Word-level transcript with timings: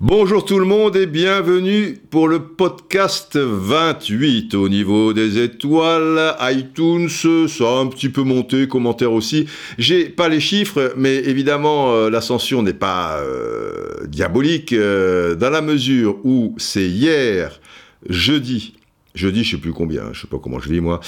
Bonjour 0.00 0.44
tout 0.44 0.58
le 0.58 0.64
monde 0.64 0.96
et 0.96 1.06
bienvenue 1.06 1.96
pour 2.10 2.28
le 2.28 2.40
podcast 2.40 3.36
28 3.36 4.54
au 4.54 4.68
niveau 4.68 5.12
des 5.12 5.42
étoiles, 5.42 6.36
iTunes, 6.42 7.08
ça 7.08 7.64
a 7.64 7.78
un 7.78 7.86
petit 7.86 8.08
peu 8.08 8.22
monté, 8.22 8.68
commentaires 8.68 9.12
aussi. 9.12 9.46
J'ai 9.78 10.08
pas 10.08 10.28
les 10.28 10.40
chiffres, 10.40 10.92
mais 10.96 11.16
évidemment 11.16 11.92
euh, 11.92 12.10
l'ascension 12.10 12.62
n'est 12.62 12.74
pas 12.74 13.18
euh, 13.20 14.06
diabolique 14.06 14.72
euh, 14.72 15.34
dans 15.34 15.50
la 15.50 15.62
mesure 15.62 16.18
où 16.24 16.54
c'est 16.58 16.88
hier, 16.88 17.60
jeudi, 18.08 18.74
jeudi 19.16 19.42
je 19.42 19.56
sais 19.56 19.60
plus 19.60 19.72
combien, 19.72 20.12
je 20.12 20.20
sais 20.20 20.28
pas 20.28 20.38
comment 20.38 20.60
je 20.60 20.72
lis 20.72 20.80
moi, 20.80 21.00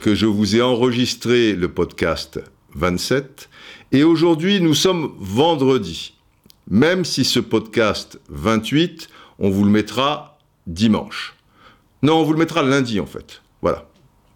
que 0.00 0.14
je 0.14 0.26
vous 0.26 0.54
ai 0.54 0.62
enregistré 0.62 1.54
le 1.54 1.66
podcast 1.68 2.40
27 2.76 3.48
et 3.90 4.04
aujourd'hui 4.04 4.60
nous 4.60 4.74
sommes 4.74 5.12
vendredi 5.18 6.14
même 6.70 7.04
si 7.04 7.24
ce 7.24 7.40
podcast 7.40 8.18
28, 8.30 9.08
on 9.38 9.50
vous 9.50 9.64
le 9.64 9.70
mettra 9.70 10.38
dimanche. 10.66 11.34
Non, 12.02 12.20
on 12.20 12.22
vous 12.22 12.32
le 12.32 12.38
mettra 12.38 12.62
lundi 12.62 13.00
en 13.00 13.06
fait. 13.06 13.42
Voilà. 13.62 13.86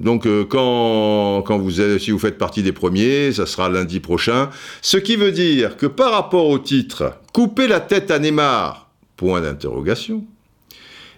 Donc 0.00 0.26
euh, 0.26 0.44
quand, 0.44 1.42
quand 1.42 1.58
vous 1.58 1.80
êtes, 1.80 2.00
si 2.00 2.10
vous 2.10 2.18
faites 2.18 2.38
partie 2.38 2.62
des 2.62 2.72
premiers, 2.72 3.32
ça 3.32 3.46
sera 3.46 3.68
lundi 3.68 4.00
prochain. 4.00 4.50
Ce 4.82 4.96
qui 4.96 5.16
veut 5.16 5.32
dire 5.32 5.76
que 5.76 5.86
par 5.86 6.12
rapport 6.12 6.46
au 6.46 6.58
titre 6.58 7.14
Couper 7.32 7.66
la 7.66 7.80
tête 7.80 8.10
à 8.10 8.18
Neymar 8.18 8.90
Point 9.16 9.40
d'interrogation. 9.40 10.24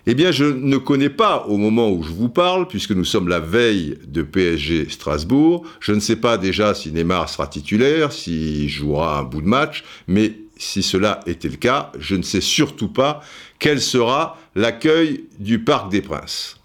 Eh 0.07 0.15
bien, 0.15 0.33
je 0.33 0.45
ne 0.45 0.79
connais 0.79 1.11
pas 1.11 1.45
au 1.47 1.59
moment 1.59 1.91
où 1.91 2.03
je 2.03 2.11
vous 2.11 2.31
parle, 2.31 2.67
puisque 2.67 2.93
nous 2.93 3.05
sommes 3.05 3.29
la 3.29 3.41
veille 3.41 3.99
de 4.07 4.23
PSG 4.23 4.89
Strasbourg. 4.89 5.65
Je 5.81 5.93
ne 5.93 6.01
sais 6.01 6.17
pas 6.17 6.39
déjà 6.39 6.75
si 6.75 6.91
Neymar 6.91 7.29
sera 7.29 7.47
titulaire, 7.47 8.13
s'il 8.13 8.69
jouera 8.69 9.19
un 9.19 9.25
bout 9.25 9.43
de 9.43 9.47
match, 9.47 9.85
mais 10.09 10.37
si 10.57 10.83
cela 10.83 11.21
était 11.27 11.49
le 11.49 11.57
cas, 11.57 11.93
je 11.99 12.17
ne 12.17 12.23
sais 12.23 12.41
surtout 12.41 12.89
pas 12.89 13.21
quel 13.59 13.81
sera 13.81 14.39
l'accueil 14.55 15.27
du 15.39 15.63
Parc 15.65 15.91
des 15.91 16.01
Princes. 16.01 16.57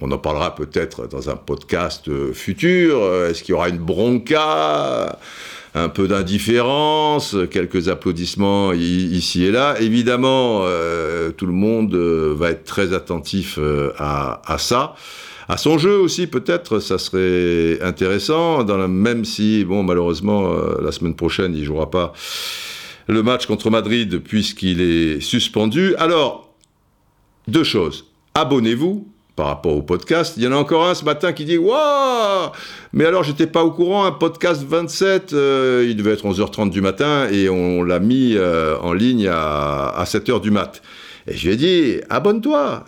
On 0.00 0.10
en 0.10 0.18
parlera 0.18 0.54
peut-être 0.54 1.06
dans 1.06 1.30
un 1.30 1.36
podcast 1.36 2.08
euh, 2.08 2.34
futur. 2.34 3.02
Euh, 3.02 3.30
est-ce 3.30 3.42
qu'il 3.42 3.52
y 3.52 3.54
aura 3.54 3.70
une 3.70 3.78
bronca? 3.78 5.18
Un 5.76 5.88
peu 5.88 6.08
d'indifférence, 6.08 7.36
quelques 7.50 7.88
applaudissements 7.88 8.72
ici 8.72 9.44
et 9.44 9.50
là. 9.50 9.76
Évidemment, 9.80 10.60
euh, 10.62 11.30
tout 11.30 11.46
le 11.46 11.52
monde 11.52 11.94
va 11.94 12.50
être 12.50 12.64
très 12.64 12.92
attentif 12.94 13.58
à, 13.98 14.56
ça. 14.58 14.94
À 15.48 15.56
son 15.56 15.78
jeu 15.78 15.96
aussi, 15.98 16.26
peut-être, 16.26 16.80
ça 16.80 16.98
serait 16.98 17.80
intéressant, 17.82 18.64
dans 18.64 18.88
même 18.88 19.24
si, 19.24 19.64
bon, 19.64 19.82
malheureusement, 19.82 20.52
la 20.80 20.90
semaine 20.92 21.14
prochaine, 21.14 21.54
il 21.54 21.64
jouera 21.64 21.90
pas 21.90 22.12
le 23.06 23.22
match 23.22 23.46
contre 23.46 23.70
Madrid 23.70 24.18
puisqu'il 24.18 24.80
est 24.80 25.20
suspendu. 25.20 25.94
Alors, 25.96 26.54
deux 27.48 27.64
choses. 27.64 28.06
Abonnez-vous 28.34 29.08
par 29.36 29.46
rapport 29.48 29.76
au 29.76 29.82
podcast. 29.82 30.34
Il 30.38 30.42
y 30.42 30.46
en 30.46 30.52
a 30.52 30.56
encore 30.56 30.86
un 30.88 30.94
ce 30.94 31.04
matin 31.04 31.32
qui 31.34 31.44
dit 31.44 31.58
Waouh 31.58 32.50
Mais 32.94 33.04
alors, 33.04 33.22
j'étais 33.22 33.46
pas 33.46 33.62
au 33.62 33.70
courant, 33.70 34.06
un 34.06 34.12
podcast 34.12 34.64
27, 34.66 35.34
euh, 35.34 35.86
il 35.86 35.94
devait 35.94 36.12
être 36.12 36.24
11h30 36.26 36.70
du 36.70 36.80
matin 36.80 37.28
et 37.30 37.50
on 37.50 37.82
l'a 37.82 38.00
mis 38.00 38.34
euh, 38.34 38.78
en 38.80 38.94
ligne 38.94 39.28
à, 39.30 40.02
7h 40.04 40.40
du 40.40 40.50
mat. 40.50 40.82
Et 41.28 41.36
je 41.36 41.46
lui 41.46 41.54
ai 41.54 41.56
dit 41.56 42.00
Abonne-toi 42.08 42.84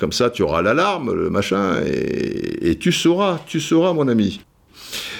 Comme 0.00 0.12
ça, 0.12 0.28
tu 0.28 0.42
auras 0.42 0.60
l'alarme, 0.60 1.14
le 1.14 1.30
machin, 1.30 1.76
et, 1.86 2.76
tu 2.78 2.90
sauras, 2.90 3.38
tu 3.46 3.60
sauras, 3.60 3.92
mon 3.92 4.08
ami. 4.08 4.40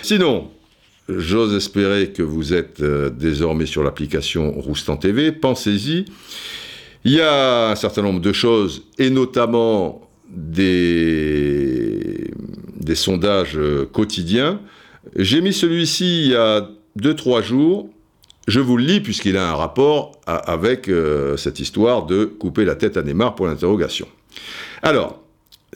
Sinon, 0.03 0.51
J'ose 1.09 1.53
espérer 1.55 2.11
que 2.11 2.23
vous 2.23 2.55
êtes 2.55 2.81
euh, 2.81 3.11
désormais 3.11 3.67
sur 3.67 3.83
l'application 3.83 4.53
Roustan 4.53 4.97
TV. 4.97 5.33
Pensez-y. 5.33 6.05
Il 7.05 7.13
y 7.13 7.21
a 7.21 7.71
un 7.71 7.75
certain 7.75 8.03
nombre 8.03 8.21
de 8.21 8.33
choses, 8.33 8.85
et 8.99 9.11
notamment 9.11 10.12
des, 10.33 12.31
sondages 12.95 13.57
euh, 13.57 13.87
quotidiens. 13.91 14.61
J'ai 15.17 15.41
mis 15.41 15.53
celui-ci 15.53 16.25
il 16.25 16.29
y 16.33 16.37
a 16.37 16.69
2-3 16.99 17.43
jours. 17.43 17.89
Je 18.49 18.61
vous 18.61 18.77
le 18.77 18.85
lis 18.85 19.01
puisqu'il 19.01 19.37
a 19.37 19.49
un 19.51 19.55
rapport 19.55 20.21
avec 20.27 20.89
euh, 20.89 21.37
cette 21.37 21.61
histoire 21.61 22.07
de 22.07 22.25
couper 22.25 22.65
la 22.65 22.75
tête 22.75 22.97
à 22.97 23.03
Neymar 23.03 23.35
pour 23.35 23.47
l'interrogation. 23.47 24.07
Alors, 24.83 25.22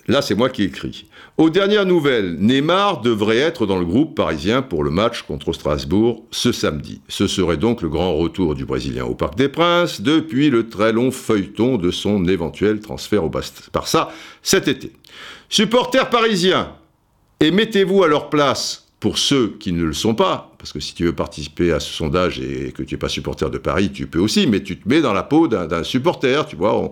Là, 0.08 0.22
c'est 0.22 0.36
moi 0.36 0.50
qui 0.50 0.62
écris. 0.62 1.06
Aux 1.36 1.50
dernières 1.50 1.84
nouvelles, 1.84 2.36
Neymar 2.38 3.00
devrait 3.00 3.38
être 3.38 3.66
dans 3.66 3.78
le 3.78 3.84
groupe 3.84 4.14
parisien 4.14 4.62
pour 4.62 4.84
le 4.84 4.90
match 4.90 5.22
contre 5.22 5.52
Strasbourg 5.52 6.24
ce 6.30 6.52
samedi. 6.52 7.00
Ce 7.08 7.26
serait 7.26 7.56
donc 7.56 7.82
le 7.82 7.88
grand 7.88 8.14
retour 8.14 8.54
du 8.54 8.64
Brésilien 8.64 9.04
au 9.04 9.14
Parc 9.14 9.34
des 9.34 9.48
Princes 9.48 10.00
depuis 10.00 10.48
le 10.48 10.68
très 10.68 10.92
long 10.92 11.10
feuilleton 11.10 11.76
de 11.76 11.90
son 11.90 12.24
éventuel 12.26 12.80
transfert 12.80 13.24
au 13.24 13.30
Barça 13.72 14.10
cet 14.42 14.68
été. 14.68 14.92
Supporters 15.48 16.08
parisiens, 16.08 16.72
et 17.40 17.50
mettez-vous 17.50 18.02
à 18.02 18.08
leur 18.08 18.30
place 18.30 18.85
pour 19.00 19.18
ceux 19.18 19.56
qui 19.60 19.72
ne 19.72 19.84
le 19.84 19.92
sont 19.92 20.14
pas, 20.14 20.54
parce 20.58 20.72
que 20.72 20.80
si 20.80 20.94
tu 20.94 21.04
veux 21.04 21.14
participer 21.14 21.72
à 21.72 21.80
ce 21.80 21.92
sondage 21.92 22.40
et 22.40 22.72
que 22.72 22.82
tu 22.82 22.94
n'es 22.94 22.98
pas 22.98 23.08
supporter 23.08 23.50
de 23.50 23.58
Paris, 23.58 23.90
tu 23.92 24.06
peux 24.06 24.18
aussi, 24.18 24.46
mais 24.46 24.62
tu 24.62 24.78
te 24.78 24.88
mets 24.88 25.02
dans 25.02 25.12
la 25.12 25.22
peau 25.22 25.48
d'un 25.48 25.84
supporter, 25.84 26.46
tu 26.46 26.56
vois, 26.56 26.90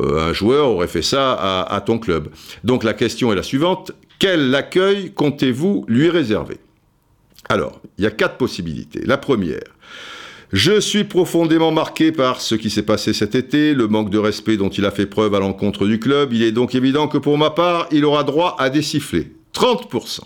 euh, 0.00 0.28
un 0.28 0.32
joueur 0.32 0.68
aurait 0.68 0.86
fait 0.86 1.02
ça 1.02 1.32
à, 1.62 1.80
ton 1.80 1.98
club. 1.98 2.28
Donc 2.62 2.84
la 2.84 2.94
question 2.94 3.32
est 3.32 3.36
la 3.36 3.42
suivante, 3.42 3.92
quel 4.18 4.54
accueil 4.54 5.12
comptez-vous 5.12 5.84
lui 5.88 6.08
réserver? 6.08 6.58
Alors, 7.48 7.80
il 7.98 8.04
y 8.04 8.06
a 8.06 8.10
quatre 8.10 8.36
possibilités. 8.36 9.02
La 9.04 9.18
première, 9.18 9.64
je 10.52 10.80
suis 10.80 11.04
profondément 11.04 11.72
marqué 11.72 12.12
par 12.12 12.40
ce 12.40 12.54
qui 12.54 12.70
s'est 12.70 12.84
passé 12.84 13.12
cet 13.12 13.34
été, 13.34 13.74
le 13.74 13.88
manque 13.88 14.08
de 14.08 14.18
respect 14.18 14.56
dont 14.56 14.68
il 14.68 14.86
a 14.86 14.92
fait 14.92 15.06
preuve 15.06 15.34
à 15.34 15.40
l'encontre 15.40 15.84
du 15.86 15.98
club. 15.98 16.32
Il 16.32 16.42
est 16.42 16.52
donc 16.52 16.76
évident 16.76 17.08
que 17.08 17.18
pour 17.18 17.36
ma 17.36 17.50
part, 17.50 17.88
il 17.90 18.04
aura 18.04 18.22
droit 18.22 18.54
à 18.58 18.70
des 18.70 18.82
sifflets. 18.82 19.32
30%. 19.52 20.20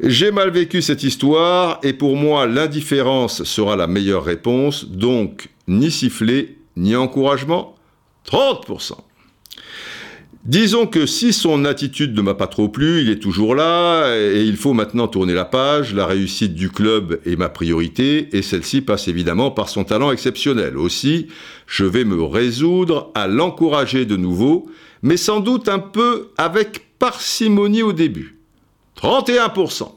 J'ai 0.00 0.32
mal 0.32 0.50
vécu 0.50 0.82
cette 0.82 1.04
histoire 1.04 1.78
et 1.82 1.92
pour 1.92 2.16
moi 2.16 2.46
l'indifférence 2.46 3.44
sera 3.44 3.76
la 3.76 3.86
meilleure 3.86 4.24
réponse, 4.24 4.86
donc 4.88 5.48
ni 5.68 5.90
sifflet 5.90 6.56
ni 6.76 6.96
encouragement, 6.96 7.76
30%. 8.26 8.94
Disons 10.44 10.86
que 10.86 11.06
si 11.06 11.32
son 11.32 11.64
attitude 11.64 12.14
ne 12.14 12.20
m'a 12.20 12.34
pas 12.34 12.48
trop 12.48 12.68
plu, 12.68 13.00
il 13.00 13.08
est 13.08 13.18
toujours 13.18 13.54
là 13.54 14.14
et 14.14 14.42
il 14.42 14.58
faut 14.58 14.74
maintenant 14.74 15.08
tourner 15.08 15.32
la 15.32 15.46
page. 15.46 15.94
La 15.94 16.04
réussite 16.04 16.54
du 16.54 16.68
club 16.68 17.18
est 17.24 17.36
ma 17.36 17.48
priorité 17.48 18.28
et 18.36 18.42
celle-ci 18.42 18.82
passe 18.82 19.08
évidemment 19.08 19.50
par 19.50 19.70
son 19.70 19.84
talent 19.84 20.12
exceptionnel. 20.12 20.76
Aussi, 20.76 21.28
je 21.66 21.86
vais 21.86 22.04
me 22.04 22.22
résoudre 22.22 23.10
à 23.14 23.26
l'encourager 23.26 24.04
de 24.04 24.16
nouveau, 24.16 24.68
mais 25.00 25.16
sans 25.16 25.40
doute 25.40 25.70
un 25.70 25.78
peu 25.78 26.32
avec 26.36 26.98
parcimonie 26.98 27.82
au 27.82 27.94
début. 27.94 28.43
31%. 29.04 29.92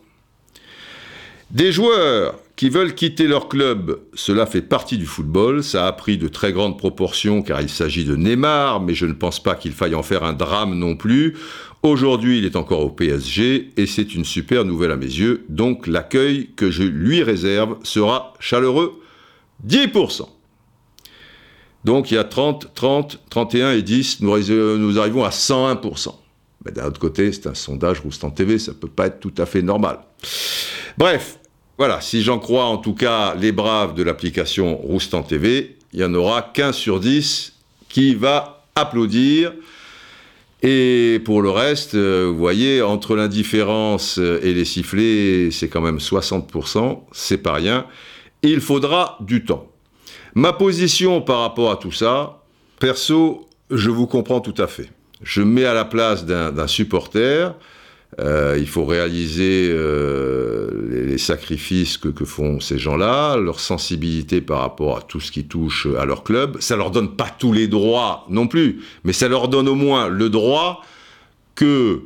Des 1.49 1.71
joueurs 1.71 2.35
qui 2.57 2.67
veulent 2.67 2.93
quitter 2.93 3.25
leur 3.25 3.47
club, 3.47 4.01
cela 4.13 4.45
fait 4.45 4.61
partie 4.61 4.97
du 4.97 5.05
football, 5.05 5.63
ça 5.63 5.87
a 5.87 5.93
pris 5.93 6.17
de 6.17 6.27
très 6.27 6.51
grandes 6.51 6.77
proportions 6.77 7.41
car 7.41 7.61
il 7.61 7.69
s'agit 7.69 8.03
de 8.03 8.17
Neymar, 8.17 8.81
mais 8.81 8.93
je 8.93 9.05
ne 9.05 9.13
pense 9.13 9.41
pas 9.41 9.55
qu'il 9.55 9.71
faille 9.71 9.95
en 9.95 10.03
faire 10.03 10.25
un 10.25 10.33
drame 10.33 10.77
non 10.77 10.97
plus. 10.97 11.37
Aujourd'hui, 11.83 12.39
il 12.39 12.45
est 12.45 12.57
encore 12.57 12.81
au 12.81 12.89
PSG 12.89 13.69
et 13.77 13.85
c'est 13.85 14.13
une 14.13 14.25
super 14.25 14.65
nouvelle 14.65 14.91
à 14.91 14.97
mes 14.97 15.05
yeux, 15.05 15.45
donc 15.47 15.87
l'accueil 15.87 16.49
que 16.57 16.69
je 16.69 16.83
lui 16.83 17.23
réserve 17.23 17.77
sera 17.83 18.33
chaleureux 18.41 18.99
10%. 19.65 20.27
Donc 21.85 22.11
il 22.11 22.15
y 22.15 22.17
a 22.17 22.25
30, 22.25 22.73
30, 22.75 23.21
31 23.29 23.71
et 23.71 23.83
10, 23.83 24.19
nous, 24.19 24.99
arrivons 24.99 25.23
à 25.23 25.29
101%. 25.29 26.13
Mais 26.65 26.71
d'un 26.71 26.85
autre 26.85 26.99
côté, 26.99 27.31
c'est 27.31 27.47
un 27.47 27.53
sondage 27.53 27.99
Roustan 27.99 28.31
TV, 28.31 28.59
ça 28.59 28.73
peut 28.73 28.87
pas 28.87 29.07
être 29.07 29.19
tout 29.19 29.33
à 29.37 29.45
fait 29.45 29.61
normal. 29.61 29.99
Bref, 30.97 31.39
voilà, 31.77 32.01
si 32.01 32.23
j'en 32.23 32.39
crois 32.39 32.65
en 32.65 32.77
tout 32.77 32.95
cas 32.95 33.35
les 33.35 33.51
braves 33.51 33.93
de 33.93 34.03
l'application 34.03 34.75
Roustan 34.77 35.21
TV, 35.23 35.77
il 35.93 35.99
y 35.99 36.03
en 36.03 36.13
aura 36.13 36.41
15 36.41 36.75
sur 36.75 36.99
10 36.99 37.53
qui 37.89 38.15
va 38.15 38.65
applaudir. 38.75 39.53
Et 40.63 41.21
pour 41.23 41.43
le 41.43 41.51
reste, 41.51 41.93
euh, 41.93 42.29
vous 42.31 42.37
voyez, 42.37 42.81
entre 42.81 43.15
l'indifférence 43.15 44.17
et 44.17 44.53
les 44.53 44.65
sifflets, 44.65 45.49
c'est 45.51 45.69
quand 45.69 45.81
même 45.81 45.99
60%, 45.99 47.01
c'est 47.11 47.37
pas 47.37 47.53
rien. 47.53 47.85
Il 48.41 48.59
faudra 48.59 49.17
du 49.21 49.45
temps. 49.45 49.67
Ma 50.33 50.53
position 50.53 51.21
par 51.21 51.41
rapport 51.41 51.71
à 51.71 51.77
tout 51.77 51.91
ça, 51.91 52.43
perso, 52.79 53.47
je 53.69 53.89
vous 53.91 54.07
comprends 54.07 54.39
tout 54.39 54.55
à 54.57 54.67
fait 54.67 54.89
je 55.21 55.41
mets 55.41 55.65
à 55.65 55.73
la 55.73 55.85
place 55.85 56.25
d'un 56.25 56.67
supporter. 56.67 57.55
Euh, 58.19 58.55
il 58.57 58.67
faut 58.67 58.85
réaliser 58.85 59.69
euh, 59.69 61.05
les, 61.05 61.17
sacrifices 61.17 61.97
que, 61.97 62.25
font 62.25 62.59
ces 62.59 62.77
gens-là, 62.77 63.35
leur 63.35 63.59
sensibilité 63.59 64.39
par 64.39 64.61
rapport 64.61 64.97
à 64.97 65.01
tout 65.01 65.19
ce 65.19 65.31
qui 65.31 65.43
touche 65.43 65.87
à 65.99 66.05
leur 66.05 66.23
club. 66.23 66.57
Ça 66.61 66.77
leur 66.77 66.91
donne 66.91 67.15
pas 67.15 67.29
tous 67.37 67.51
les 67.51 67.67
droits 67.67 68.25
non 68.29 68.47
plus, 68.47 68.79
mais 69.03 69.13
ça 69.13 69.27
leur 69.27 69.49
donne 69.49 69.67
au 69.67 69.75
moins 69.75 70.07
le 70.07 70.29
droit 70.29 70.83
que 71.55 72.01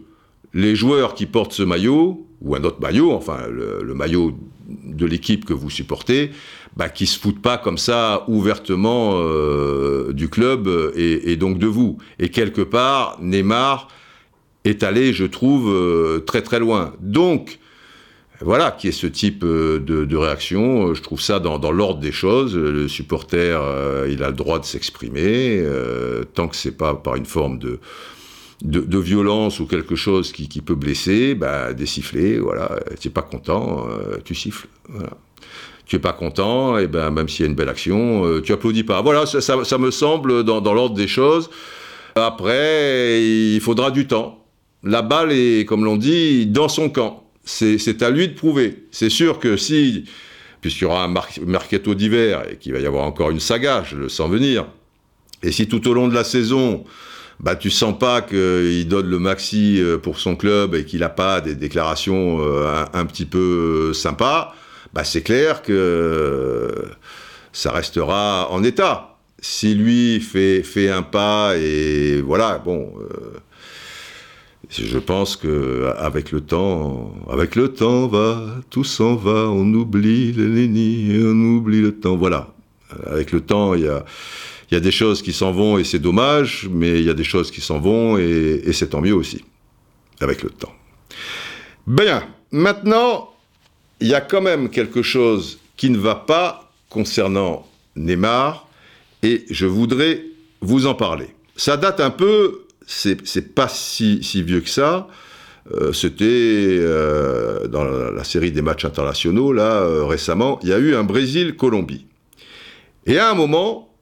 les 0.53 0.75
joueurs 0.75 1.13
qui 1.13 1.27
portent 1.27 1.53
ce 1.53 1.63
maillot 1.63 2.25
ou 2.41 2.55
un 2.55 2.63
autre 2.63 2.81
maillot, 2.81 3.11
enfin 3.11 3.47
le, 3.47 3.93
maillot 3.93 4.37
de 4.67 5.05
l'équipe 5.05 5.45
que 5.45 5.53
vous 5.53 5.69
supportez, 5.69 6.31
bah, 6.77 6.89
qui 6.89 7.05
se 7.05 7.19
foutent 7.19 7.41
pas 7.41 7.57
comme 7.57 7.77
ça 7.77 8.23
ouvertement 8.27 9.13
euh, 9.15 10.13
du 10.13 10.29
club 10.29 10.69
et, 10.95 11.35
donc 11.35 11.57
de 11.57 11.67
vous. 11.67 11.97
Et 12.19 12.29
quelque 12.29 12.61
part, 12.61 13.17
Neymar 13.21 13.89
est 14.63 14.83
allé, 14.83 15.11
je 15.11 15.25
trouve, 15.25 15.69
euh, 15.69 16.19
très 16.19 16.41
très 16.41 16.59
loin. 16.59 16.93
Donc, 17.01 17.59
voilà, 18.39 18.71
qui 18.71 18.87
est 18.87 18.93
ce 18.93 19.05
type 19.05 19.43
euh, 19.43 19.79
de, 19.79 20.15
réaction. 20.15 20.93
Je 20.93 21.01
trouve 21.01 21.19
ça 21.19 21.39
dans, 21.39 21.71
l'ordre 21.71 21.99
des 21.99 22.13
choses. 22.13 22.55
Le 22.55 22.87
supporter, 22.87 23.61
il 24.09 24.23
a 24.23 24.29
le 24.29 24.35
droit 24.35 24.59
de 24.59 24.65
s'exprimer, 24.65 25.63
tant 26.33 26.47
que 26.47 26.55
c'est 26.55 26.77
pas 26.77 26.95
par 26.95 27.17
une 27.17 27.25
forme 27.25 27.59
de, 27.59 27.79
de, 28.63 28.97
violence 28.97 29.59
ou 29.59 29.67
quelque 29.67 29.95
chose 29.95 30.31
qui, 30.31 30.61
peut 30.61 30.75
blesser, 30.75 31.35
bah, 31.35 31.73
des 31.73 31.85
sifflets, 31.85 32.37
voilà. 32.37 32.79
Tu 32.99 33.09
n'es 33.09 33.13
pas 33.13 33.23
content, 33.23 33.87
tu 34.23 34.35
siffles. 34.35 34.67
Voilà 34.87 35.17
tu 35.91 35.97
es 35.97 35.99
pas 35.99 36.13
content, 36.13 36.77
et 36.77 36.87
ben 36.87 37.11
même 37.11 37.27
s'il 37.27 37.43
y 37.43 37.45
a 37.45 37.49
une 37.49 37.55
belle 37.55 37.67
action, 37.67 38.25
euh, 38.25 38.41
tu 38.41 38.53
applaudis 38.53 38.85
pas. 38.85 39.01
Voilà, 39.01 39.25
ça, 39.25 39.77
me 39.77 39.91
semble 39.91 40.45
dans, 40.45 40.73
l'ordre 40.73 40.95
des 40.95 41.09
choses. 41.09 41.49
Après, 42.15 43.21
il 43.21 43.59
faudra 43.59 43.91
du 43.91 44.07
temps. 44.07 44.41
La 44.83 45.01
balle 45.01 45.33
est, 45.33 45.67
comme 45.67 45.83
l'on 45.83 45.97
dit, 45.97 46.45
dans 46.45 46.69
son 46.69 46.89
camp. 46.89 47.25
C'est 47.43 48.01
à 48.03 48.09
lui 48.09 48.29
de 48.29 48.33
prouver. 48.35 48.85
C'est 48.91 49.09
sûr 49.09 49.37
que 49.37 49.57
si, 49.57 50.05
puisqu'il 50.61 50.85
y 50.85 50.87
aura 50.87 51.03
un 51.03 51.13
mercato 51.45 51.93
d'hiver 51.93 52.43
et 52.49 52.55
qu'il 52.55 52.71
va 52.71 52.79
y 52.79 52.85
avoir 52.85 53.03
encore 53.03 53.29
une 53.29 53.41
saga, 53.41 53.83
je 53.85 53.97
le 53.97 54.07
sens 54.07 54.31
venir, 54.31 54.67
et 55.43 55.51
si 55.51 55.67
tout 55.67 55.85
au 55.89 55.93
long 55.93 56.07
de 56.07 56.13
la 56.13 56.23
saison, 56.23 56.85
bah, 57.41 57.57
tu 57.57 57.69
sens 57.69 57.99
pas 57.99 58.21
qu'il 58.21 58.87
donne 58.87 59.09
le 59.09 59.19
maxi 59.19 59.81
euh, 59.81 59.97
pour 59.97 60.21
son 60.21 60.37
club 60.37 60.73
et 60.73 60.85
qu'il 60.85 61.01
n'a 61.01 61.09
pas 61.09 61.41
des 61.41 61.55
déclarations 61.55 62.39
euh, 62.39 62.85
un, 62.93 62.99
un, 63.01 63.05
petit 63.05 63.25
peu 63.25 63.91
sympas, 63.93 64.55
bah, 64.93 65.03
c'est 65.03 65.21
clair 65.21 65.61
que 65.61 66.85
ça 67.53 67.71
restera 67.71 68.49
en 68.51 68.63
état. 68.63 69.17
Si 69.39 69.73
lui 69.73 70.19
fait, 70.19 70.61
fait 70.63 70.89
un 70.89 71.01
pas 71.01 71.55
et 71.57 72.21
voilà, 72.21 72.59
bon, 72.59 72.93
euh, 72.99 73.39
je 74.69 74.99
pense 74.99 75.35
que 75.35 75.91
avec 75.97 76.31
le 76.31 76.41
temps, 76.41 77.13
avec 77.29 77.55
le 77.55 77.69
temps 77.69 78.07
va, 78.07 78.39
tout 78.69 78.83
s'en 78.83 79.15
va, 79.15 79.49
on 79.49 79.73
oublie 79.73 80.31
les 80.33 80.67
nids, 80.67 81.19
on 81.23 81.57
oublie 81.57 81.81
le 81.81 81.93
temps. 81.93 82.15
Voilà, 82.15 82.53
avec 83.07 83.31
le 83.31 83.41
temps, 83.41 83.73
il 83.73 83.81
y 83.81 83.87
a, 83.87 84.05
y 84.69 84.75
a 84.75 84.79
des 84.79 84.91
choses 84.91 85.23
qui 85.23 85.33
s'en 85.33 85.51
vont 85.51 85.79
et 85.79 85.83
c'est 85.83 85.99
dommage, 85.99 86.69
mais 86.71 86.99
il 86.99 87.05
y 87.05 87.09
a 87.09 87.15
des 87.15 87.23
choses 87.23 87.49
qui 87.49 87.61
s'en 87.61 87.79
vont 87.79 88.17
et 88.19 88.71
c'est 88.73 88.89
tant 88.89 89.01
mieux 89.01 89.15
aussi, 89.15 89.43
avec 90.19 90.43
le 90.43 90.51
temps. 90.51 90.73
Bien, 91.87 92.23
maintenant, 92.51 93.30
il 94.01 94.07
y 94.07 94.15
a 94.15 94.21
quand 94.21 94.41
même 94.41 94.69
quelque 94.69 95.01
chose 95.01 95.59
qui 95.77 95.89
ne 95.89 95.97
va 95.97 96.15
pas 96.15 96.71
concernant 96.89 97.67
Neymar, 97.95 98.67
et 99.23 99.45
je 99.49 99.65
voudrais 99.65 100.25
vous 100.61 100.87
en 100.87 100.95
parler. 100.95 101.27
Ça 101.55 101.77
date 101.77 101.99
un 101.99 102.09
peu, 102.09 102.65
c'est 102.85 103.55
pas 103.55 103.67
si, 103.67 104.19
vieux 104.43 104.61
que 104.61 104.69
ça. 104.69 105.07
Euh, 105.73 105.93
c'était 105.93 106.25
euh, 106.25 107.67
dans 107.67 107.83
la, 107.83 108.23
série 108.23 108.51
des 108.51 108.63
matchs 108.63 108.83
internationaux, 108.83 109.53
là, 109.53 109.83
euh, 109.83 110.05
récemment, 110.05 110.59
il 110.63 110.69
y 110.69 110.73
a 110.73 110.79
eu 110.79 110.95
un 110.95 111.03
Brésil-Colombie. 111.03 112.07
Et 113.05 113.19
à 113.19 113.29
un 113.29 113.35
moment, 113.35 113.93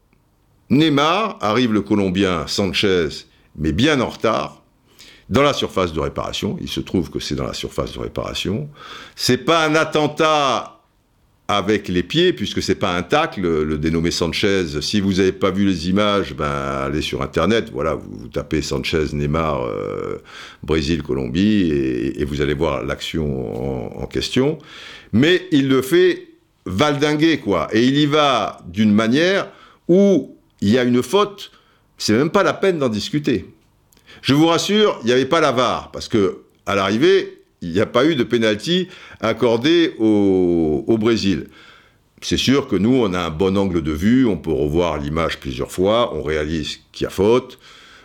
Neymar, 0.70 1.38
arrive 1.42 1.74
le 1.74 1.82
Colombien 1.82 2.48
Sanchez, 2.48 3.10
mais 3.58 3.74
bien 3.74 4.00
en 4.00 4.08
retard, 4.10 4.59
dans 5.30 5.44
la 5.44 5.54
surface 5.54 5.94
de 5.94 6.00
réparation. 6.00 6.58
Il 6.62 6.70
se 6.70 6.80
trouve 6.80 7.10
que 7.10 7.20
c'est 7.20 7.36
dans 7.36 7.46
la 7.46 7.54
surface 7.54 7.94
de 7.94 8.00
réparation. 8.00 8.70
C'est 9.16 9.38
pas 9.38 9.66
un 9.66 9.76
attentat 9.76 10.80
avec 11.50 11.88
les 11.88 12.04
pieds, 12.04 12.32
puisque 12.32 12.62
c'est 12.62 12.76
pas 12.76 12.96
un 12.96 13.02
tacle, 13.02 13.42
le, 13.42 13.78
dénommé 13.80 14.12
Sanchez. 14.12 14.82
Si 14.82 15.02
vous 15.02 15.14
n'avez 15.14 15.32
pas 15.32 15.50
vu 15.50 15.66
les 15.66 15.90
images, 15.90 16.36
ben 16.36 16.46
allez 16.46 17.02
sur 17.02 17.24
Internet, 17.24 17.72
voilà, 17.74 17.96
vous, 17.96 18.28
tapez 18.28 18.62
Sanchez, 18.62 19.06
Neymar, 19.14 19.64
euh, 19.64 20.22
Brésil, 20.62 21.02
Colombie, 21.02 21.72
et, 22.16 22.24
vous 22.24 22.42
allez 22.42 22.54
voir 22.54 22.84
l'action 22.84 24.00
en, 24.00 24.06
question. 24.06 24.60
Mais 25.12 25.48
il 25.52 25.70
le 25.70 25.82
fait 25.82 26.28
valdinguer, 26.68 27.40
quoi. 27.40 27.68
Et 27.74 27.84
il 27.84 27.98
y 27.98 28.06
va 28.06 28.60
d'une 28.68 28.94
manière 28.94 29.50
où 29.88 30.38
il 30.62 30.70
y 30.70 30.78
a 30.78 30.84
une 30.84 31.02
faute, 31.02 31.52
c'est 31.98 32.14
même 32.14 32.30
pas 32.30 32.44
la 32.44 32.54
peine 32.54 32.78
d'en 32.78 32.90
discuter. 32.90 33.48
Je 34.22 34.34
vous 34.34 34.48
rassure, 34.48 35.00
il 35.04 35.08
n'y 35.08 35.12
avait 35.12 35.26
pas 35.26 35.40
la 35.40 35.52
VAR, 35.52 35.92
parce 35.92 36.08
que 36.08 36.40
à 36.66 36.76
l'arrivée, 36.76 37.40
il 37.62 37.72
n'y 37.72 37.80
a 37.80 37.86
pas 37.86 38.06
eu 38.06 38.16
de 38.16 38.24
pénalty 38.24 38.88
accordé 39.22 39.94
au, 40.00 40.98
Brésil. 41.00 41.48
C'est 42.22 42.38
sûr 42.38 42.68
que 42.68 42.76
nous, 42.76 42.94
on 42.94 43.14
a 43.14 43.20
un 43.20 43.30
bon 43.30 43.58
angle 43.58 43.82
de 43.82 43.92
vue, 43.92 44.26
on 44.26 44.38
peut 44.38 44.52
revoir 44.52 44.98
l'image 44.98 45.40
plusieurs 45.40 45.72
fois, 45.72 46.14
on 46.14 46.22
réalise 46.22 46.80
qu'il 46.92 47.06
y 47.06 47.08
a 47.08 47.10
faute. 47.10 47.58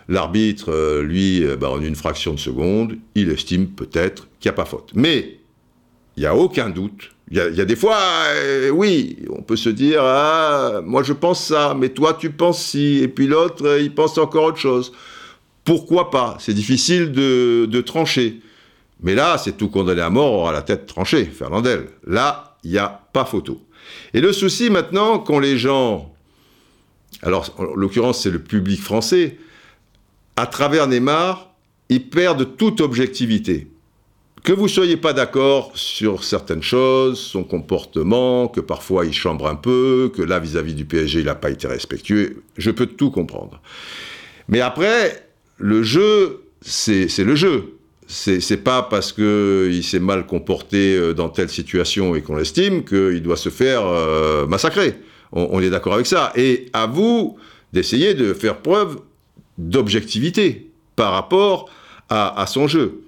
L'arbitre, 0.07 0.71
euh, 0.71 1.01
lui, 1.01 1.43
euh, 1.43 1.57
bah, 1.57 1.69
en 1.69 1.81
une 1.81 1.95
fraction 1.95 2.33
de 2.33 2.39
seconde, 2.39 2.97
il 3.15 3.29
estime 3.29 3.67
peut-être 3.67 4.27
qu'il 4.39 4.49
n'y 4.49 4.53
a 4.53 4.55
pas 4.55 4.65
faute. 4.65 4.91
Mais 4.93 5.39
il 6.15 6.21
n'y 6.21 6.25
a 6.27 6.35
aucun 6.35 6.69
doute. 6.69 7.11
Il 7.31 7.37
y, 7.37 7.39
a 7.39 7.65
des 7.65 7.75
fois, 7.75 7.97
euh, 8.35 8.69
oui, 8.69 9.17
on 9.31 9.41
peut 9.41 9.55
se 9.55 9.69
dire, 9.69 9.99
ah, 10.03 10.81
moi 10.85 11.01
je 11.01 11.11
pense 11.11 11.43
ça, 11.43 11.75
mais 11.75 11.89
toi 11.89 12.13
tu 12.13 12.29
penses 12.29 12.63
si, 12.63 12.99
et 13.01 13.07
puis 13.07 13.25
l'autre, 13.25 13.79
il 13.79 13.95
pense 13.95 14.15
encore 14.19 14.43
autre 14.43 14.59
chose. 14.59 14.91
Pourquoi 15.65 16.11
pas? 16.11 16.37
C'est 16.39 16.53
difficile 16.53 17.11
de, 17.11 17.81
trancher. 17.81 18.39
Mais 19.01 19.15
là, 19.15 19.37
c'est 19.37 19.57
tout 19.57 19.67
condamné 19.67 20.01
à 20.01 20.09
mort 20.09 20.31
aura 20.31 20.53
la 20.53 20.61
tête 20.61 20.85
tranchée, 20.85 21.25
Fernandel. 21.25 21.87
Là, 22.07 22.55
il 22.63 22.71
n'y 22.71 22.77
a 22.77 23.01
pas 23.11 23.25
photo. 23.25 23.61
Et 24.13 24.21
le 24.21 24.31
souci 24.31 24.69
maintenant, 24.69 25.19
quand 25.19 25.39
les 25.39 25.57
gens, 25.57 26.13
alors 27.21 27.53
en 27.57 27.75
l'occurrence 27.75 28.23
c'est 28.23 28.31
le 28.31 28.39
public 28.39 28.79
français, 28.79 29.37
à 30.37 30.47
travers 30.47 30.87
Neymar, 30.87 31.51
ils 31.89 32.09
perdent 32.09 32.55
toute 32.57 32.81
objectivité. 32.81 33.67
Que 34.43 34.53
vous 34.53 34.67
soyez 34.67 34.97
pas 34.97 35.13
d'accord 35.13 35.71
sur 35.75 36.23
certaines 36.23 36.63
choses, 36.63 37.19
son 37.19 37.43
comportement, 37.43 38.47
que 38.47 38.61
parfois 38.61 39.05
il 39.05 39.13
chambre 39.13 39.47
un 39.47 39.55
peu, 39.55 40.11
que 40.15 40.21
là 40.21 40.39
vis-à-vis 40.39 40.73
-vis 40.73 40.75
du 40.75 40.85
PSG 40.85 41.19
il 41.19 41.25
n'a 41.25 41.35
pas 41.35 41.49
été 41.49 41.67
respectueux, 41.67 42.43
je 42.57 42.71
peux 42.71 42.85
tout 42.85 43.11
comprendre. 43.11 43.61
Mais 44.47 44.61
après, 44.61 45.24
le 45.57 45.83
jeu, 45.83 46.43
c'est 46.61 47.07
le 47.19 47.35
jeu. 47.35 47.75
C'est 48.07 48.63
pas 48.63 48.83
parce 48.83 49.13
qu'il 49.13 49.83
s'est 49.83 49.99
mal 49.99 50.27
comporté 50.27 50.95
euh, 50.95 51.13
dans 51.13 51.29
telle 51.29 51.49
situation 51.49 52.13
et 52.13 52.21
qu'on 52.21 52.35
l'estime 52.35 52.85
qu'il 52.85 53.21
doit 53.23 53.37
se 53.37 53.49
faire 53.49 53.83
euh, 53.83 54.45
massacrer. 54.45 54.93
On, 55.31 55.59
est 55.59 55.71
d'accord 55.71 55.95
avec 55.95 56.05
ça. 56.05 56.31
Et 56.35 56.67
à 56.71 56.85
vous 56.85 57.37
d'essayer 57.73 58.13
de 58.13 58.33
faire 58.33 58.57
preuve 58.57 58.99
d'objectivité 59.57 60.69
par 60.95 61.13
rapport 61.13 61.69
à, 62.09 62.45
son 62.47 62.67
jeu. 62.67 63.01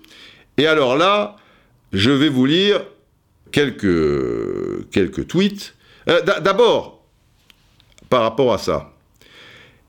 Et 0.57 0.65
alors 0.65 0.97
là, 0.97 1.35
je 1.93 2.09
vais 2.09 2.29
vous 2.29 2.45
lire 2.47 2.81
quelques, 3.51 5.27
tweets. 5.27 5.75
Euh, 6.09 6.21
d'abord, 6.41 7.05
par 8.09 8.23
rapport 8.23 8.51
à 8.51 8.57
ça, 8.57 8.93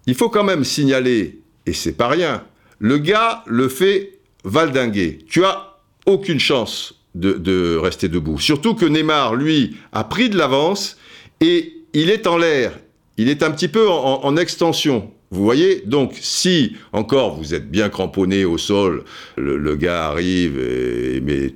il 0.06 0.14
faut 0.14 0.28
quand 0.28 0.44
même 0.44 0.64
signaler 0.64 1.40
et 1.68 1.74
c'est 1.74 1.92
pas 1.92 2.08
rien. 2.08 2.42
Le 2.78 2.98
gars 2.98 3.44
le 3.46 3.68
fait 3.68 4.20
valdinguer. 4.44 5.18
Tu 5.28 5.44
as 5.44 5.76
aucune 6.06 6.40
chance 6.40 6.94
de, 7.14 7.76
rester 7.76 8.08
debout. 8.08 8.38
Surtout 8.38 8.74
que 8.74 8.86
Neymar, 8.86 9.34
lui, 9.34 9.76
a 9.92 10.04
pris 10.04 10.30
de 10.30 10.38
l'avance 10.38 10.96
et 11.40 11.74
il 11.92 12.10
est 12.10 12.26
en 12.26 12.38
l'air. 12.38 12.78
Il 13.16 13.28
est 13.28 13.42
un 13.42 13.50
petit 13.50 13.68
peu 13.68 13.88
en, 13.88 14.36
extension. 14.36 15.10
Vous 15.30 15.42
voyez 15.42 15.82
Donc, 15.84 16.14
si 16.20 16.76
encore 16.92 17.36
vous 17.36 17.52
êtes 17.52 17.70
bien 17.70 17.88
cramponné 17.90 18.44
au 18.44 18.56
sol, 18.56 19.04
le, 19.36 19.76
gars 19.76 20.06
arrive, 20.06 20.58
et, 20.58 21.20
mais 21.20 21.54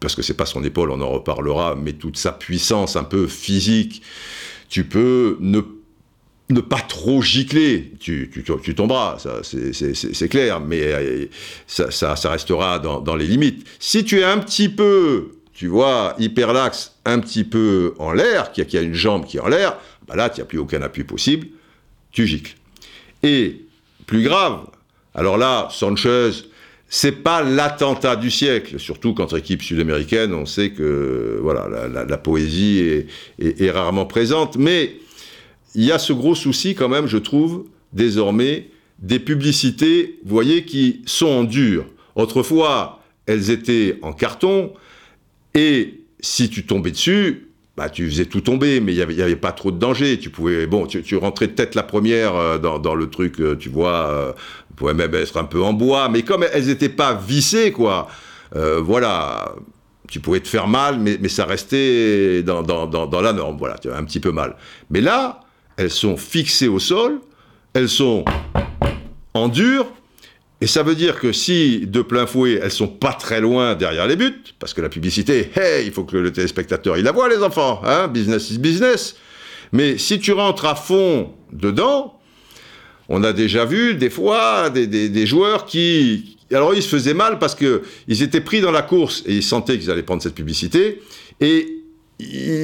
parce 0.00 0.16
que 0.16 0.22
c'est 0.22 0.36
pas 0.36 0.46
son 0.46 0.64
épaule, 0.64 0.90
on 0.90 1.00
en 1.00 1.10
reparlera, 1.10 1.76
mais 1.76 1.92
toute 1.92 2.16
sa 2.16 2.32
puissance 2.32 2.96
un 2.96 3.04
peu 3.04 3.26
physique, 3.26 4.02
tu 4.68 4.84
peux 4.84 5.36
ne 5.40 5.60
ne 6.52 6.60
pas 6.60 6.80
trop 6.80 7.22
gicler, 7.22 7.92
tu, 8.00 8.30
tomberas, 8.76 9.18
c'est 9.42 10.28
clair, 10.28 10.60
mais 10.60 10.80
euh, 10.82 11.26
ça, 11.66 12.14
restera 12.24 12.78
dans, 12.78 13.16
les 13.16 13.26
limites. 13.26 13.66
Si 13.78 14.04
tu 14.04 14.20
es 14.20 14.24
un 14.24 14.38
petit 14.38 14.68
peu, 14.68 15.32
tu 15.52 15.66
vois, 15.66 16.14
hyperlaxe, 16.18 16.96
un 17.04 17.18
petit 17.18 17.44
peu 17.44 17.94
en 17.98 18.12
l'air, 18.12 18.52
qu'il 18.52 18.72
y, 18.72 18.76
a 18.76 18.82
une 18.82 18.94
jambe 18.94 19.26
qui 19.26 19.38
est 19.38 19.40
en 19.40 19.48
l'air, 19.48 19.76
bah 20.06 20.16
là, 20.16 20.30
tu 20.30 20.40
n'as 20.40 20.46
plus 20.46 20.58
aucun 20.58 20.82
appui 20.82 21.04
possible, 21.04 21.46
tu 22.10 22.26
gicles. 22.26 22.54
Et, 23.22 23.62
plus 24.06 24.22
grave, 24.22 24.66
alors 25.14 25.36
là, 25.36 25.68
Sanchez, 25.70 26.30
c'est 26.94 27.22
pas 27.22 27.42
l'attentat 27.42 28.16
du 28.16 28.30
siècle, 28.30 28.78
surtout 28.78 29.14
contre 29.14 29.38
équipe 29.38 29.62
sud-américaine, 29.62 30.34
on 30.34 30.44
sait 30.44 30.72
que 30.72 31.38
voilà, 31.40 31.88
la, 31.88 32.18
poésie 32.18 33.06
est, 33.38 33.70
rarement 33.70 34.04
présente, 34.04 34.58
mais 34.58 34.96
il 35.74 35.84
y 35.84 35.92
a 35.92 35.98
ce 35.98 36.12
gros 36.12 36.34
souci 36.34 36.74
quand 36.74 36.88
même, 36.88 37.06
je 37.06 37.18
trouve, 37.18 37.64
désormais, 37.92 38.68
des 38.98 39.18
publicités, 39.18 40.18
vous 40.24 40.34
voyez, 40.34 40.64
qui 40.64 41.02
sont 41.06 41.26
en 41.26 41.44
dur. 41.44 41.86
Autrefois, 42.14 43.02
elles 43.26 43.50
étaient 43.50 43.98
en 44.02 44.12
carton, 44.12 44.72
Et 45.54 46.00
si 46.20 46.48
tu 46.48 46.64
tombais 46.64 46.92
dessus, 46.92 47.48
bah, 47.76 47.88
tu 47.88 48.08
faisais 48.08 48.26
tout 48.26 48.42
tomber, 48.42 48.80
mais 48.80 48.94
il 48.94 48.96
n'y 48.96 49.22
avait, 49.22 49.36
pas 49.36 49.52
trop 49.52 49.70
de 49.70 49.78
danger. 49.78 50.18
Tu 50.18 50.30
pouvais, 50.30 50.66
bon, 50.66 50.86
tu, 50.86 51.02
tu 51.02 51.16
rentrais 51.16 51.48
tête 51.48 51.74
la 51.74 51.82
première 51.82 52.36
euh, 52.36 52.58
dans, 52.58 52.94
le 52.94 53.08
truc, 53.08 53.40
euh, 53.40 53.56
tu 53.56 53.68
vois, 53.70 54.08
euh, 54.08 54.32
pouvais 54.76 54.94
même 54.94 55.14
être 55.14 55.36
un 55.36 55.44
peu 55.44 55.62
en 55.62 55.72
bois, 55.72 56.08
mais 56.08 56.22
comme 56.22 56.44
elles 56.52 56.66
n'étaient 56.66 56.88
pas 56.88 57.14
vissées, 57.14 57.72
quoi, 57.72 58.08
euh, 58.56 58.80
voilà, 58.80 59.54
tu 60.08 60.20
pouvais 60.20 60.40
te 60.40 60.48
faire 60.48 60.66
mal, 60.66 60.98
mais, 60.98 61.28
ça 61.28 61.44
restait 61.44 62.42
dans, 62.42 62.62
dans, 62.62 62.86
dans, 62.86 63.20
la 63.20 63.32
norme, 63.32 63.56
voilà, 63.56 63.78
tu 63.78 63.90
as 63.90 63.96
un 63.96 64.04
petit 64.04 64.20
peu 64.20 64.32
mal. 64.32 64.56
Mais 64.90 65.00
là, 65.00 65.40
elles 65.76 65.90
sont 65.90 66.16
fixées 66.16 66.68
au 66.68 66.78
sol, 66.78 67.20
elles 67.74 67.88
sont 67.88 68.24
en 69.34 69.48
dur, 69.48 69.86
et 70.60 70.66
ça 70.68 70.84
veut 70.84 70.94
dire 70.94 71.18
que 71.18 71.32
si 71.32 71.86
de 71.86 72.02
plein 72.02 72.26
fouet, 72.26 72.60
elles 72.62 72.70
sont 72.70 72.86
pas 72.86 73.12
très 73.12 73.40
loin 73.40 73.74
derrière 73.74 74.06
les 74.06 74.14
buts, 74.14 74.44
parce 74.58 74.74
que 74.74 74.80
la 74.80 74.88
publicité, 74.88 75.50
hey, 75.56 75.86
il 75.86 75.92
faut 75.92 76.04
que 76.04 76.16
le 76.16 76.32
téléspectateur 76.32 76.96
il 76.96 77.04
la 77.04 77.12
voit 77.12 77.28
les 77.28 77.42
enfants, 77.42 77.80
hein, 77.84 78.06
business 78.08 78.50
is 78.50 78.58
business. 78.58 79.16
Mais 79.72 79.98
si 79.98 80.20
tu 80.20 80.32
rentres 80.32 80.66
à 80.66 80.74
fond 80.74 81.32
dedans, 81.52 82.20
on 83.08 83.24
a 83.24 83.32
déjà 83.32 83.64
vu 83.64 83.94
des 83.94 84.10
fois 84.10 84.70
des, 84.70 84.86
des, 84.86 85.26
joueurs 85.26 85.66
qui, 85.66 86.38
alors 86.52 86.74
ils 86.74 86.82
se 86.82 86.88
faisaient 86.88 87.14
mal 87.14 87.38
parce 87.38 87.54
que 87.54 87.82
ils 88.06 88.22
étaient 88.22 88.40
pris 88.40 88.60
dans 88.60 88.70
la 88.70 88.82
course 88.82 89.24
et 89.26 89.34
ils 89.34 89.42
sentaient 89.42 89.78
qu'ils 89.78 89.90
allaient 89.90 90.02
prendre 90.02 90.22
cette 90.22 90.34
publicité 90.34 91.02
et 91.40 91.81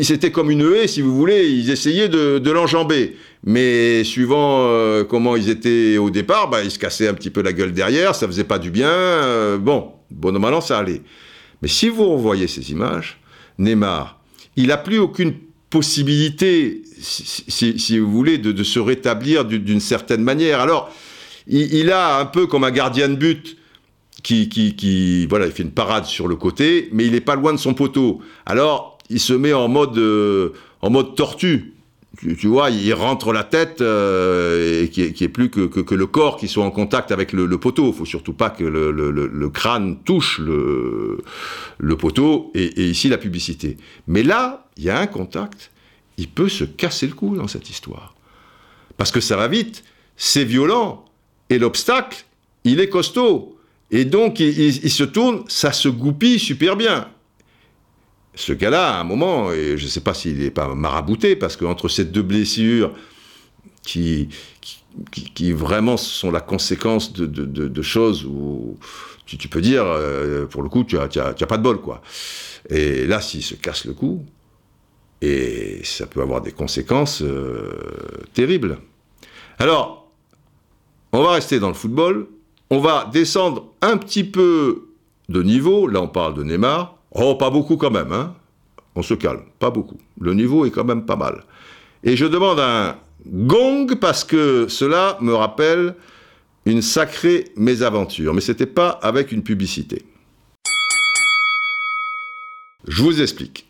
c'était 0.03 0.31
comme 0.31 0.51
une 0.51 0.63
haie, 0.75 0.87
si 0.87 1.01
vous 1.01 1.15
voulez, 1.17 1.49
ils 1.49 1.71
essayaient 1.71 2.09
de, 2.09 2.51
l'enjamber. 2.51 3.17
Mais 3.45 4.05
suivant 4.05 4.67
euh, 4.67 5.05
comment 5.05 5.37
ils 5.37 5.49
étaient 5.49 5.97
au 5.97 6.11
départ, 6.11 6.51
bah, 6.51 6.63
ils 6.65 6.71
se 6.71 6.79
cassaient 6.79 7.09
un 7.09 7.15
petit 7.15 7.31
peu 7.31 7.41
la 7.43 7.53
gueule 7.53 7.73
derrière, 7.73 8.15
ça 8.15 8.27
faisait 8.27 8.45
pas 8.45 8.59
du 8.59 8.71
bien. 8.71 8.89
Euh, 8.89 9.59
bon, 9.59 9.93
bon 10.11 10.33
normalement 10.33 10.61
ça 10.61 10.79
allait. 10.79 11.03
Mais 11.63 11.69
si 11.69 11.89
vous 11.89 12.09
revoyez 12.09 12.49
ces 12.49 12.71
images, 12.73 13.21
Neymar, 13.59 14.21
il 14.57 14.69
n'a 14.69 14.77
plus 14.77 14.99
aucune 14.99 15.35
possibilité, 15.71 16.83
si, 17.01 17.99
vous 17.99 18.11
voulez, 18.11 18.39
de, 18.39 18.63
se 18.65 18.79
rétablir 18.79 19.45
d'une 19.45 19.81
certaine 19.81 20.23
manière. 20.23 20.61
Alors, 20.61 20.91
il, 21.47 21.91
a 21.91 22.19
un 22.19 22.27
peu 22.27 22.47
comme 22.47 22.65
un 22.65 22.71
gardien 22.71 23.09
de 23.09 23.15
but. 23.15 23.57
Qui, 24.21 24.49
qui, 24.49 24.75
qui, 24.75 25.27
voilà, 25.27 25.47
il 25.47 25.53
fait 25.53 25.63
une 25.63 25.71
parade 25.71 26.05
sur 26.05 26.27
le 26.27 26.35
côté, 26.35 26.89
mais 26.91 27.07
il 27.07 27.13
n'est 27.13 27.21
pas 27.21 27.37
loin 27.37 27.53
de 27.53 27.59
son 27.59 27.73
poteau. 27.73 28.21
Alors, 28.47 28.98
il 29.11 29.21
se 29.21 29.33
met 29.33 29.53
en 29.53 29.69
mode, 29.69 29.99
euh, 29.99 30.53
en 30.83 30.91
mode 30.91 31.15
tortue. 31.15 31.75
Tu, 32.21 32.49
vois, 32.49 32.71
il 32.71 32.93
rentre 32.95 33.33
la 33.33 33.45
tête 33.45 33.81
euh, 33.81 34.83
et 34.83 34.89
qui 34.89 35.03
est, 35.03 35.13
qui 35.13 35.29
plus 35.29 35.51
que, 35.51 35.67
que, 35.67 35.95
le 35.95 36.07
corps 36.07 36.37
qui 36.37 36.49
soit 36.49 36.65
en 36.65 36.71
contact 36.71 37.13
avec 37.13 37.33
le, 37.33 37.47
le 37.47 37.59
poteau. 37.59 37.89
Il 37.89 37.95
faut 37.95 38.07
surtout 38.07 38.33
pas 38.33 38.51
que 38.51 38.65
le, 38.65 38.91
le, 38.91 39.49
crâne 39.51 39.99
touche 40.05 40.41
le, 40.41 41.97
poteau 41.97 42.51
et, 42.55 42.83
ici 42.83 43.09
la 43.09 43.19
publicité. 43.19 43.77
Mais 44.09 44.25
là, 44.25 44.67
il 44.77 44.85
y 44.85 44.91
a 44.91 44.99
un 44.99 45.07
contact. 45.07 45.71
Il 46.17 46.29
peut 46.29 46.49
se 46.49 46.65
casser 46.65 47.07
le 47.07 47.13
cou 47.13 47.37
dans 47.37 47.47
cette 47.47 47.71
histoire 47.71 48.15
parce 48.97 49.13
que 49.13 49.21
ça 49.21 49.37
va 49.37 49.47
vite, 49.47 49.85
c'est 50.17 50.45
violent 50.45 51.05
et 51.51 51.59
l'obstacle, 51.59 52.25
il 52.65 52.81
est 52.81 52.89
costaud. 52.89 53.57
Et 53.93 54.05
donc, 54.05 54.41
il, 54.41 54.59
il, 54.59 54.85
il 54.85 54.91
se 54.91 55.05
tourne, 55.05 55.45
ça 55.47 55.73
se 55.73 55.89
goupille 55.89 56.41
super 56.41 56.75
bien 56.77 57.07
ce 58.39 58.53
gars-là, 58.53 58.95
à 58.95 59.01
un 59.01 59.05
moment, 59.05 59.51
et 59.51 59.77
je 59.77 59.85
ne 59.85 59.89
sais 59.89 60.01
pas 60.01 60.15
s'il 60.15 60.39
n'est 60.39 60.53
pas 60.53 60.73
marabouté, 60.73 61.35
parce 61.35 61.57
qu'entre 61.57 61.89
ces 61.89 62.05
deux 62.05 62.23
blessures 62.23 62.95
qui, 63.83 64.29
qui, 65.35 65.53
vraiment 65.53 65.97
sont 65.97 66.31
la 66.31 66.41
conséquence 66.41 67.13
de, 67.13 67.83
choses 67.83 68.25
où 68.25 68.79
tu, 69.27 69.39
tu, 69.39 69.49
peux 69.49 69.61
dire, 69.61 69.83
euh, 69.85 70.47
pour 70.47 70.63
le 70.63 70.69
coup, 70.69 70.85
tu 70.85 70.95
n'as 70.95 71.09
pas 71.09 71.59
de 71.59 71.63
bol, 71.63 71.81
quoi. 71.81 72.01
Et 72.71 73.07
là, 73.07 73.21
s'il 73.21 73.43
se 73.43 73.55
casse 73.57 73.87
le 73.87 73.93
cou, 73.93 74.25
et 75.21 75.81
ça 75.83 76.07
peut 76.07 76.23
avoir 76.23 76.41
des 76.41 76.53
conséquences 76.53 77.23
euh, 77.23 77.73
terribles. 78.35 78.79
Alors, 79.59 80.13
on 81.11 81.25
va 81.25 81.33
rester 81.33 81.59
dans 81.59 81.69
le 81.69 81.75
football, 81.75 82.29
on 82.71 82.79
va 82.79 83.11
descendre 83.13 83.73
un 83.83 83.97
petit 83.97 84.23
peu 84.23 84.91
de 85.29 85.43
niveau, 85.43 85.89
là 85.89 86.01
on 86.01 86.09
parle 86.09 86.35
de 86.35 86.45
Neymar, 86.45 86.98
Oh, 87.13 87.35
pas 87.35 87.51
beaucoup 87.51 87.77
quand 87.77 87.91
même, 87.91 88.13
hein 88.13 88.35
On 88.95 89.03
se 89.03 89.15
calme, 89.15 89.43
pas 89.59 89.71
beaucoup. 89.71 89.99
Le 90.21 90.35
niveau 90.35 90.67
est 90.67 90.71
quand 90.71 90.85
même 90.85 91.07
pas 91.07 91.17
mal. 91.17 91.45
Et 92.05 92.17
je 92.17 92.27
demande 92.27 92.61
un 92.61 92.97
gong 93.27 93.87
parce 94.01 94.25
que 94.25 94.69
cela 94.69 95.19
me 95.21 95.35
rappelle 95.35 95.95
une 96.67 96.83
sacrée 96.83 97.47
mésaventure, 97.57 98.35
mais 98.35 98.41
c'était 98.41 98.67
pas 98.67 98.91
avec 98.91 99.33
une 99.33 99.43
publicité. 99.43 100.05
Je 102.87 103.03
vous 103.03 103.21
explique. 103.21 103.67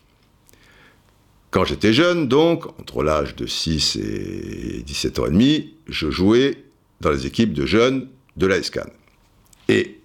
Quand 1.51 1.65
j'étais 1.65 1.93
jeune, 1.93 2.27
donc, 2.27 2.67
entre 2.79 3.03
l'âge 3.03 3.35
de 3.35 3.47
6 3.47 3.95
et 3.95 4.83
17 4.85 5.19
ans 5.19 5.25
et 5.25 5.31
demi, 5.31 5.73
je 5.87 6.11
jouais 6.11 6.63
dans 7.01 7.09
les 7.09 7.25
équipes 7.25 7.53
de 7.53 7.65
jeunes 7.65 8.07
de 8.37 8.47
la 8.47 8.61
SCAN. 8.61 8.89
Et, 9.67 9.99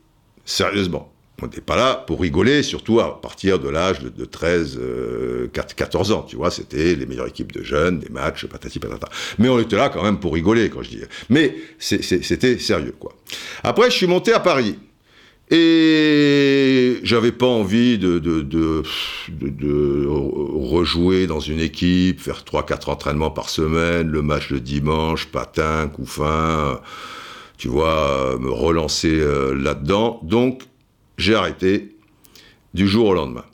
sérieusement, 0.45 1.14
on 1.43 1.47
n'était 1.47 1.61
pas 1.61 1.77
là 1.77 1.95
pour 1.95 2.21
rigoler, 2.21 2.63
surtout 2.63 3.01
à 3.01 3.21
partir 3.21 3.59
de 3.59 3.69
l'âge 3.69 4.01
de, 4.01 4.09
de, 4.09 4.25
13, 4.25 4.79
euh, 4.81 5.49
14 5.49 6.13
ans, 6.13 6.23
tu 6.23 6.37
vois, 6.37 6.51
c'était 6.51 6.95
les 6.95 7.07
meilleures 7.07 7.27
équipes 7.27 7.53
de 7.53 7.63
jeunes, 7.63 7.99
des 7.99 8.09
matchs, 8.09 8.47
patati 8.47 8.79
patata. 8.79 9.09
Mais 9.39 9.49
on 9.49 9.59
était 9.59 9.77
là 9.77 9.89
quand 9.89 10.03
même 10.03 10.21
pour 10.21 10.35
rigoler, 10.35 10.71
quand 10.71 10.83
je 10.83 10.91
dis. 10.91 11.01
Mais 11.29 11.57
c'était 11.79 12.59
sérieux, 12.59 12.95
quoi. 12.99 13.13
Après, 13.63 13.91
je 13.91 13.97
suis 13.97 14.07
monté 14.07 14.33
à 14.33 14.41
Paris. 14.41 14.77
Et 15.51 17.01
j'avais 17.03 17.33
pas 17.33 17.47
envie 17.47 17.99
de, 17.99 18.19
de, 18.19 18.41
de, 18.41 20.07
rejouer 20.07 21.27
dans 21.27 21.41
une 21.41 21.61
équipe, 21.61 22.21
faire 22.21 22.45
3-4 22.51 22.89
entraînements 22.91 23.31
par 23.31 23.51
semaine, 23.51 24.09
le 24.09 24.23
match 24.23 24.51
de 24.51 24.59
dimanche, 24.59 25.27
patin, 25.27 25.89
coup 25.89 26.07
fin, 26.07 26.81
tu 27.59 27.69
vois, 27.69 28.39
me 28.41 28.51
relancer 28.51 29.21
euh, 29.21 29.55
là-dedans. 29.55 30.21
Donc, 30.23 30.63
j'ai 31.19 31.35
arrêté 31.35 31.97
du 32.75 32.89
jour 32.89 33.07
au 33.07 33.15
lendemain. 33.15 33.45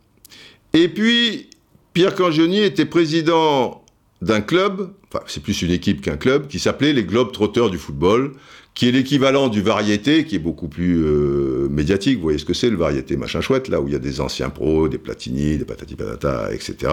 Et 0.73 0.89
puis, 0.89 1.49
Pierre 1.93 2.15
Cangioni 2.15 2.61
était 2.63 2.87
président 2.87 3.85
d'un 4.23 4.41
club, 4.41 4.93
enfin 5.09 5.25
c'est 5.27 5.43
plus 5.43 5.63
une 5.63 5.71
équipe 5.71 6.01
qu'un 6.01 6.17
club, 6.17 6.47
qui 6.47 6.59
s'appelait 6.59 6.93
les 6.93 7.05
Globetrotters 7.05 7.71
du 7.71 7.79
football, 7.79 8.35
qui 8.75 8.89
est 8.89 8.93
l'équivalent 8.93 9.49
du 9.49 9.63
variété, 9.63 10.25
qui 10.25 10.37
est 10.37 10.41
beaucoup 10.41 10.69
plus 10.69 11.03
euh, 11.05 11.69
médiatique. 11.69 12.17
Vous 12.17 12.23
voyez 12.23 12.39
ce 12.39 12.45
que 12.45 12.55
c'est, 12.55 12.71
le 12.71 12.77
variété 12.77 13.17
machin 13.17 13.41
chouette, 13.41 13.69
là 13.69 13.81
où 13.81 13.89
il 13.89 13.93
y 13.93 13.97
a 13.97 14.01
des 14.01 14.21
anciens 14.21 14.51
pros, 14.51 14.89
des 14.89 14.99
platini, 14.99 15.59
des 15.59 15.65
patati 15.65 15.97
patata, 15.97 16.53
etc. 16.55 16.93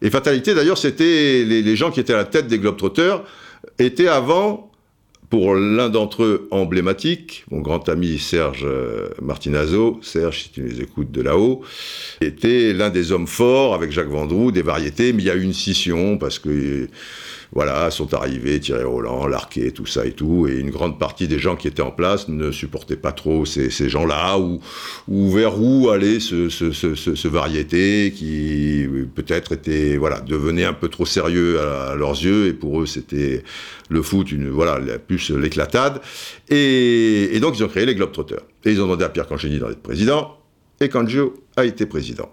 Et 0.00 0.10
fatalité, 0.10 0.54
d'ailleurs, 0.54 0.78
c'était 0.78 1.44
les, 1.44 1.62
les, 1.62 1.76
gens 1.76 1.90
qui 1.90 2.00
étaient 2.00 2.14
à 2.14 2.18
la 2.18 2.24
tête 2.24 2.46
des 2.46 2.58
Globetrotters, 2.58 3.22
étaient 3.78 4.08
avant 4.08 4.70
pour 5.34 5.56
l'un 5.56 5.88
d'entre 5.88 6.22
eux 6.22 6.48
emblématique, 6.52 7.44
mon 7.50 7.58
grand 7.58 7.88
ami 7.88 8.20
Serge 8.20 8.62
euh, 8.64 9.08
Martinazo, 9.20 9.98
Serge, 10.00 10.44
si 10.44 10.50
tu 10.50 10.62
les 10.62 10.80
écoutes 10.80 11.10
de 11.10 11.22
là-haut, 11.22 11.62
était 12.20 12.72
l'un 12.72 12.88
des 12.88 13.10
hommes 13.10 13.26
forts 13.26 13.74
avec 13.74 13.90
Jacques 13.90 14.10
Vendroux, 14.10 14.52
des 14.52 14.62
variétés, 14.62 15.12
mais 15.12 15.24
il 15.24 15.26
y 15.26 15.30
a 15.30 15.34
eu 15.34 15.42
une 15.42 15.52
scission 15.52 16.18
parce 16.18 16.38
que 16.38 16.86
voilà, 17.54 17.90
sont 17.90 18.12
arrivés 18.14 18.58
Thierry 18.58 18.82
Roland, 18.82 19.26
Larquet, 19.26 19.70
tout 19.70 19.86
ça 19.86 20.04
et 20.04 20.12
tout, 20.12 20.48
et 20.48 20.58
une 20.58 20.70
grande 20.70 20.98
partie 20.98 21.28
des 21.28 21.38
gens 21.38 21.54
qui 21.54 21.68
étaient 21.68 21.82
en 21.82 21.92
place 21.92 22.28
ne 22.28 22.50
supportaient 22.50 22.96
pas 22.96 23.12
trop 23.12 23.46
ces, 23.46 23.70
gens-là, 23.88 24.38
ou, 24.38 24.60
ou, 25.08 25.30
vers 25.30 25.60
où 25.60 25.88
allait 25.88 26.18
ce, 26.18 26.48
ce, 26.48 27.28
variété 27.28 28.12
qui 28.14 28.86
peut-être 29.14 29.52
était, 29.52 29.96
voilà, 29.96 30.20
devenait 30.20 30.64
un 30.64 30.72
peu 30.72 30.88
trop 30.88 31.06
sérieux 31.06 31.60
à, 31.60 31.94
leurs 31.94 32.22
yeux, 32.22 32.48
et 32.48 32.52
pour 32.52 32.80
eux 32.80 32.86
c'était 32.86 33.44
le 33.88 34.02
foot, 34.02 34.32
une, 34.32 34.50
voilà, 34.50 34.80
plus 34.98 35.30
l'éclatade, 35.30 36.00
et, 36.48 37.36
et, 37.36 37.40
donc 37.40 37.56
ils 37.56 37.64
ont 37.64 37.68
créé 37.68 37.86
les 37.86 37.94
Globetrotters. 37.94 38.42
Et 38.64 38.72
ils 38.72 38.80
ont 38.80 38.84
demandé 38.84 39.04
à 39.04 39.10
Pierre 39.10 39.28
Cancheni 39.28 39.58
d'en 39.58 39.70
être 39.70 39.82
président, 39.82 40.38
et 40.80 40.88
Cangio 40.88 41.34
a 41.56 41.64
été 41.64 41.86
président. 41.86 42.30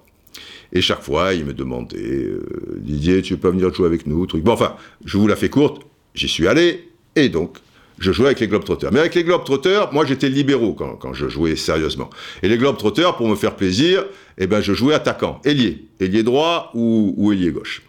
Et 0.74 0.82
chaque 0.82 1.02
fois, 1.02 1.34
il 1.34 1.46
me 1.46 1.54
demandait 1.54 1.98
euh, 2.00 2.46
Didier, 2.78 3.22
tu 3.22 3.38
pas 3.38 3.50
venir 3.50 3.74
jouer 3.74 3.88
avec 3.88 4.08
nous 4.08 4.26
truc. 4.26 4.44
Bon, 4.44 4.54
enfin, 4.54 4.76
je 5.06 5.18
vous 5.18 5.28
la 5.28 5.36
fais 5.36 5.50
courte, 5.50 5.82
j'y 6.16 6.28
suis 6.28 6.48
allé, 6.48 6.90
et 7.16 7.30
donc, 7.30 7.58
je 8.00 8.12
jouais 8.12 8.28
avec 8.28 8.40
les 8.40 8.48
Globetrotters. 8.48 8.92
Mais 8.92 9.00
avec 9.00 9.16
les 9.16 9.24
Globetrotters, 9.24 9.94
moi, 9.94 10.06
j'étais 10.06 10.30
libéraux 10.30 10.74
quand, 10.74 10.96
quand, 10.96 11.14
je 11.14 11.28
jouais 11.28 11.56
sérieusement. 11.56 12.10
Et 12.42 12.50
les 12.50 12.58
Globetrotters, 12.58 13.16
pour 13.16 13.28
me 13.28 13.36
faire 13.36 13.56
plaisir, 13.56 14.06
eh 14.38 14.48
ben, 14.48 14.62
je 14.62 14.74
jouais 14.74 14.96
attaquant, 14.96 15.40
ailier, 15.46 15.86
ailier 16.00 16.24
droit 16.24 16.72
ou, 16.74 17.14
ou 17.18 17.32
ailier 17.32 17.52
gauche. 17.52 17.84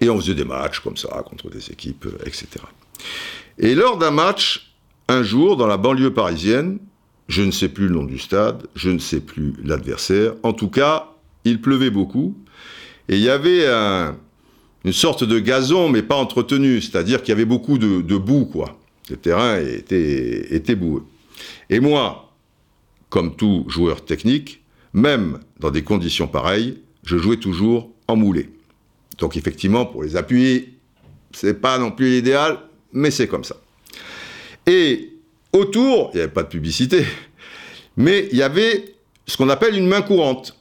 Et 0.00 0.08
on 0.10 0.20
faisait 0.20 0.34
des 0.34 0.44
matchs 0.44 0.80
comme 0.80 0.96
ça, 0.96 1.24
contre 1.28 1.50
des 1.50 1.70
équipes, 1.70 2.06
euh, 2.06 2.26
etc. 2.26 2.46
Et 3.58 3.74
lors 3.74 3.98
d'un 3.98 4.10
match, 4.10 4.74
un 5.08 5.22
jour, 5.22 5.56
dans 5.56 5.66
la 5.66 5.76
banlieue 5.76 6.12
parisienne, 6.12 6.78
je 7.28 7.42
ne 7.42 7.50
sais 7.50 7.68
plus 7.68 7.88
le 7.88 7.94
nom 7.94 8.04
du 8.04 8.18
stade, 8.18 8.66
je 8.74 8.90
ne 8.90 8.98
sais 8.98 9.20
plus 9.20 9.54
l'adversaire, 9.64 10.34
en 10.42 10.52
tout 10.52 10.68
cas, 10.68 11.11
il 11.44 11.60
pleuvait 11.60 11.90
beaucoup, 11.90 12.36
et 13.08 13.16
il 13.16 13.22
y 13.22 13.28
avait 13.28 13.66
un, 13.66 14.16
une 14.84 14.92
sorte 14.92 15.24
de 15.24 15.38
gazon, 15.38 15.88
mais 15.88 16.02
pas 16.02 16.16
entretenu, 16.16 16.80
c'est-à-dire 16.80 17.20
qu'il 17.22 17.30
y 17.30 17.32
avait 17.32 17.44
beaucoup 17.44 17.78
de, 17.78 18.16
boue, 18.16 18.46
quoi. 18.46 18.78
Le 19.10 19.16
terrain 19.16 19.58
était, 19.58 20.74
boueux. 20.74 21.04
Et 21.70 21.80
moi, 21.80 22.32
comme 23.08 23.36
tout 23.36 23.64
joueur 23.68 24.04
technique, 24.04 24.62
même 24.92 25.38
dans 25.60 25.70
des 25.70 25.82
conditions 25.82 26.28
pareilles, 26.28 26.78
je 27.04 27.16
jouais 27.16 27.36
toujours 27.36 27.90
en 28.08 28.16
moulé. 28.16 28.50
Donc 29.18 29.36
effectivement, 29.36 29.86
pour 29.86 30.02
les 30.02 30.16
appuyer, 30.16 30.74
c'est 31.32 31.60
pas 31.60 31.78
non 31.78 31.90
plus 31.90 32.10
l'idéal, 32.10 32.58
mais 32.92 33.10
c'est 33.10 33.28
comme 33.28 33.44
ça. 33.44 33.56
Et 34.66 35.12
autour, 35.52 36.10
il 36.12 36.16
n'y 36.16 36.22
avait 36.22 36.32
pas 36.32 36.42
de 36.42 36.48
publicité, 36.48 37.04
mais 37.96 38.28
il 38.32 38.38
y 38.38 38.42
avait 38.42 38.94
ce 39.26 39.36
qu'on 39.36 39.48
appelle 39.48 39.76
une 39.76 39.86
main 39.86 40.02
courante. 40.02 40.56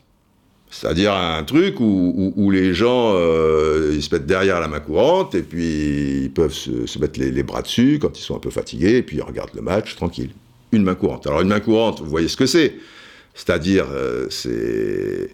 C'est-à-dire 0.72 1.14
un 1.14 1.44
truc 1.44 1.82
où, 1.82 2.50
les 2.50 2.74
gens 2.74 3.12
euh, 3.14 4.00
se 4.00 4.16
mettent 4.16 4.26
derrière 4.26 4.62
la 4.62 4.70
main 4.70 4.80
courante 4.80 5.36
et 5.36 5.44
puis 5.44 6.24
ils 6.24 6.32
peuvent 6.32 6.54
se, 6.54 6.98
mettre 6.98 7.20
les, 7.20 7.44
bras 7.44 7.62
dessus 7.62 8.00
quand 8.02 8.18
ils 8.18 8.22
sont 8.22 8.38
un 8.38 8.40
peu 8.40 8.50
fatigués 8.50 8.98
et 8.98 9.04
puis 9.04 9.18
ils 9.18 9.22
regardent 9.22 9.54
le 9.54 9.62
match 9.62 9.98
tranquille. 9.98 10.32
Une 10.72 10.84
main 10.84 10.96
courante. 10.96 11.28
Alors 11.28 11.42
une 11.42 11.50
main 11.50 11.60
courante, 11.60 12.00
vous 12.00 12.10
voyez 12.10 12.30
ce 12.30 12.38
que 12.38 12.46
c'est. 12.46 12.76
C'est-à-dire, 13.34 13.86
euh, 13.92 14.28
c'est 14.30 15.32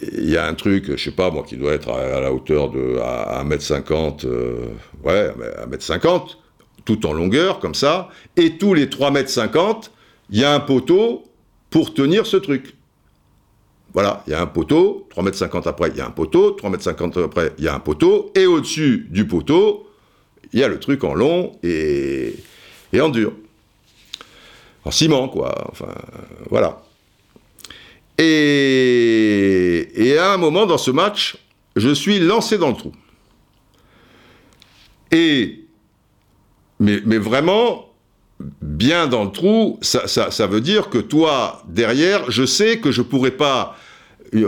il 0.00 0.30
y 0.30 0.36
a 0.36 0.46
un 0.46 0.54
truc, 0.54 0.96
je 0.96 1.02
sais 1.02 1.10
pas 1.10 1.30
moi, 1.30 1.42
qui 1.42 1.56
doit 1.56 1.72
être 1.72 1.90
à, 1.90 2.20
la 2.20 2.32
hauteur 2.32 2.70
de 2.70 2.98
1m50, 2.98 4.26
euh, 4.26 4.68
ouais, 5.04 5.32
1m50, 5.68 6.36
tout 6.84 7.04
en 7.04 7.12
longueur, 7.12 7.58
comme 7.58 7.74
ça, 7.74 8.08
et 8.36 8.56
tous 8.58 8.74
les 8.74 8.86
3m50, 8.86 9.90
il 10.30 10.38
y 10.38 10.44
a 10.44 10.54
un 10.54 10.60
poteau 10.60 11.24
pour 11.68 11.94
tenir 11.94 12.26
ce 12.26 12.36
truc. 12.36 12.74
Voilà, 13.94 14.22
il 14.26 14.30
y 14.30 14.34
a 14.34 14.40
un 14.40 14.46
poteau, 14.46 15.06
3,50 15.14 15.56
m 15.56 15.62
après, 15.66 15.90
il 15.90 15.96
y 15.96 16.00
a 16.00 16.06
un 16.06 16.10
poteau, 16.10 16.56
3,50 16.56 17.18
m 17.18 17.24
après, 17.24 17.52
il 17.58 17.64
y 17.64 17.68
a 17.68 17.74
un 17.74 17.80
poteau, 17.80 18.32
et 18.34 18.46
au-dessus 18.46 19.06
du 19.10 19.26
poteau, 19.26 19.86
il 20.52 20.60
y 20.60 20.64
a 20.64 20.68
le 20.68 20.78
truc 20.78 21.04
en 21.04 21.14
long 21.14 21.58
et, 21.62 22.34
en 22.98 23.08
dur. 23.10 23.32
En 24.84 24.90
ciment, 24.90 25.28
quoi. 25.28 25.68
Enfin, 25.70 25.94
voilà. 26.50 26.82
Et, 28.18 30.16
à 30.18 30.32
un 30.32 30.36
moment 30.36 30.66
dans 30.66 30.78
ce 30.78 30.90
match, 30.90 31.36
je 31.76 31.90
suis 31.90 32.18
lancé 32.18 32.58
dans 32.58 32.68
le 32.68 32.76
trou. 32.76 32.92
Et, 35.10 35.60
mais 36.80 37.18
vraiment, 37.18 37.92
bien 38.60 39.06
dans 39.06 39.24
le 39.24 39.30
trou, 39.30 39.78
ça, 39.82 40.46
veut 40.46 40.60
dire 40.60 40.88
que 40.88 40.98
toi, 40.98 41.62
derrière, 41.68 42.30
je 42.30 42.44
sais 42.44 42.78
que 42.78 42.90
je 42.90 43.02
ne 43.02 43.06
pourrais 43.06 43.32
pas, 43.32 43.76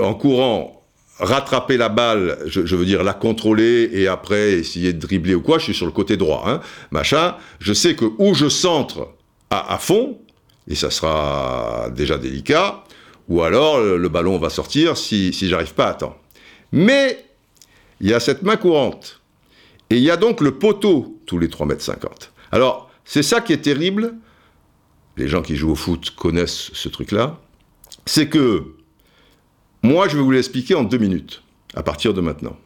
en 0.01 0.15
courant, 0.15 0.85
rattraper 1.19 1.77
la 1.77 1.89
balle, 1.89 2.39
je, 2.47 2.77
veux 2.77 2.85
dire 2.85 3.03
la 3.05 3.15
contrôler 3.15 3.91
et 3.93 4.09
après 4.09 4.53
essayer 4.53 4.93
de 4.93 4.99
dribbler 4.99 5.35
ou 5.35 5.41
quoi, 5.41 5.59
je 5.59 5.65
suis 5.65 5.75
sur 5.75 5.87
le 5.87 5.93
côté 5.93 6.17
droit, 6.17 6.45
hein, 6.47 6.61
machin. 6.91 7.37
Je 7.61 7.73
sais 7.73 7.95
que 7.95 8.07
où 8.19 8.35
je 8.35 8.49
centre 8.49 9.09
à, 9.51 9.79
fond, 9.79 10.19
et 10.67 10.75
ça 10.75 10.91
sera 10.91 11.89
déjà 11.95 12.19
délicat, 12.19 12.83
ou 13.29 13.43
alors 13.43 13.81
le, 13.81 14.09
ballon 14.09 14.39
va 14.39 14.51
sortir 14.51 14.97
si, 14.97 15.33
si 15.33 15.49
j'arrive 15.49 15.75
pas 15.75 15.87
à 15.87 15.95
temps. 15.95 16.17
Mais 16.73 17.25
il 18.01 18.11
y 18.11 18.15
a 18.15 18.21
cette 18.21 18.43
main 18.43 18.57
courante. 18.57 19.21
Et 19.91 19.97
il 19.97 20.03
y 20.03 20.11
a 20.11 20.17
donc 20.17 20.41
le 20.41 20.59
poteau 20.59 21.21
tous 21.27 21.39
les 21.39 21.49
3 21.49 21.67
mètres 21.67 21.83
50. 21.83 22.33
Alors, 22.51 22.91
c'est 23.05 23.23
ça 23.23 23.41
qui 23.41 23.53
est 23.53 23.63
terrible. 23.63 24.15
Les 25.17 25.29
gens 25.29 25.43
qui 25.43 25.57
jouent 25.57 25.73
au 25.73 25.77
foot 25.77 26.11
connaissent 26.11 26.71
ce 26.73 26.89
truc-là. 26.89 27.39
C'est 28.07 28.29
que 28.29 28.75
moi, 29.85 30.09
je 30.09 30.17
vais 30.17 30.23
vous 30.23 30.31
l'expliquer 30.31 30.75
en 30.75 30.83
deux 30.83 30.97
minutes, 30.97 31.43
à 31.75 31.83
partir 31.83 32.15
de 32.15 32.23
maintenant. 32.23 32.57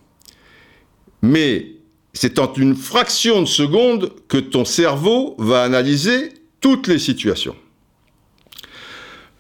Mais 1.21 1.73
c'est 2.13 2.39
en 2.39 2.53
une 2.55 2.77
fraction 2.77 3.41
de 3.43 3.47
seconde 3.47 4.13
que 4.29 4.39
ton 4.39 4.65
cerveau 4.65 5.35
va 5.37 5.65
analyser 5.65 6.29
toutes 6.61 6.87
les 6.87 7.01
situations. 7.01 7.57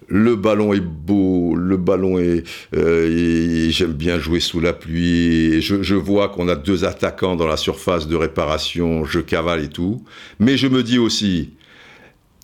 Le 0.09 0.35
ballon 0.35 0.73
est 0.73 0.81
beau, 0.81 1.55
le 1.55 1.77
ballon 1.77 2.19
est... 2.19 2.43
Euh, 2.75 3.71
j'aime 3.71 3.93
bien 3.93 4.19
jouer 4.19 4.41
sous 4.41 4.59
la 4.59 4.73
pluie, 4.73 5.63
je, 5.63 5.81
je 5.81 5.95
vois 5.95 6.31
qu'on 6.31 6.49
a 6.49 6.57
deux 6.57 6.85
attaquants 6.85 7.37
dans 7.37 7.47
la 7.47 7.57
surface 7.57 8.09
de 8.09 8.17
réparation, 8.17 9.05
je 9.05 9.21
cavale 9.21 9.63
et 9.63 9.69
tout. 9.69 10.03
Mais 10.41 10.57
je 10.57 10.67
me 10.67 10.83
dis 10.83 10.99
aussi, 10.99 11.51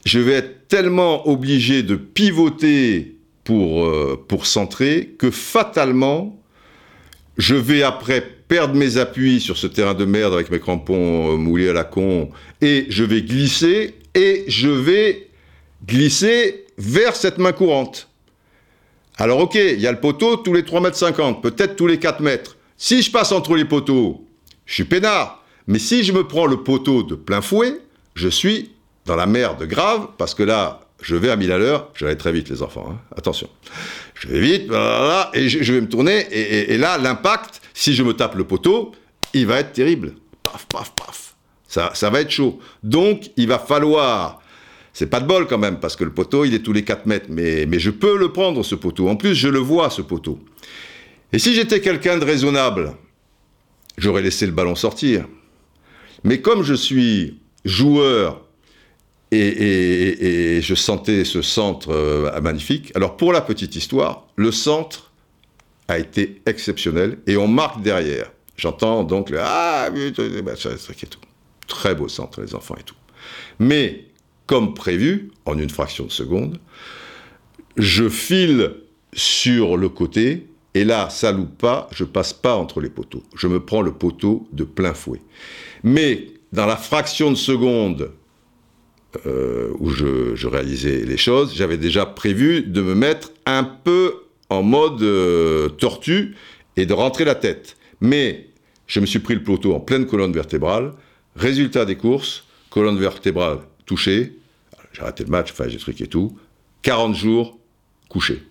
je 0.05 0.21
vais 0.21 0.35
être 0.35 0.69
tellement 0.69 1.29
obligé 1.29 1.83
de 1.83 1.97
pivoter 1.97 3.14
pour, 3.45 3.85
euh, 3.85 4.23
pour 4.27 4.47
centrer 4.47 5.15
que 5.19 5.31
fatalement, 5.31 6.41
je 7.37 7.55
vais 7.55 7.83
après 7.83 8.23
perdre 8.49 8.75
mes 8.75 8.97
appuis 8.97 9.41
sur 9.41 9.57
ce 9.57 9.67
terrain 9.67 9.95
de 9.95 10.05
merde 10.05 10.33
avec 10.33 10.51
mes 10.51 10.61
crampons 10.61 11.33
euh, 11.33 11.37
moulés 11.37 11.69
à 11.69 11.73
la 11.73 11.85
con, 11.85 12.31
et 12.61 12.87
je 12.89 13.05
vais 13.05 13.23
glisser, 13.23 13.95
et 14.15 14.45
je 14.49 14.69
vais 14.69 15.29
glisser 15.87 16.67
vers 16.79 17.15
cette 17.15 17.39
main 17.39 17.53
courante. 17.53 18.09
Alors 19.17 19.41
ok, 19.41 19.55
il 19.55 19.81
y 19.81 19.87
a 19.87 19.93
le 19.93 20.01
poteau 20.01 20.37
tous 20.37 20.53
les 20.53 20.65
3 20.65 20.81
mètres 20.81 20.97
50, 20.97 21.43
peut-être 21.43 21.77
tous 21.77 21.87
les 21.87 21.99
4 21.99 22.21
mètres. 22.21 22.57
Si 22.77 23.03
je 23.03 23.11
passe 23.11 23.31
entre 23.33 23.55
les 23.55 23.65
poteaux, 23.65 24.25
je 24.67 24.75
suis 24.75 24.85
peinard. 24.85 25.45
Mais 25.67 25.79
si 25.79 26.03
je 26.03 26.13
me 26.13 26.27
prends 26.27 26.47
le 26.47 26.63
poteau 26.63 27.03
de 27.03 27.15
plein 27.15 27.41
fouet, 27.41 27.81
je 28.15 28.29
suis 28.29 28.73
dans 29.07 29.17
la 29.17 29.27
merde 29.27 29.65
grave, 29.65 30.09
parce 30.19 30.35
que 30.35 30.43
là, 30.43 30.84
je 31.05 31.17
vais 31.17 31.31
à 31.31 31.37
1000 31.37 31.53
à 31.53 31.59
l'heure, 31.59 31.91
je 31.95 32.05
vais 32.05 32.13
aller 32.13 32.19
très 32.19 32.33
vite 32.33 32.49
les 32.49 32.63
enfants, 32.63 32.89
hein. 32.91 32.99
attention. 33.17 33.49
Je 34.15 34.29
vais 34.29 34.41
vite, 34.41 34.73
et 35.35 35.49
je, 35.49 35.73
vais 35.73 35.81
me 35.81 35.89
tourner, 35.89 36.27
et, 36.33 36.79
là, 36.79 36.97
l'impact, 36.97 37.61
si 37.75 37.95
je 37.95 38.03
me 38.03 38.15
tape 38.15 38.37
le 38.37 38.45
poteau, 38.45 38.93
il 39.35 39.47
va 39.47 39.61
être 39.61 39.73
terrible. 39.73 40.15
Paf, 40.43 40.67
paf, 40.67 40.95
paf. 40.95 41.35
Ça, 41.67 42.11
va 42.11 42.21
être 42.21 42.31
chaud. 42.31 42.59
Donc, 42.83 43.31
il 43.37 43.49
va 43.49 43.59
falloir 43.59 44.41
c'est 44.95 45.11
pas 45.11 45.21
de 45.21 45.27
bol 45.27 45.49
quand 45.49 45.59
même, 45.59 45.81
parce 45.81 45.97
que 45.97 46.05
le 46.05 46.13
poteau, 46.13 46.45
il 46.45 46.55
est 46.55 46.61
tous 46.61 46.73
les 46.73 46.85
4 46.85 47.07
mètres, 47.07 47.27
mais 47.29 47.79
je 47.79 47.91
peux 47.91 48.17
le 48.17 48.33
prendre, 48.33 48.63
ce 48.63 48.77
poteau. 48.77 49.09
En 49.09 49.17
plus, 49.17 49.35
je 49.35 49.49
le 49.49 49.59
vois, 49.59 49.91
ce 49.91 50.03
poteau. 50.03 50.39
Et 51.33 51.39
si 51.41 51.53
j'étais 51.53 51.81
quelqu'un 51.81 52.17
de 52.17 52.25
raisonnable, 52.25 52.95
j'aurais 53.99 54.23
laissé 54.23 54.47
le 54.47 54.53
ballon 54.53 54.77
sortir. 54.77 55.27
Mais 56.23 56.41
comme 56.41 56.63
je 56.63 56.75
suis 56.75 57.41
joueur 57.65 58.44
et, 59.31 60.61
je 60.63 60.75
sentais 60.75 61.25
ce 61.25 61.43
centre 61.43 61.91
euh, 61.91 62.41
magnifique, 62.41 62.93
alors 62.95 63.17
pour 63.17 63.33
la 63.33 63.41
petite 63.41 63.75
histoire, 63.77 64.27
le 64.37 64.53
centre 64.53 65.13
a 65.89 65.99
été 65.99 66.41
exceptionnel 66.47 67.19
et 67.27 67.37
on 67.37 67.49
marque 67.49 67.83
derrière. 67.83 68.33
J'entends 68.57 69.03
donc 69.03 69.31
le 69.31 69.39
Ah, 69.41 69.91
bah, 69.91 70.01
et 70.01 71.07
tout. 71.07 71.21
Très 71.67 71.95
beau 71.95 72.09
centre, 72.09 72.41
les 72.41 72.55
enfants 72.55 72.77
et 72.79 72.83
tout. 72.85 72.95
Mais 73.59 74.07
comme 74.47 74.75
prévu, 74.75 75.31
en 75.47 75.59
une 75.59 75.71
fraction 75.71 76.05
de 76.05 76.11
seconde. 76.11 76.61
Je 77.77 78.09
file 78.09 78.75
sur 79.13 79.77
le 79.77 79.89
côté, 79.89 80.47
et 80.75 80.85
là, 80.85 81.09
ça 81.11 81.33
loupe 81.33 81.59
pas, 81.59 81.89
je 81.93 82.05
passe 82.05 82.33
pas 82.33 82.57
entre 82.57 82.81
les 82.81 82.91
poteaux. 82.91 83.23
Je 83.37 83.47
me 83.47 83.61
prends 83.65 83.83
le 83.83 83.93
poteau 83.93 84.49
de 84.53 84.65
plein 84.65 84.95
fouet. 84.95 85.23
Mais 85.83 86.29
dans 86.53 86.67
la 86.67 86.77
fraction 86.77 87.31
de 87.31 87.37
seconde 87.37 88.11
euh, 89.27 89.73
où 89.79 89.91
je, 89.91 90.47
réalisais 90.47 91.05
les 91.05 91.17
choses, 91.17 91.55
j'avais 91.55 91.79
déjà 91.79 92.07
prévu 92.07 92.63
de 92.63 92.83
me 92.83 92.95
mettre 92.95 93.31
un 93.47 93.65
peu 93.65 94.25
en 94.51 94.63
mode 94.63 95.03
euh, 95.03 95.69
tortue 95.69 96.35
et 96.77 96.87
de 96.87 96.93
rentrer 96.93 97.25
la 97.25 97.35
tête. 97.35 97.77
Mais 98.01 98.49
je 98.87 99.01
me 99.01 99.07
suis 99.07 99.21
pris 99.21 99.35
le 99.35 99.43
poteau 99.43 99.75
en 99.75 99.81
pleine 99.81 100.07
colonne 100.07 100.33
vertébrale. 100.33 100.93
Résultat 101.37 101.85
des 101.85 101.97
courses, 101.97 102.45
colonne 102.71 102.99
vertébrale 102.99 103.59
touché, 103.87 104.37
j'ai 104.93 105.03
arrêté 105.03 105.25
le 105.25 105.31
match, 105.31 105.53
enfin 105.53 105.69
j'ai 105.69 105.79
truc 105.79 106.09
tout, 106.09 106.37
40 106.83 107.15
jours 107.15 107.59
couché. 108.09 108.43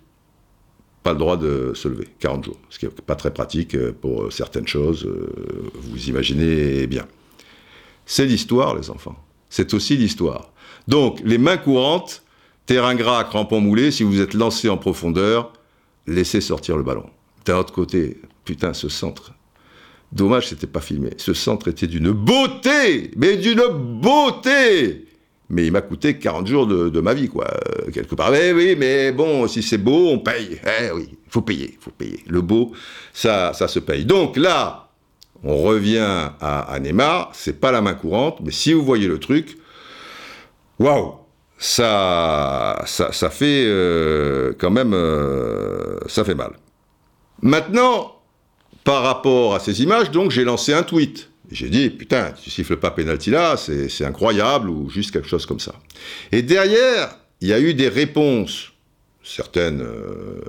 Pas 1.02 1.12
le 1.12 1.18
droit 1.18 1.36
de 1.36 1.72
se 1.74 1.88
lever, 1.88 2.08
40 2.20 2.44
jours, 2.44 2.58
ce 2.70 2.78
qui 2.78 2.86
n'est 2.86 2.92
pas 2.92 3.16
très 3.16 3.32
pratique 3.32 3.74
euh, 3.74 3.92
pour 3.92 4.32
certaines 4.32 4.66
choses, 4.66 5.08
vous 5.74 6.08
imaginez 6.08 6.86
bien. 6.86 7.06
C'est 8.06 8.26
l'histoire, 8.26 8.74
les 8.74 8.90
enfants. 8.90 9.16
C'est 9.50 9.72
aussi 9.72 9.96
l'histoire. 9.96 10.53
Donc, 10.88 11.20
les 11.24 11.38
mains 11.38 11.56
courantes, 11.56 12.22
terrain 12.66 12.94
gras, 12.94 13.24
crampons 13.24 13.60
moulés, 13.60 13.90
si 13.90 14.02
vous 14.02 14.20
êtes 14.20 14.34
lancé 14.34 14.68
en 14.68 14.76
profondeur, 14.76 15.52
laissez 16.06 16.40
sortir 16.40 16.76
le 16.76 16.82
ballon. 16.82 17.06
D'un 17.46 17.58
autre 17.58 17.72
côté, 17.72 18.20
putain, 18.44 18.74
ce 18.74 18.88
centre. 18.88 19.32
Dommage, 20.12 20.48
c'était 20.48 20.66
pas 20.66 20.80
filmé. 20.80 21.10
Ce 21.16 21.34
centre 21.34 21.68
était 21.68 21.86
d'une 21.86 22.10
beauté, 22.10 23.10
mais 23.16 23.36
d'une 23.36 23.64
beauté 24.00 25.06
mais 25.50 25.66
il 25.66 25.72
m'a 25.72 25.82
coûté 25.82 26.18
40 26.18 26.46
jours 26.46 26.66
de, 26.66 27.00
ma 27.00 27.14
vie, 27.14 27.28
quoi, 27.28 27.46
euh, 27.46 27.90
quelque 27.90 28.14
part. 28.14 28.30
Mais 28.30 28.52
oui, 28.52 28.76
mais 28.78 29.12
bon, 29.12 29.46
si 29.46 29.62
c'est 29.62 29.78
beau, 29.78 30.08
on 30.08 30.18
paye. 30.18 30.58
Eh 30.64 30.90
oui, 30.92 31.10
faut 31.28 31.42
payer, 31.42 31.76
faut 31.80 31.90
payer. 31.90 32.20
Le 32.26 32.40
beau, 32.40 32.72
ça, 33.12 33.52
ça 33.52 33.68
se 33.68 33.78
paye. 33.78 34.04
Donc 34.04 34.36
là, 34.36 34.88
on 35.42 35.58
revient 35.58 35.98
à, 36.40 36.60
à 36.60 36.80
Neymar, 36.80 37.30
c'est 37.34 37.60
pas 37.60 37.70
la 37.70 37.82
main 37.82 37.94
courante, 37.94 38.38
mais 38.42 38.50
si 38.50 38.72
vous 38.72 38.82
voyez 38.82 39.06
le 39.06 39.18
truc, 39.18 39.58
waouh, 40.78 41.14
ça, 41.58 42.82
ça, 42.86 43.30
fait 43.30 43.64
euh, 43.66 44.52
quand 44.58 44.70
même, 44.70 44.92
euh, 44.92 45.98
ça 46.06 46.24
fait 46.24 46.34
mal. 46.34 46.52
Maintenant, 47.42 48.20
par 48.84 49.02
rapport 49.02 49.54
à 49.54 49.60
ces 49.60 49.82
images, 49.82 50.10
donc 50.10 50.30
j'ai 50.30 50.44
lancé 50.44 50.72
un 50.72 50.82
tweet. 50.82 51.30
J'ai 51.50 51.68
dit, 51.68 51.90
putain, 51.90 52.32
tu 52.32 52.50
siffles 52.50 52.76
pas 52.76 52.90
penalty 52.90 53.30
là, 53.30 53.56
c'est 53.56 54.04
incroyable, 54.04 54.70
ou 54.70 54.88
juste 54.88 55.10
quelque 55.10 55.28
chose 55.28 55.46
comme 55.46 55.60
ça. 55.60 55.74
Et 56.32 56.42
derrière, 56.42 57.18
il 57.40 57.48
y 57.48 57.52
a 57.52 57.60
eu 57.60 57.74
des 57.74 57.88
réponses, 57.88 58.72
certaines 59.22 59.82
euh, 59.82 60.40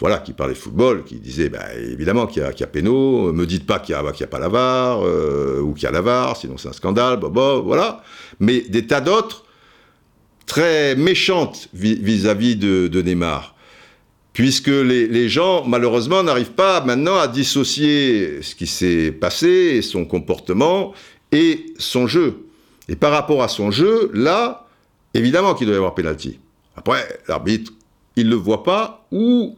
voilà, 0.00 0.18
qui 0.18 0.32
parlait 0.32 0.54
football, 0.54 1.04
qui 1.04 1.16
disait, 1.16 1.50
bah, 1.50 1.74
évidemment 1.76 2.26
qu'il 2.26 2.42
y 2.42 2.44
a, 2.44 2.52
qu'il 2.52 2.64
a 2.64 2.66
péno, 2.66 3.32
me 3.32 3.44
dites 3.44 3.66
pas 3.66 3.78
qu'il 3.78 3.94
n'y 3.94 4.08
a, 4.08 4.12
qu'il 4.12 4.24
a 4.24 4.28
pas 4.28 4.38
la 4.38 4.48
VAR, 4.48 5.04
euh, 5.04 5.60
ou 5.60 5.74
qu'il 5.74 5.84
y 5.84 5.86
a 5.86 5.90
la 5.90 6.00
VAR, 6.00 6.36
sinon 6.38 6.56
c'est 6.56 6.68
un 6.68 6.72
scandale, 6.72 7.20
bah, 7.20 7.28
bah, 7.30 7.60
voilà. 7.62 8.02
Mais 8.40 8.62
des 8.62 8.86
tas 8.86 9.02
d'autres 9.02 9.44
très 10.46 10.96
méchantes 10.96 11.68
vis-à-vis 11.74 12.56
de, 12.56 13.02
Neymar. 13.02 13.54
Puisque 14.32 14.68
les, 14.68 15.06
les 15.06 15.28
gens, 15.28 15.64
malheureusement, 15.66 16.22
n'arrivent 16.22 16.52
pas 16.52 16.82
maintenant 16.82 17.18
à 17.18 17.28
dissocier 17.28 18.42
ce 18.42 18.54
qui 18.54 18.66
s'est 18.66 19.12
passé 19.12 19.82
son 19.82 20.06
comportement 20.06 20.94
et 21.30 21.66
son 21.78 22.06
jeu. 22.06 22.46
Et 22.88 22.96
par 22.96 23.12
rapport 23.12 23.42
à 23.42 23.48
son 23.48 23.70
jeu, 23.70 24.10
là, 24.14 24.66
évidemment 25.14 25.54
qu'il 25.54 25.66
doit 25.66 25.74
y 25.74 25.76
avoir 25.76 25.94
pénalty. 25.94 26.38
Après, 26.76 27.20
l'arbitre, 27.28 27.72
il 28.16 28.26
ne 28.26 28.30
le 28.30 28.36
voit 28.36 28.62
pas, 28.62 29.06
ou 29.12 29.56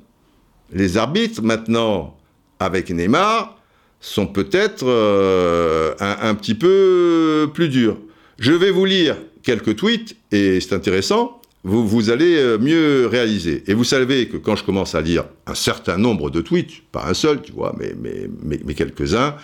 les 0.73 0.97
arbitres, 0.97 1.43
maintenant, 1.43 2.17
avec 2.59 2.91
Neymar, 2.91 3.59
sont 4.01 4.27
peut-être 4.27 4.85
euh, 4.85 5.95
un, 6.01 6.35
petit 6.35 6.55
peu 6.55 7.49
plus 7.55 7.69
durs. 7.69 7.99
Je 8.39 8.53
vais 8.53 8.71
vous 8.71 8.85
lire 8.85 9.17
quelques 9.43 9.77
tweets, 9.77 10.17
et 10.33 10.61
c'est 10.61 10.75
intéressant, 10.75 11.41
vous, 11.65 12.11
allez 12.11 12.37
euh, 12.37 12.59
mieux 12.59 13.07
réaliser. 13.07 13.63
Et 13.69 13.75
vous 13.75 13.85
savez 13.85 14.27
que 14.27 14.37
quand 14.37 14.57
je 14.57 14.65
commence 14.65 14.97
à 14.97 15.01
lire 15.01 15.25
un 15.47 15.55
certain 15.55 15.97
nombre 15.97 16.31
de 16.31 16.41
tweets, 16.41 16.83
pas 16.91 17.07
un 17.07 17.15
seul, 17.15 17.41
tu 17.41 17.53
vois, 17.53 17.77
mais, 17.79 18.75
quelques-uns, 18.75 19.37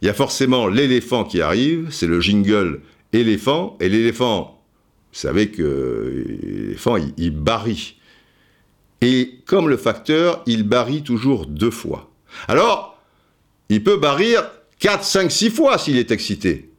il 0.00 0.06
y 0.06 0.08
a 0.08 0.14
forcément 0.14 0.68
l'éléphant 0.68 1.24
qui 1.24 1.42
arrive, 1.42 1.88
c'est 1.90 2.06
le 2.06 2.20
jingle 2.20 2.80
éléphant, 3.12 3.76
et 3.80 3.90
l'éléphant, 3.90 4.62
vous 5.12 5.18
savez 5.18 5.48
que 5.48 6.24
l'éléphant, 6.42 6.96
il, 6.96 7.12
il. 7.18 7.32
Et 9.00 9.40
comme 9.46 9.68
le 9.68 9.76
facteur, 9.76 10.42
il 10.46 10.64
barille 10.64 11.02
toujours 11.02 11.46
deux 11.46 11.70
fois. 11.70 12.10
Alors, 12.48 12.98
il 13.68 13.82
peut 13.84 13.96
barrir 13.96 14.50
4, 14.80 15.04
5, 15.04 15.30
6 15.30 15.50
fois 15.50 15.78
s'il 15.78 15.96
est 15.96 16.10
excité. 16.10 16.70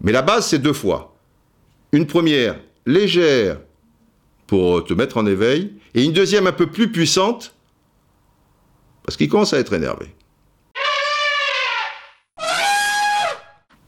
Mais 0.00 0.12
la 0.12 0.22
base, 0.22 0.46
c'est 0.46 0.58
deux 0.58 0.72
fois. 0.72 1.16
Une 1.92 2.06
première 2.06 2.56
légère 2.86 3.58
pour 4.46 4.84
te 4.84 4.92
mettre 4.92 5.16
en 5.16 5.26
éveil, 5.26 5.72
et 5.94 6.04
une 6.04 6.12
deuxième 6.12 6.46
un 6.46 6.52
peu 6.52 6.66
plus 6.66 6.90
puissante, 6.92 7.54
parce 9.04 9.16
qu'il 9.16 9.28
commence 9.28 9.54
à 9.54 9.58
être 9.58 9.72
énervé. 9.72 10.14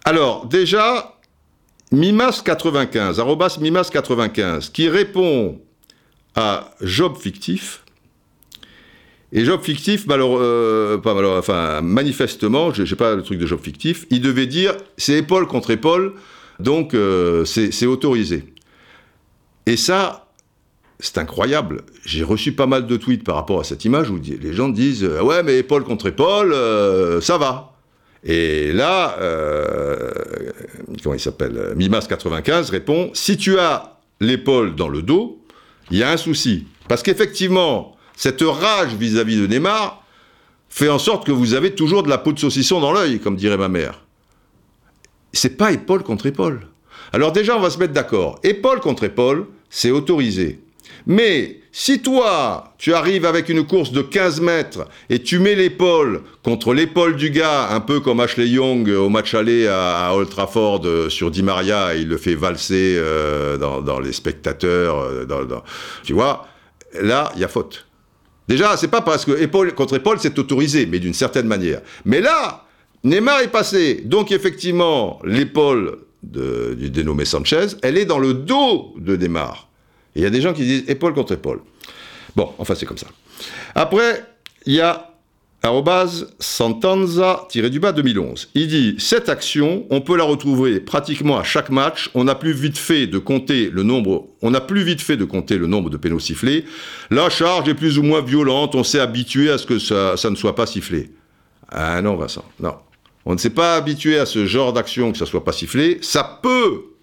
Alors, 0.05 0.47
déjà, 0.47 1.19
Mimas95, 1.93 3.21
arrobas 3.21 3.59
Mimas95, 3.61 4.71
qui 4.71 4.89
répond 4.89 5.61
à 6.37 6.75
Job 6.83 7.16
fictif. 7.18 7.83
Et 9.33 9.44
Job 9.44 9.61
fictif, 9.62 10.07
malheureux, 10.07 10.40
euh, 10.40 11.81
manifestement, 11.83 12.72
je 12.72 12.83
n'ai 12.83 12.96
pas 12.96 13.16
le 13.16 13.22
truc 13.22 13.38
de 13.38 13.46
Job 13.46 13.61
fictif, 13.61 14.07
il 14.11 14.20
devait 14.20 14.46
dire 14.46 14.77
c'est 14.96 15.14
épaule 15.14 15.46
contre 15.49 15.70
épaule, 15.70 16.14
donc 16.61 16.94
euh, 16.94 17.44
c'est 17.44 17.87
autorisé. 17.87 18.44
Et 19.66 19.77
ça, 19.77 20.29
c'est 21.01 21.18
incroyable. 21.18 21.83
J'ai 22.05 22.22
reçu 22.22 22.53
pas 22.53 22.66
mal 22.66 22.87
de 22.87 22.96
tweets 22.96 23.25
par 23.25 23.35
rapport 23.35 23.61
à 23.61 23.64
cette 23.64 23.85
image 23.85 24.11
où 24.11 24.18
les 24.18 24.53
gens 24.53 24.68
disent 24.68 25.05
euh, 25.05 25.20
ouais, 25.22 25.42
mais 25.42 25.59
épaule 25.59 25.83
contre 25.83 26.07
épaule, 26.07 26.55
ça 27.20 27.37
va. 27.37 27.72
Et 28.22 28.72
là, 28.72 29.16
comment 31.03 31.14
il 31.14 31.20
s'appelle? 31.20 31.75
Mimas95 31.77 32.70
répond 32.70 33.11
si 33.12 33.37
tu 33.37 33.59
as 33.59 33.99
l'épaule 34.20 34.75
dans 34.75 34.88
le 34.88 35.03
dos, 35.03 35.46
il 35.90 35.99
y 35.99 36.03
a 36.03 36.11
un 36.11 36.16
souci. 36.16 36.66
Parce 36.88 37.03
qu'effectivement, 37.03 37.96
cette 38.16 38.42
rage 38.42 38.94
vis-à-vis 38.94 39.37
de 39.37 39.46
Neymar 39.46 40.03
fait 40.68 40.88
en 40.88 40.99
sorte 40.99 41.27
que 41.27 41.33
vous 41.33 41.55
avez 41.55 41.75
toujours 41.75 42.03
de 42.03 42.09
la 42.09 42.18
peau 42.18 42.33
de 42.33 42.38
saucisson 42.38 42.81
dans 42.81 42.92
l'œil, 42.92 43.20
comme 43.20 43.37
dirait 43.37 43.57
ma 43.57 43.68
mère. 43.68 44.03
C'est 45.33 45.57
pas 45.57 45.72
épaule 45.72 46.03
contre 46.03 46.27
épaule. 46.27 46.66
Alors 47.12 47.33
déjà, 47.33 47.57
on 47.57 47.61
va 47.61 47.70
se 47.70 47.79
mettre 47.79 47.92
d'accord. 47.92 48.38
Épaule 48.42 48.81
contre 48.81 49.05
épaule, 49.05 49.46
c'est 49.70 49.90
autorisé. 49.90 50.61
Mais 51.07 51.61
si 51.71 52.01
toi, 52.01 52.75
tu 52.79 52.95
arrives 52.95 53.25
avec 53.25 53.49
une 53.49 53.64
course 53.64 53.92
de 53.92 54.03
15 54.03 54.40
mètres 54.40 54.88
et 55.09 55.21
tu 55.21 55.38
mets 55.38 55.55
l'épaule 55.55 56.23
contre 56.42 56.75
l'épaule 56.75 57.16
du 57.16 57.31
gars, 57.31 57.69
un 57.71 57.81
peu 57.81 58.01
comme 58.01 58.19
Ashley 58.19 58.49
Young 58.49 58.88
au 58.88 59.09
match 59.09 59.35
aller 59.35 59.69
à, 59.69 60.11
Old 60.14 60.29
Trafford 60.29 60.83
euh, 60.85 61.09
sur 61.09 61.31
Di 61.31 61.42
Maria, 61.42 61.95
il 61.95 62.09
le 62.09 62.16
fait 62.16 62.35
valser 62.35 62.97
euh, 62.99 63.57
dans, 63.57 64.01
les 64.01 64.12
spectateurs, 64.12 64.99
euh, 64.99 65.27
tu 66.03 66.12
vois, 66.12 66.49
là, 67.01 67.31
il 67.37 67.42
y 67.42 67.45
a 67.45 67.49
faute. 67.49 67.87
Déjà, 68.49 68.77
c'est 68.77 68.88
pas 68.88 69.01
parce 69.01 69.25
que 69.25 69.45
contre 69.71 69.97
épaule, 69.97 70.19
c'est 70.19 70.38
autorisé, 70.38 70.87
mais 70.87 70.99
d'une 70.99 71.14
certaine 71.14 71.47
manière. 71.47 71.83
Mais 72.05 72.21
là, 72.21 72.64
Neymar 73.05 73.40
est 73.40 73.51
passé. 73.51 74.03
Donc, 74.05 74.33
effectivement, 74.33 75.21
l'épaule 75.25 75.99
du 76.23 76.90
dénommé 76.90 77.25
Sanchez, 77.25 77.66
elle 77.83 77.99
est 77.99 78.05
dans 78.05 78.19
le 78.19 78.35
dos 78.35 78.95
de 78.99 79.16
Neymar. 79.16 79.69
Et 80.17 80.21
il 80.21 80.23
y 80.23 80.27
a 80.27 80.31
des 80.31 80.41
gens 80.41 80.53
qui 80.53 80.63
disent 80.63 80.85
épaule 80.89 81.15
contre 81.15 81.33
épaule. 81.33 81.61
Bon, 82.35 82.51
enfin, 82.59 82.75
c'est 82.75 82.87
comme 82.87 82.99
ça. 82.99 83.07
Après, 83.75 84.25
il 84.65 84.73
y 84.73 84.81
a 84.81 85.13
Santanza-du-bas 86.39 87.93
2011. 87.93 88.51
Il 88.55 88.69
dit 88.69 88.95
cette 88.99 89.29
action, 89.29 89.85
on 89.91 90.01
peut 90.01 90.17
la 90.17 90.25
retrouver 90.25 90.81
pratiquement 90.81 91.39
à 91.39 91.43
chaque 91.43 91.71
match. 91.71 92.11
On 92.15 92.25
n'a 92.25 92.35
plus 92.35 92.53
vite 92.53 92.79
fait 92.79 93.07
de 93.07 93.19
compter 93.19 93.69
le 93.71 93.83
nombre. 93.83 94.29
On 94.43 94.53
plus 94.53 94.85
vite 94.85 95.01
fait 95.01 95.17
de 95.17 95.25
compter 95.25 95.59
le 95.59 95.67
nombre 95.67 95.91
de 95.91 95.97
pénaux 95.97 96.19
sifflés. 96.19 96.65
La 97.11 97.29
charge 97.29 97.69
est 97.69 97.75
plus 97.75 97.99
ou 97.99 98.03
moins 98.03 98.23
violente. 98.23 98.75
On 98.75 98.85
s'est 98.85 99.01
habitué 99.01 99.51
à 99.51 99.59
ce 99.59 99.67
que 99.67 99.79
ça, 99.79 100.15
ne 100.31 100.37
soit 100.37 100.55
pas 100.55 100.67
sifflé. 100.67 101.11
Ah 101.69 102.01
non, 102.01 102.17
Vincent, 102.17 102.45
non. 102.61 102.77
On 103.25 103.33
ne 103.33 103.39
s'est 103.39 103.51
pas 103.51 103.77
habitué 103.77 104.19
à 104.19 104.27
ce 104.27 104.47
genre 104.47 104.73
d'action 104.73 105.13
que 105.13 105.19
ça 105.19 105.27
soit 105.27 105.45
pas 105.45 105.53
sifflé. 105.53 105.99
Ça 106.01 106.41
peut 106.43 106.96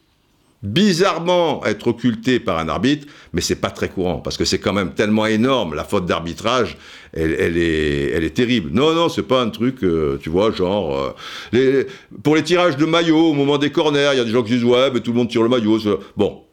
bizarrement 0.63 1.65
être 1.65 1.88
occulté 1.88 2.39
par 2.39 2.58
un 2.58 2.69
arbitre, 2.69 3.06
mais 3.34 3.41
c'est 3.41 3.58
pas 3.58 3.69
très 3.69 3.89
courant 3.89 4.19
parce 4.19 4.38
que 4.38 4.45
c'est 4.45 4.60
quand 4.60 4.71
même 4.71 4.93
tellement 4.93 5.26
énorme 5.26 5.76
la 5.76 5.84
faute 5.84 6.06
d'arbitrage, 6.06 6.78
elle, 7.12 7.58
est, 7.58 8.34
terrible. 8.34 8.71
Non, 8.71 8.93
non, 8.93 9.10
c'est 9.10 9.23
pas 9.23 9.41
un 9.41 9.49
truc, 9.49 9.84
euh, 9.84 10.17
tu 10.21 10.30
vois, 10.30 10.52
genre 10.52 10.97
euh, 10.97 11.12
les, 11.52 11.86
pour 12.23 12.36
les 12.36 12.43
tirages 12.43 12.78
de 12.78 12.86
maillot 12.86 13.30
au 13.30 13.34
moment 13.34 13.58
des 13.58 13.71
corners, 13.71 14.12
il 14.13 14.17
y 14.17 14.21
a 14.21 14.23
des 14.23 14.32
gens 14.32 14.41
qui 14.41 14.54
disent 14.54 14.63
ouais, 14.63 14.89
mais 14.91 15.02
tout 15.02 15.12
le 15.12 15.17
monde 15.17 15.30
tire 15.30 15.43
le 15.43 15.49
maillot. 15.49 15.80
Bon, 16.15 16.43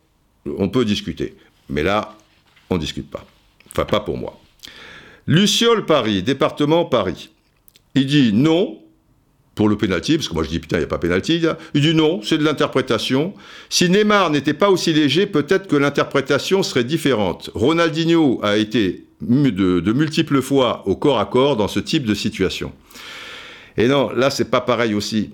on 0.59 0.69
peut 0.69 0.85
discuter, 0.85 1.35
mais 1.69 1.85
là, 1.85 2.17
on 2.69 2.79
discute 2.79 3.09
pas. 3.09 3.25
Enfin, 3.71 3.85
pas 3.85 4.01
pour 4.01 4.19
moi. 4.19 4.39
Luciole 5.27 5.87
Paris, 5.87 6.25
département 6.25 6.85
Paris. 6.85 7.31
Il 7.95 8.07
dit 8.07 8.33
non, 8.33 8.81
pour 9.61 9.69
le 9.69 9.77
pénalty, 9.77 10.17
parce 10.17 10.27
que 10.27 10.33
moi 10.33 10.43
je 10.43 10.49
dis 10.49 10.59
putain, 10.59 10.77
il 10.77 10.81
n'y 10.81 10.85
a 10.85 10.89
pas 10.89 10.97
pénalty. 10.97 11.43
Il 11.75 11.83
dit 11.83 11.95
non, 11.95 12.23
c'est 12.23 12.39
de 12.39 12.45
l'interprétation. 12.45 13.35
Si 13.69 13.91
Neymar 13.91 14.31
n'était 14.31 14.55
pas 14.55 14.71
aussi 14.71 14.91
léger, 14.95 15.27
peut-être 15.27 15.67
que 15.67 15.77
l'interprétation 15.77 16.63
serait 16.63 16.83
différente. 16.83 17.51
Ronaldinho 17.53 18.41
a 18.43 18.57
été 18.57 19.05
de, 19.21 19.51
de, 19.51 19.93
multiples 19.93 20.41
fois 20.41 20.83
au 20.87 20.97
corps 20.97 21.19
à 21.19 21.27
corps 21.27 21.59
dans 21.59 21.69
ce 21.69 21.79
type 21.79 22.07
de 22.07 22.15
situation. 22.15 22.73
Et 23.77 23.87
non, 23.87 24.09
là 24.17 24.31
c'est 24.31 24.51
pas 24.51 24.63
pareil 24.63 24.95
aussi. 24.95 25.29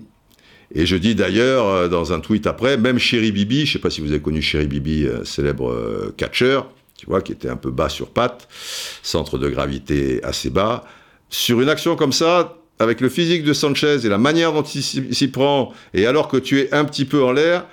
Et 0.75 0.85
je 0.85 0.97
dis 0.97 1.15
d'ailleurs 1.15 1.65
euh, 1.65 1.87
dans 1.87 2.11
un 2.11 2.19
tweet 2.19 2.47
après, 2.47 2.75
même 2.75 2.99
Chéri 2.99 3.31
Bibi, 3.31 3.65
je 3.65 3.71
sais 3.71 3.79
pas 3.79 3.89
si 3.89 4.01
vous 4.01 4.11
avez 4.11 4.21
connu 4.21 4.41
Chéri 4.41 4.67
Bibi, 4.67 5.05
euh, 5.05 5.23
célèbre 5.23 5.71
euh, 5.71 6.13
catcher, 6.17 6.59
tu 6.97 7.05
vois, 7.05 7.21
qui 7.21 7.31
était 7.31 7.47
un 7.47 7.55
peu 7.55 7.71
bas 7.71 7.87
sur 7.87 8.09
pattes, 8.09 8.49
centre 9.03 9.37
de 9.37 9.47
gravité 9.47 10.21
assez 10.21 10.49
bas. 10.49 10.83
Sur 11.29 11.61
une 11.61 11.69
action 11.69 11.95
comme 11.95 12.11
ça, 12.11 12.56
avec 12.79 13.01
le 13.01 13.09
physique 13.09 13.43
de 13.43 13.53
Sanchez 13.53 14.05
et 14.05 14.09
la 14.09 14.17
manière 14.17 14.53
dont 14.53 14.63
il 14.63 14.83
s'y 14.83 15.27
prend, 15.29 15.73
et 15.93 16.05
alors 16.05 16.27
que 16.27 16.37
tu 16.37 16.59
es 16.59 16.73
un 16.73 16.85
petit 16.85 17.05
peu 17.05 17.23
en 17.23 17.31
l'air, 17.31 17.65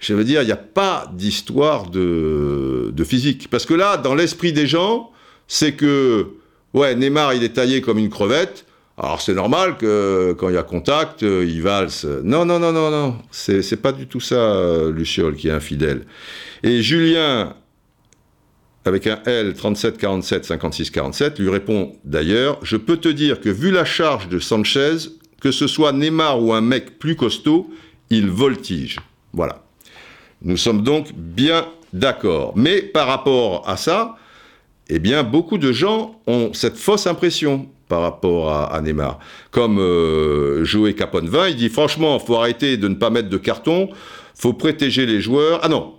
je 0.00 0.14
veux 0.14 0.24
dire, 0.24 0.42
il 0.42 0.46
n'y 0.46 0.52
a 0.52 0.56
pas 0.56 1.10
d'histoire 1.14 1.88
de, 1.88 2.90
de, 2.92 3.04
physique. 3.04 3.48
Parce 3.50 3.64
que 3.64 3.74
là, 3.74 3.96
dans 3.96 4.14
l'esprit 4.14 4.52
des 4.52 4.66
gens, 4.66 5.10
c'est 5.48 5.72
que, 5.72 6.26
ouais, 6.74 6.94
Neymar, 6.94 7.34
il 7.34 7.42
est 7.42 7.54
taillé 7.54 7.80
comme 7.80 7.98
une 7.98 8.10
crevette. 8.10 8.66
Alors 8.98 9.20
c'est 9.20 9.34
normal 9.34 9.76
que 9.76 10.34
quand 10.38 10.48
il 10.48 10.54
y 10.54 10.58
a 10.58 10.62
contact, 10.62 11.22
il 11.22 11.60
valse. 11.62 12.06
Non, 12.24 12.46
non, 12.46 12.58
non, 12.58 12.72
non, 12.72 12.90
non. 12.90 13.16
C'est 13.30 13.80
pas 13.80 13.92
du 13.92 14.06
tout 14.06 14.20
ça, 14.20 14.88
Luciol, 14.90 15.36
qui 15.36 15.48
est 15.48 15.52
infidèle. 15.52 16.06
Et 16.62 16.82
Julien, 16.82 17.54
avec 18.86 19.06
un 19.06 19.20
L 19.26 19.54
37 19.54 19.98
47 19.98 20.44
56 20.44 20.90
47 20.90 21.38
lui 21.38 21.50
répond 21.50 21.92
d'ailleurs 22.04 22.58
Je 22.62 22.76
peux 22.76 22.96
te 22.96 23.08
dire 23.08 23.40
que 23.40 23.48
vu 23.48 23.70
la 23.70 23.84
charge 23.84 24.28
de 24.28 24.38
Sanchez, 24.38 24.96
que 25.40 25.50
ce 25.50 25.66
soit 25.66 25.92
Neymar 25.92 26.42
ou 26.42 26.52
un 26.52 26.60
mec 26.60 26.98
plus 26.98 27.16
costaud, 27.16 27.70
il 28.10 28.28
voltige. 28.30 28.98
Voilà. 29.32 29.62
Nous 30.42 30.56
sommes 30.56 30.82
donc 30.82 31.12
bien 31.14 31.66
d'accord. 31.92 32.52
Mais 32.56 32.82
par 32.82 33.06
rapport 33.06 33.68
à 33.68 33.76
ça, 33.76 34.16
eh 34.88 34.98
bien, 34.98 35.22
beaucoup 35.22 35.58
de 35.58 35.72
gens 35.72 36.20
ont 36.26 36.52
cette 36.52 36.76
fausse 36.76 37.06
impression 37.06 37.68
par 37.88 38.02
rapport 38.02 38.52
à, 38.52 38.80
Neymar. 38.80 39.18
Comme 39.50 39.78
euh, 39.78 40.64
Joey 40.64 40.94
Caponvin, 40.94 41.48
il 41.48 41.56
dit 41.56 41.68
franchement, 41.68 42.18
faut 42.18 42.36
arrêter 42.36 42.76
de 42.76 42.88
ne 42.88 42.94
pas 42.94 43.10
mettre 43.10 43.28
de 43.28 43.36
carton, 43.36 43.90
faut 44.34 44.52
protéger 44.52 45.06
les 45.06 45.20
joueurs. 45.20 45.60
Ah 45.62 45.68
non, 45.68 45.94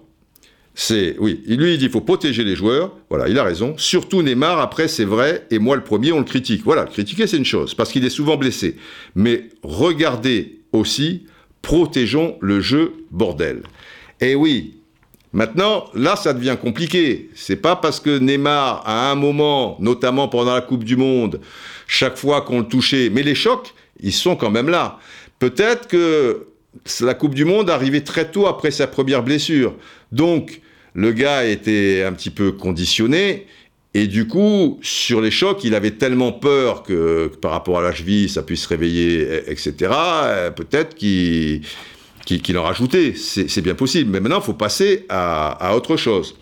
C'est, 0.79 1.15
oui, 1.17 1.41
lui 1.47 1.73
il 1.73 1.79
dit 1.79 1.85
il 1.85 1.91
faut 1.91 2.01
protéger 2.01 2.43
les 2.43 2.55
joueurs, 2.55 2.95
voilà, 3.09 3.27
il 3.27 3.39
a 3.39 3.43
raison. 3.43 3.73
Surtout 3.77 4.21
Neymar, 4.21 4.59
après 4.59 4.87
c'est 4.87 5.05
vrai, 5.05 5.47
et 5.49 5.57
moi 5.57 5.75
le 5.75 5.83
premier, 5.83 6.11
on 6.11 6.19
le 6.19 6.23
critique. 6.23 6.61
Voilà, 6.63 6.85
critiquer 6.85 7.25
c'est 7.25 7.37
une 7.37 7.45
chose, 7.45 7.73
parce 7.73 7.91
qu'il 7.91 8.05
est 8.05 8.11
souvent 8.11 8.37
blessé. 8.37 8.75
Mais 9.15 9.49
regardez 9.63 10.59
aussi, 10.73 11.25
protégeons 11.63 12.37
le 12.41 12.61
jeu, 12.61 12.93
bordel. 13.09 13.63
Et 14.21 14.35
oui, 14.35 14.75
Maintenant, 15.33 15.85
là, 15.93 16.15
ça 16.15 16.33
devient 16.33 16.55
compliqué. 16.59 17.29
C'est 17.35 17.57
pas 17.57 17.75
parce 17.75 17.99
que 17.99 18.17
Neymar, 18.17 18.81
à 18.85 19.11
un 19.11 19.15
moment, 19.15 19.75
notamment 19.79 20.29
pendant 20.29 20.53
la 20.53 20.61
Coupe 20.61 20.85
du 20.85 20.95
Monde, 20.95 21.41
chaque 21.85 22.17
fois 22.17 22.41
qu'on 22.41 22.59
le 22.59 22.65
touchait, 22.65 23.11
mais 23.11 23.23
les 23.23 23.35
chocs, 23.35 23.73
ils 23.99 24.13
sont 24.13 24.37
quand 24.37 24.49
même 24.49 24.69
là. 24.69 24.99
Peut-être 25.37 25.87
que 25.87 26.47
la 27.01 27.13
Coupe 27.13 27.35
du 27.35 27.45
Monde 27.45 27.69
arrivait 27.69 28.01
très 28.01 28.31
tôt 28.31 28.47
après 28.47 28.71
sa 28.71 28.87
première 28.87 29.21
blessure. 29.21 29.75
Donc, 30.13 30.61
le 30.97 31.11
gars 31.11 31.45
était 31.45 32.03
un 32.03 32.11
petit 32.11 32.31
peu 32.31 32.51
conditionné. 32.51 33.45
Et 33.93 34.07
du 34.07 34.27
coup, 34.27 34.79
sur 34.81 35.21
les 35.21 35.29
chocs, 35.29 35.63
il 35.63 35.75
avait 35.75 35.91
tellement 35.91 36.31
peur 36.31 36.81
que, 36.81 37.31
par 37.39 37.51
rapport 37.51 37.77
à 37.77 37.83
la 37.83 37.93
cheville, 37.93 38.27
ça 38.29 38.41
puisse 38.41 38.63
se 38.63 38.67
réveiller, 38.67 39.43
etc. 39.47 39.73
Euh, 39.91 40.49
peut-être 40.49 40.95
qu'il 40.95 41.61
en 42.57 42.63
rajoutait. 42.63 43.13
C'est 43.15 43.61
bien 43.61 43.75
possible. 43.75 44.09
Mais 44.09 44.19
maintenant, 44.19 44.39
il 44.39 44.43
faut 44.43 44.53
passer 44.53 45.05
à, 45.07 45.75
autre 45.75 45.97
chose. 45.97 46.35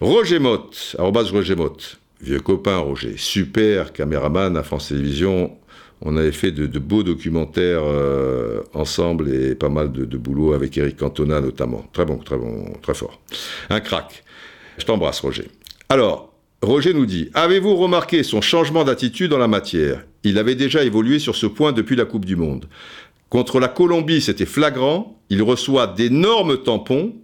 Roger 0.00 0.38
Motte, 0.38 0.96
arrobas 0.98 1.28
Roger 1.30 1.54
Motte, 1.54 1.98
vieux 2.22 2.40
copain 2.40 2.78
Roger, 2.78 3.14
super 3.18 3.92
caméraman 3.92 4.56
à 4.56 4.62
France 4.62 4.88
Télévisions, 4.88 5.54
on 6.04 6.16
avait 6.16 6.32
fait 6.32 6.50
de, 6.50 6.78
beaux 6.78 7.02
documentaires 7.02 7.82
euh, 7.84 8.62
ensemble 8.74 9.32
et 9.32 9.54
pas 9.54 9.68
mal 9.68 9.92
de, 9.92 10.16
boulot 10.16 10.52
avec 10.52 10.76
Eric 10.76 10.96
Cantona 10.96 11.40
notamment. 11.40 11.84
Très 11.92 12.04
bon, 12.04 12.16
très 12.18 12.36
bon, 12.36 12.72
très 12.82 12.94
fort. 12.94 13.20
Un 13.70 13.80
crack. 13.80 14.24
Je 14.78 14.84
t'embrasse, 14.84 15.20
Roger. 15.20 15.48
Alors, 15.88 16.32
Roger 16.60 16.92
nous 16.92 17.06
dit 17.06 17.30
Avez-vous 17.34 17.76
remarqué 17.76 18.22
son 18.24 18.40
changement 18.40 18.84
d'attitude 18.84 19.32
en 19.32 19.38
la 19.38 19.48
matière? 19.48 20.04
Il 20.24 20.38
avait 20.38 20.56
déjà 20.56 20.82
évolué 20.82 21.18
sur 21.18 21.36
ce 21.36 21.46
point 21.46 21.72
depuis 21.72 21.96
la 21.96 22.04
Coupe 22.04 22.24
du 22.24 22.36
Monde. 22.36 22.66
Contre 23.28 23.60
la 23.60 23.68
Colombie, 23.68 24.20
c'était 24.20 24.46
flagrant. 24.46 25.18
Il 25.30 25.42
reçoit 25.42 25.86
d'énormes 25.86 26.62
tampons. 26.62 27.14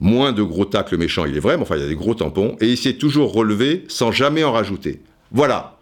Moins 0.00 0.32
de 0.32 0.42
gros 0.42 0.64
tacles 0.64 0.96
méchants, 0.96 1.24
il 1.24 1.36
est 1.36 1.40
vrai, 1.40 1.56
mais 1.56 1.62
enfin, 1.62 1.74
il 1.76 1.82
y 1.82 1.84
a 1.84 1.88
des 1.88 1.96
gros 1.96 2.14
tampons. 2.14 2.56
Et 2.60 2.68
il 2.68 2.76
s'est 2.76 2.94
toujours 2.94 3.32
relevé 3.32 3.84
sans 3.88 4.12
jamais 4.12 4.44
en 4.44 4.52
rajouter. 4.52 5.00
Voilà. 5.32 5.78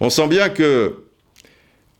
On 0.00 0.10
sent 0.10 0.26
bien 0.26 0.48
que 0.48 1.03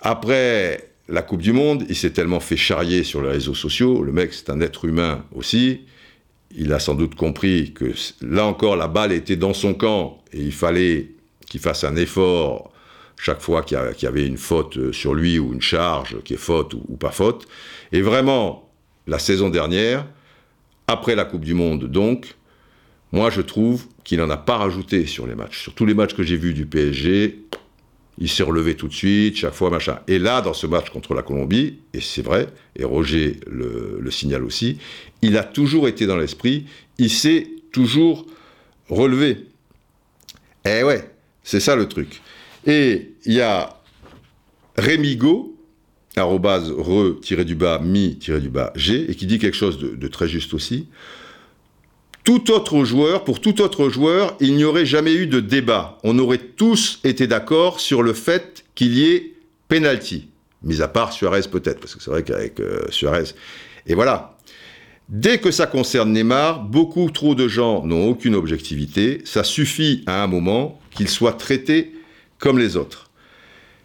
après 0.04 0.90
la 1.08 1.22
Coupe 1.22 1.40
du 1.40 1.52
Monde, 1.52 1.84
il 1.88 1.96
s'est 1.96 2.10
tellement 2.10 2.38
fait 2.38 2.58
charrier 2.58 3.04
sur 3.04 3.22
les 3.22 3.30
réseaux 3.30 3.54
sociaux. 3.54 4.02
Le 4.02 4.12
mec, 4.12 4.32
c'est 4.34 4.50
un 4.50 4.60
être 4.60 4.84
humain 4.84 5.24
aussi. 5.34 5.80
Il 6.54 6.72
a 6.72 6.78
sans 6.78 6.94
doute 6.94 7.14
compris 7.14 7.72
que 7.72 7.92
là 8.20 8.44
encore, 8.44 8.76
la 8.76 8.86
balle 8.86 9.12
était 9.12 9.36
dans 9.36 9.54
son 9.54 9.72
camp 9.74 10.22
et 10.32 10.40
il 10.40 10.52
fallait 10.52 11.08
qu'il 11.48 11.60
fasse 11.60 11.84
un 11.84 11.96
effort 11.96 12.70
chaque 13.16 13.40
fois 13.40 13.62
qu'il 13.62 13.78
y 14.02 14.06
avait 14.06 14.26
une 14.26 14.36
faute 14.36 14.92
sur 14.92 15.14
lui 15.14 15.38
ou 15.38 15.54
une 15.54 15.62
charge 15.62 16.22
qui 16.22 16.34
est 16.34 16.38
faute 16.38 16.74
ou, 16.74 16.96
pas 16.96 17.10
faute. 17.10 17.48
Et 17.90 18.02
vraiment, 18.02 18.70
la 19.06 19.18
saison 19.18 19.48
dernière, 19.48 20.06
après 20.86 21.14
la 21.14 21.24
Coupe 21.24 21.44
du 21.44 21.54
Monde 21.54 21.84
donc, 21.84 22.34
moi 23.10 23.30
je 23.30 23.40
trouve 23.40 23.86
qu'il 24.04 24.18
n'en 24.18 24.28
a 24.28 24.36
pas 24.36 24.58
rajouté 24.58 25.06
sur 25.06 25.26
les 25.26 25.34
matchs. 25.34 25.62
Sur 25.62 25.74
tous 25.74 25.86
les 25.86 25.94
matchs 25.94 26.14
que 26.14 26.22
j'ai 26.22 26.36
vus 26.36 26.52
du 26.52 26.66
PSG, 26.66 27.38
il 28.18 28.28
s'est 28.28 28.42
relevé 28.42 28.76
tout 28.76 28.88
de 28.88 28.92
suite, 28.92 29.36
chaque 29.36 29.54
fois, 29.54 29.70
machin. 29.70 29.98
Et 30.08 30.18
là, 30.18 30.40
dans 30.40 30.54
ce 30.54 30.66
match 30.66 30.90
contre 30.90 31.14
la 31.14 31.22
Colombie, 31.22 31.78
et 31.92 32.00
c'est 32.00 32.22
vrai, 32.22 32.48
et 32.76 32.84
Roger 32.84 33.40
le, 33.46 33.98
le 34.00 34.10
signale 34.10 34.44
aussi, 34.44 34.78
il 35.22 35.36
a 35.36 35.42
toujours 35.42 35.88
été 35.88 36.06
dans 36.06 36.16
l'esprit, 36.16 36.66
il 36.98 37.10
s'est 37.10 37.48
toujours 37.72 38.26
relevé. 38.88 39.46
Eh 40.64 40.82
ouais, 40.82 41.10
c'est 41.42 41.60
ça 41.60 41.76
le 41.76 41.88
truc. 41.88 42.20
Et 42.66 43.12
il 43.24 43.34
y 43.34 43.40
a 43.40 43.80
Rémi 44.76 45.16
Go, 45.16 45.56
arrobase 46.16 46.70
re-du-bas, 46.70 47.80
mi-du-bas, 47.80 48.72
g, 48.76 49.06
et 49.08 49.14
qui 49.14 49.26
dit 49.26 49.38
quelque 49.38 49.56
chose 49.56 49.78
de 49.78 50.08
très 50.08 50.28
juste 50.28 50.54
aussi 50.54 50.88
tout 52.24 52.50
autre 52.50 52.84
joueur, 52.84 53.22
pour 53.22 53.40
tout 53.40 53.60
autre 53.60 53.90
joueur, 53.90 54.36
il 54.40 54.56
n'y 54.56 54.64
aurait 54.64 54.86
jamais 54.86 55.12
eu 55.12 55.26
de 55.26 55.40
débat. 55.40 55.98
On 56.02 56.18
aurait 56.18 56.38
tous 56.38 56.98
été 57.04 57.26
d'accord 57.26 57.80
sur 57.80 58.02
le 58.02 58.14
fait 58.14 58.64
qu'il 58.74 58.94
y 58.94 59.04
ait 59.04 59.34
penalty. 59.68 60.28
Mis 60.62 60.80
à 60.80 60.88
part 60.88 61.12
Suarez 61.12 61.42
peut-être, 61.42 61.78
parce 61.80 61.94
que 61.94 62.02
c'est 62.02 62.10
vrai 62.10 62.22
qu'avec 62.22 62.58
euh, 62.60 62.86
Suarez. 62.88 63.34
Et 63.86 63.94
voilà. 63.94 64.38
Dès 65.10 65.36
que 65.36 65.50
ça 65.50 65.66
concerne 65.66 66.12
Neymar, 66.12 66.60
beaucoup 66.60 67.10
trop 67.10 67.34
de 67.34 67.46
gens 67.46 67.84
n'ont 67.84 68.08
aucune 68.08 68.34
objectivité. 68.34 69.20
Ça 69.26 69.44
suffit 69.44 70.02
à 70.06 70.22
un 70.22 70.26
moment 70.26 70.80
qu'il 70.92 71.08
soit 71.10 71.34
traité 71.34 71.92
comme 72.38 72.58
les 72.58 72.78
autres. 72.78 73.10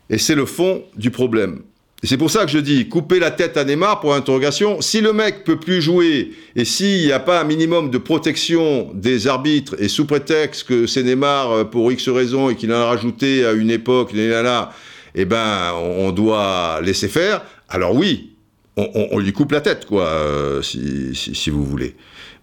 Et 0.10 0.18
c'est 0.18 0.36
le 0.36 0.46
fond 0.46 0.84
du 0.96 1.12
problème 1.12 1.64
c'est 2.04 2.18
pour 2.18 2.32
ça 2.32 2.46
que 2.46 2.52
je 2.52 2.60
dis, 2.60 2.88
couper 2.88 3.20
la 3.20 3.30
tête 3.30 3.58
à 3.58 3.66
Neymar 3.66 4.00
pour 4.00 4.16
interrogation. 4.16 4.80
Si 4.80 5.02
le 5.02 5.12
mec 5.12 5.44
peut 5.44 5.60
plus 5.60 5.82
jouer 5.82 6.32
et 6.56 6.64
s'il 6.64 7.06
n'y 7.06 7.12
a 7.12 7.20
pas 7.20 7.42
un 7.42 7.44
minimum 7.44 7.92
de 7.92 7.98
protection 7.98 8.90
des 8.94 9.28
arbitres 9.28 9.76
et 9.80 9.90
sous 9.90 10.06
prétexte 10.06 10.64
que 10.64 10.88
c'est 10.88 11.04
Neymar 11.04 11.52
euh, 11.52 11.64
pour 11.66 11.92
X 11.92 12.08
raison 12.08 12.50
et 12.50 12.56
qu'il 12.56 12.72
en 12.72 12.78
a 12.78 12.86
rajouté 12.86 13.46
à 13.46 13.52
une 13.52 13.70
époque, 13.70 14.12
là, 14.14 14.72
eh 15.14 15.26
ben, 15.26 15.74
on 15.74 16.12
doit 16.12 16.80
laisser 16.82 17.10
faire. 17.10 17.42
Alors 17.68 17.94
oui, 17.94 18.32
on, 18.78 19.20
lui 19.20 19.34
coupe 19.34 19.52
la 19.52 19.60
tête, 19.60 19.86
quoi, 19.86 20.06
euh, 20.06 20.62
si, 20.62 21.50
vous 21.50 21.66
voulez. 21.66 21.96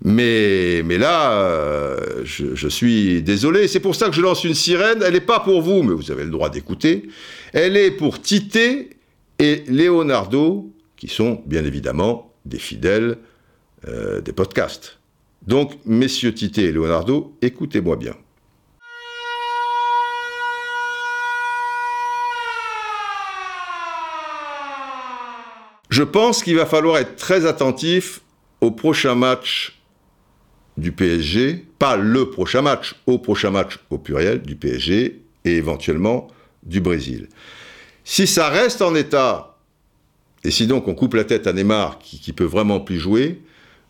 Mais, 0.04 0.82
mais 0.84 0.98
là, 0.98 1.32
euh, 1.32 1.96
je, 2.24 2.54
je, 2.54 2.68
suis 2.68 3.22
désolé. 3.22 3.68
C'est 3.68 3.80
pour 3.80 3.94
ça 3.94 4.10
que 4.10 4.14
je 4.14 4.20
lance 4.20 4.44
une 4.44 4.52
sirène. 4.52 5.02
Elle 5.02 5.14
n'est 5.14 5.20
pas 5.20 5.40
pour 5.40 5.62
vous, 5.62 5.82
mais 5.82 5.94
vous 5.94 6.10
avez 6.10 6.24
le 6.24 6.30
droit 6.30 6.50
d'écouter. 6.50 7.08
Elle 7.54 7.78
est 7.78 7.90
pour 7.90 8.20
Tité 8.20 8.90
et 9.38 9.64
Leonardo, 9.68 10.72
qui 10.96 11.08
sont 11.08 11.42
bien 11.46 11.64
évidemment 11.64 12.32
des 12.44 12.58
fidèles 12.58 13.18
euh, 13.88 14.20
des 14.20 14.32
podcasts. 14.32 14.98
Donc, 15.46 15.78
messieurs 15.84 16.34
Tité 16.34 16.64
et 16.64 16.72
Leonardo, 16.72 17.36
écoutez-moi 17.42 17.96
bien. 17.96 18.14
Je 25.90 26.02
pense 26.02 26.42
qu'il 26.42 26.56
va 26.56 26.66
falloir 26.66 26.98
être 26.98 27.16
très 27.16 27.46
attentif 27.46 28.20
au 28.60 28.70
prochain 28.70 29.14
match 29.14 29.80
du 30.76 30.92
PSG, 30.92 31.64
pas 31.78 31.96
le 31.96 32.28
prochain 32.28 32.60
match, 32.60 32.96
au 33.06 33.18
prochain 33.18 33.50
match 33.50 33.78
au 33.90 33.98
pluriel 33.98 34.42
du 34.42 34.56
PSG 34.56 35.22
et 35.44 35.50
éventuellement 35.56 36.28
du 36.64 36.80
Brésil. 36.80 37.28
Si 38.08 38.28
ça 38.28 38.50
reste 38.50 38.82
en 38.82 38.94
état, 38.94 39.56
et 40.44 40.52
si 40.52 40.68
donc 40.68 40.86
on 40.86 40.94
coupe 40.94 41.14
la 41.14 41.24
tête 41.24 41.48
à 41.48 41.52
Neymar, 41.52 41.98
qui, 41.98 42.32
peut 42.32 42.44
vraiment 42.44 42.78
plus 42.78 43.00
jouer, 43.00 43.42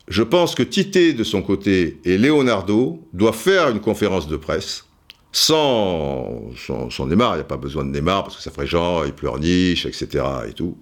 je 0.09 0.23
pense 0.23 0.55
que 0.55 0.63
Tite, 0.63 1.15
de 1.15 1.23
son 1.23 1.43
côté, 1.43 2.01
et 2.03 2.17
Leonardo 2.17 3.07
doivent 3.13 3.37
faire 3.37 3.69
une 3.69 3.81
conférence 3.81 4.27
de 4.27 4.39
presse, 4.39 4.87
sans, 5.33 6.45
sans, 6.57 7.07
Neymar, 7.07 7.35
il 7.35 7.37
n'y 7.37 7.41
a 7.43 7.45
pas 7.45 7.59
besoin 7.59 7.85
de 7.85 7.91
Neymar, 7.91 8.25
parce 8.25 8.39
que 8.39 8.43
ça 8.43 8.51
ferait 8.51 8.67
genre, 8.67 9.05
il 9.05 9.13
pleurniche, 9.13 9.85
etc. 9.85 10.25
et 10.49 10.55
tout, 10.55 10.79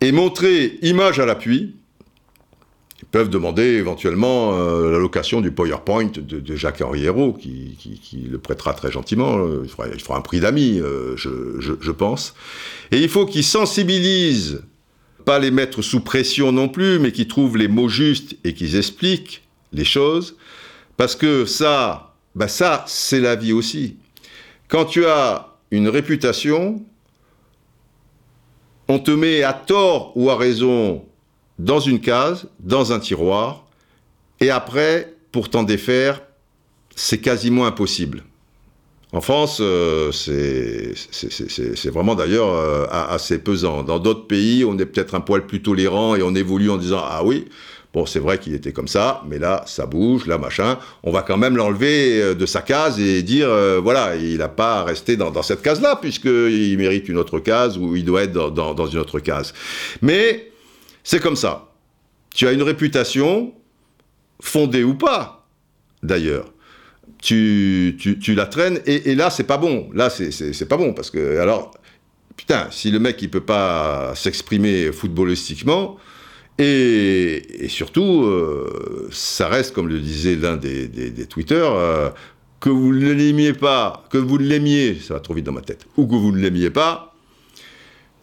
et 0.00 0.10
montrer, 0.10 0.80
image 0.82 1.20
à 1.20 1.26
l'appui, 1.26 1.76
ils 3.06 3.12
peuvent 3.12 3.30
demander 3.30 3.62
éventuellement 3.62 4.58
euh, 4.58 4.90
la 4.90 4.98
location 4.98 5.40
du 5.40 5.52
PowerPoint 5.52 6.10
de, 6.16 6.56
Jacques-Henri 6.56 7.04
Hérault, 7.04 7.32
qui, 7.32 7.76
le 8.28 8.38
prêtera 8.38 8.74
très 8.74 8.90
gentiment. 8.90 9.38
Euh, 9.38 9.62
il, 9.64 10.00
fera, 10.00 10.16
un 10.16 10.20
prix 10.20 10.40
d'amis, 10.40 10.80
euh, 10.80 11.16
je, 11.16 11.90
pense. 11.92 12.34
Et 12.90 12.98
il 12.98 13.08
faut 13.08 13.24
qu'ils 13.24 13.44
sensibilisent, 13.44 14.62
pas 15.24 15.38
les 15.38 15.52
mettre 15.52 15.82
sous 15.82 16.00
pression 16.00 16.50
non 16.50 16.68
plus, 16.68 16.98
mais 16.98 17.12
qu'ils 17.12 17.28
trouvent 17.28 17.56
les 17.56 17.68
mots 17.68 17.88
justes 17.88 18.36
et 18.42 18.54
qu'ils 18.54 18.76
expliquent 18.76 19.44
les 19.72 19.84
choses. 19.84 20.36
Parce 20.96 21.14
que 21.14 21.44
ça, 21.44 22.14
bah 22.34 22.48
ça, 22.48 22.84
c'est 22.88 23.20
la 23.20 23.36
vie 23.36 23.52
aussi. 23.52 23.96
Quand 24.66 24.84
tu 24.84 25.06
as 25.06 25.54
une 25.70 25.88
réputation, 25.88 26.82
on 28.88 28.98
te 28.98 29.12
met 29.12 29.44
à 29.44 29.52
tort 29.52 30.12
ou 30.16 30.28
à 30.28 30.36
raison 30.36 31.04
dans 31.58 31.80
une 31.80 32.00
case, 32.00 32.48
dans 32.60 32.92
un 32.92 33.00
tiroir, 33.00 33.66
et 34.40 34.50
après, 34.50 35.14
pour 35.32 35.48
t'en 35.48 35.62
défaire, 35.62 36.22
c'est 36.94 37.18
quasiment 37.18 37.66
impossible. 37.66 38.22
En 39.12 39.20
France, 39.20 39.58
euh, 39.60 40.10
c'est 40.12 41.90
vraiment 41.90 42.14
d'ailleurs 42.14 42.52
euh, 42.52 42.86
assez 42.90 43.38
pesant. 43.38 43.82
Dans 43.82 43.98
d'autres 43.98 44.26
pays, 44.26 44.64
on 44.64 44.76
est 44.78 44.84
peut-être 44.84 45.14
un 45.14 45.20
poil 45.20 45.46
plus 45.46 45.62
tolérant 45.62 46.16
et 46.16 46.22
on 46.22 46.34
évolue 46.34 46.70
en 46.70 46.76
disant 46.76 47.02
Ah 47.02 47.22
oui, 47.24 47.46
bon, 47.94 48.04
c'est 48.04 48.18
vrai 48.18 48.38
qu'il 48.38 48.54
était 48.54 48.72
comme 48.72 48.88
ça, 48.88 49.22
mais 49.28 49.38
là, 49.38 49.62
ça 49.66 49.86
bouge, 49.86 50.26
là, 50.26 50.38
machin. 50.38 50.78
On 51.02 51.12
va 51.12 51.22
quand 51.22 51.38
même 51.38 51.56
l'enlever 51.56 52.20
euh, 52.20 52.34
de 52.34 52.46
sa 52.46 52.62
case 52.62 53.00
et 53.00 53.22
dire 53.22 53.48
Voilà, 53.82 54.16
il 54.16 54.38
n'a 54.38 54.48
pas 54.48 54.80
à 54.80 54.84
rester 54.84 55.16
dans, 55.16 55.42
cette 55.42 55.62
case-là, 55.62 55.96
puisqu'il 55.96 56.76
mérite 56.76 57.08
une 57.08 57.16
autre 57.16 57.38
case 57.38 57.78
ou 57.78 57.94
il 57.96 58.04
doit 58.04 58.24
être 58.24 58.32
dans, 58.32 58.74
dans 58.74 58.86
une 58.86 58.98
autre 58.98 59.20
case. 59.20 59.54
Mais 60.02 60.50
c'est 61.06 61.20
comme 61.20 61.36
ça. 61.36 61.68
Tu 62.34 62.48
as 62.48 62.52
une 62.52 62.64
réputation, 62.64 63.54
fondée 64.40 64.82
ou 64.82 64.94
pas, 64.94 65.46
d'ailleurs, 66.02 66.52
tu, 67.22 67.96
tu, 67.96 68.34
la 68.34 68.46
traînes, 68.46 68.80
et, 68.86 69.14
là, 69.14 69.30
c'est 69.30 69.44
pas 69.44 69.56
bon. 69.56 69.88
Là, 69.94 70.10
c'est 70.10 70.68
pas 70.68 70.76
bon, 70.76 70.94
parce 70.94 71.12
que, 71.12 71.38
alors, 71.38 71.70
putain, 72.36 72.66
si 72.72 72.90
le 72.90 72.98
mec, 72.98 73.22
il 73.22 73.30
peut 73.30 73.44
pas 73.44 74.14
s'exprimer 74.16 74.90
footballistiquement, 74.90 75.96
et, 76.58 77.68
surtout, 77.68 78.24
euh, 78.24 79.08
ça 79.12 79.46
reste, 79.46 79.74
comme 79.74 79.86
le 79.86 80.00
disait 80.00 80.34
l'un 80.34 80.56
des, 80.56 80.88
des, 80.88 81.26
Twitter, 81.26 81.62
euh, 81.64 82.10
que 82.58 82.68
vous 82.68 82.92
ne 82.92 83.12
l'aimiez 83.12 83.52
pas, 83.52 84.04
que 84.10 84.18
vous 84.18 84.38
l'aimiez, 84.38 84.96
ça 84.96 85.14
va 85.14 85.20
trop 85.20 85.34
vite 85.34 85.46
dans 85.46 85.52
ma 85.52 85.62
tête, 85.62 85.86
ou 85.96 86.08
que 86.08 86.16
vous 86.16 86.32
ne 86.32 86.38
l'aimiez 86.38 86.70
pas, 86.70 87.14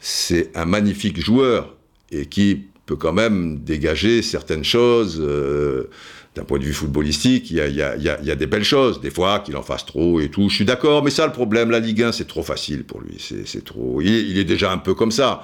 c'est 0.01 0.51
un 0.53 0.65
magnifique 0.65 1.23
joueur, 1.23 1.77
et 2.13 2.27
qui 2.27 2.67
peut 2.85 2.95
quand 2.95 3.13
même 3.13 3.59
dégager 3.59 4.21
certaines 4.21 4.63
choses. 4.63 5.19
Euh, 5.21 5.89
d'un 6.35 6.43
point 6.43 6.57
de 6.57 6.63
vue 6.63 6.73
footballistique, 6.73 7.51
il 7.51 7.57
y 7.57 7.59
a, 7.61 8.35
des 8.35 8.47
belles 8.47 8.63
choses. 8.63 8.99
Des 9.01 9.11
fois, 9.11 9.39
qu'il 9.39 9.55
en 9.55 9.61
fasse 9.61 9.85
trop 9.85 10.19
et 10.19 10.29
tout. 10.29 10.49
Je 10.49 10.55
suis 10.55 10.65
d'accord, 10.65 11.03
mais 11.03 11.11
ça, 11.11 11.27
le 11.27 11.31
problème, 11.31 11.69
la 11.69 11.79
Ligue 11.79 12.01
1, 12.01 12.11
c'est 12.11 12.27
trop 12.27 12.41
facile 12.41 12.85
pour 12.85 13.01
lui. 13.01 13.17
C'est 13.45 13.63
trop. 13.63 14.01
Il, 14.01 14.39
est 14.39 14.43
déjà 14.43 14.71
un 14.71 14.79
peu 14.79 14.95
comme 14.95 15.11
ça. 15.11 15.43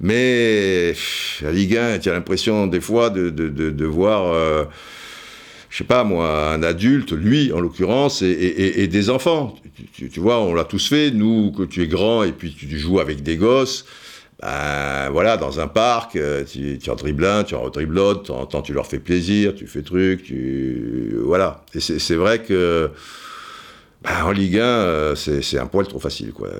Mais 0.00 0.94
la 1.42 1.50
Ligue 1.50 1.76
1, 1.76 1.98
tu 1.98 2.08
as 2.08 2.12
l'impression, 2.12 2.68
des 2.68 2.80
fois, 2.80 3.10
de, 3.10 3.84
voir. 3.84 4.32
Euh, 4.32 4.64
je 5.70 5.78
sais 5.78 5.84
pas 5.84 6.04
moi, 6.04 6.52
un 6.52 6.62
adulte, 6.62 7.12
lui 7.12 7.52
en 7.52 7.60
l'occurrence, 7.60 8.22
et, 8.22 8.86
des 8.86 9.10
enfants. 9.10 9.56
Tu, 9.92 10.08
tu 10.08 10.20
vois, 10.20 10.40
on 10.40 10.54
l'a 10.54 10.64
tous 10.64 10.88
fait, 10.88 11.10
nous, 11.10 11.50
que 11.50 11.64
tu 11.64 11.82
es 11.82 11.88
grand 11.88 12.22
et 12.22 12.30
puis 12.30 12.54
tu 12.54 12.78
joues 12.78 13.00
avec 13.00 13.24
des 13.24 13.36
gosses 13.36 13.84
ben 14.40 15.10
voilà, 15.10 15.36
dans 15.36 15.58
un 15.58 15.66
parc, 15.66 16.14
euh, 16.14 16.44
tu, 16.44 16.78
tu 16.78 16.90
en 16.90 16.94
dribbles 16.94 17.24
un, 17.24 17.42
tu 17.42 17.54
en 17.56 17.62
redribbles 17.62 18.22
temps 18.22 18.48
en 18.52 18.62
tu 18.62 18.72
leur 18.72 18.86
fais 18.86 19.00
plaisir, 19.00 19.54
tu 19.54 19.66
fais 19.66 19.82
truc, 19.82 20.22
tu... 20.22 21.16
Voilà. 21.24 21.64
Et 21.74 21.80
c'est 21.80 22.14
vrai 22.14 22.42
que 22.42 22.90
ben, 24.02 24.24
en 24.24 24.30
Ligue 24.30 24.58
1, 24.58 24.62
euh, 24.62 25.14
c'est 25.16 25.58
un 25.58 25.66
poil 25.66 25.88
trop 25.88 25.98
facile. 25.98 26.32
Quoi. 26.32 26.50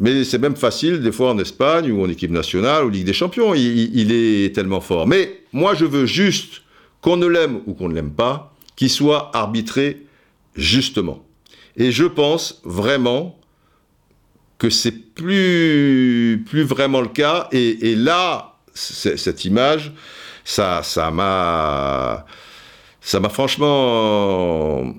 Mais 0.00 0.24
c'est 0.24 0.38
même 0.38 0.56
facile 0.56 1.02
des 1.02 1.12
fois 1.12 1.30
en 1.32 1.38
Espagne 1.38 1.92
ou 1.92 2.02
en 2.02 2.08
équipe 2.08 2.30
nationale 2.30 2.84
ou 2.86 2.88
Ligue 2.88 3.04
des 3.04 3.12
Champions, 3.12 3.54
il, 3.54 3.94
il 3.94 4.10
est 4.10 4.54
tellement 4.54 4.80
fort. 4.80 5.06
Mais 5.06 5.40
moi 5.52 5.74
je 5.74 5.84
veux 5.84 6.06
juste 6.06 6.62
qu'on 7.02 7.18
ne 7.18 7.26
l'aime 7.26 7.60
ou 7.66 7.74
qu'on 7.74 7.90
ne 7.90 7.94
l'aime 7.94 8.12
pas, 8.12 8.54
qu'il 8.76 8.90
soit 8.90 9.30
arbitré 9.34 10.06
justement. 10.56 11.22
Et 11.76 11.92
je 11.92 12.04
pense 12.04 12.62
vraiment 12.64 13.38
que 14.58 14.70
c'est 14.70 14.92
plus, 14.92 16.44
plus 16.48 16.64
vraiment 16.64 17.00
le 17.00 17.08
cas. 17.08 17.48
Et, 17.52 17.94
là, 17.94 18.56
cette 18.74 19.44
image, 19.44 19.92
ça, 20.44 20.82
ça 20.82 21.10
m'a, 21.10 22.26
ça 23.00 23.20
m'a 23.20 23.28
franchement 23.28 24.94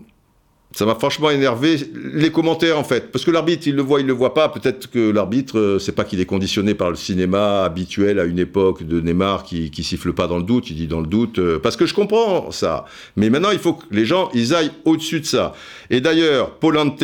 ça 0.79 0.85
m'a 0.85 0.95
franchement 0.95 1.29
énervé. 1.29 1.75
Les 1.93 2.31
commentaires, 2.31 2.79
en 2.79 2.85
fait. 2.85 3.11
Parce 3.11 3.25
que 3.25 3.31
l'arbitre, 3.31 3.67
il 3.67 3.75
le 3.75 3.81
voit, 3.81 3.99
il 3.99 4.05
le 4.05 4.13
voit 4.13 4.33
pas. 4.33 4.47
Peut-être 4.47 4.89
que 4.89 5.11
l'arbitre, 5.11 5.59
euh, 5.59 5.77
c'est 5.77 5.91
pas 5.91 6.05
qu'il 6.05 6.21
est 6.21 6.25
conditionné 6.25 6.73
par 6.73 6.89
le 6.89 6.95
cinéma 6.95 7.65
habituel 7.65 8.17
à 8.17 8.23
une 8.23 8.39
époque 8.39 8.83
de 8.83 9.01
Neymar 9.01 9.43
qui, 9.43 9.71
qui 9.71 9.83
siffle 9.83 10.13
pas 10.13 10.27
dans 10.27 10.37
le 10.37 10.43
doute. 10.43 10.69
Il 10.69 10.77
dit 10.77 10.87
dans 10.87 11.01
le 11.01 11.07
doute. 11.07 11.37
Euh, 11.37 11.59
parce 11.59 11.75
que 11.75 11.85
je 11.85 11.93
comprends 11.93 12.51
ça. 12.51 12.85
Mais 13.17 13.29
maintenant, 13.29 13.51
il 13.51 13.59
faut 13.59 13.73
que 13.73 13.83
les 13.91 14.05
gens, 14.05 14.29
ils 14.33 14.55
aillent 14.55 14.71
au-dessus 14.85 15.19
de 15.19 15.25
ça. 15.25 15.53
Et 15.89 15.99
d'ailleurs, 15.99 16.51
Polante, 16.51 17.03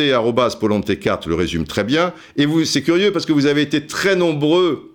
Polante 0.58 0.98
4 0.98 1.28
le 1.28 1.34
résume 1.34 1.66
très 1.66 1.84
bien. 1.84 2.14
Et 2.38 2.46
vous, 2.46 2.64
c'est 2.64 2.80
curieux 2.80 3.12
parce 3.12 3.26
que 3.26 3.34
vous 3.34 3.44
avez 3.44 3.60
été 3.60 3.86
très 3.86 4.16
nombreux 4.16 4.94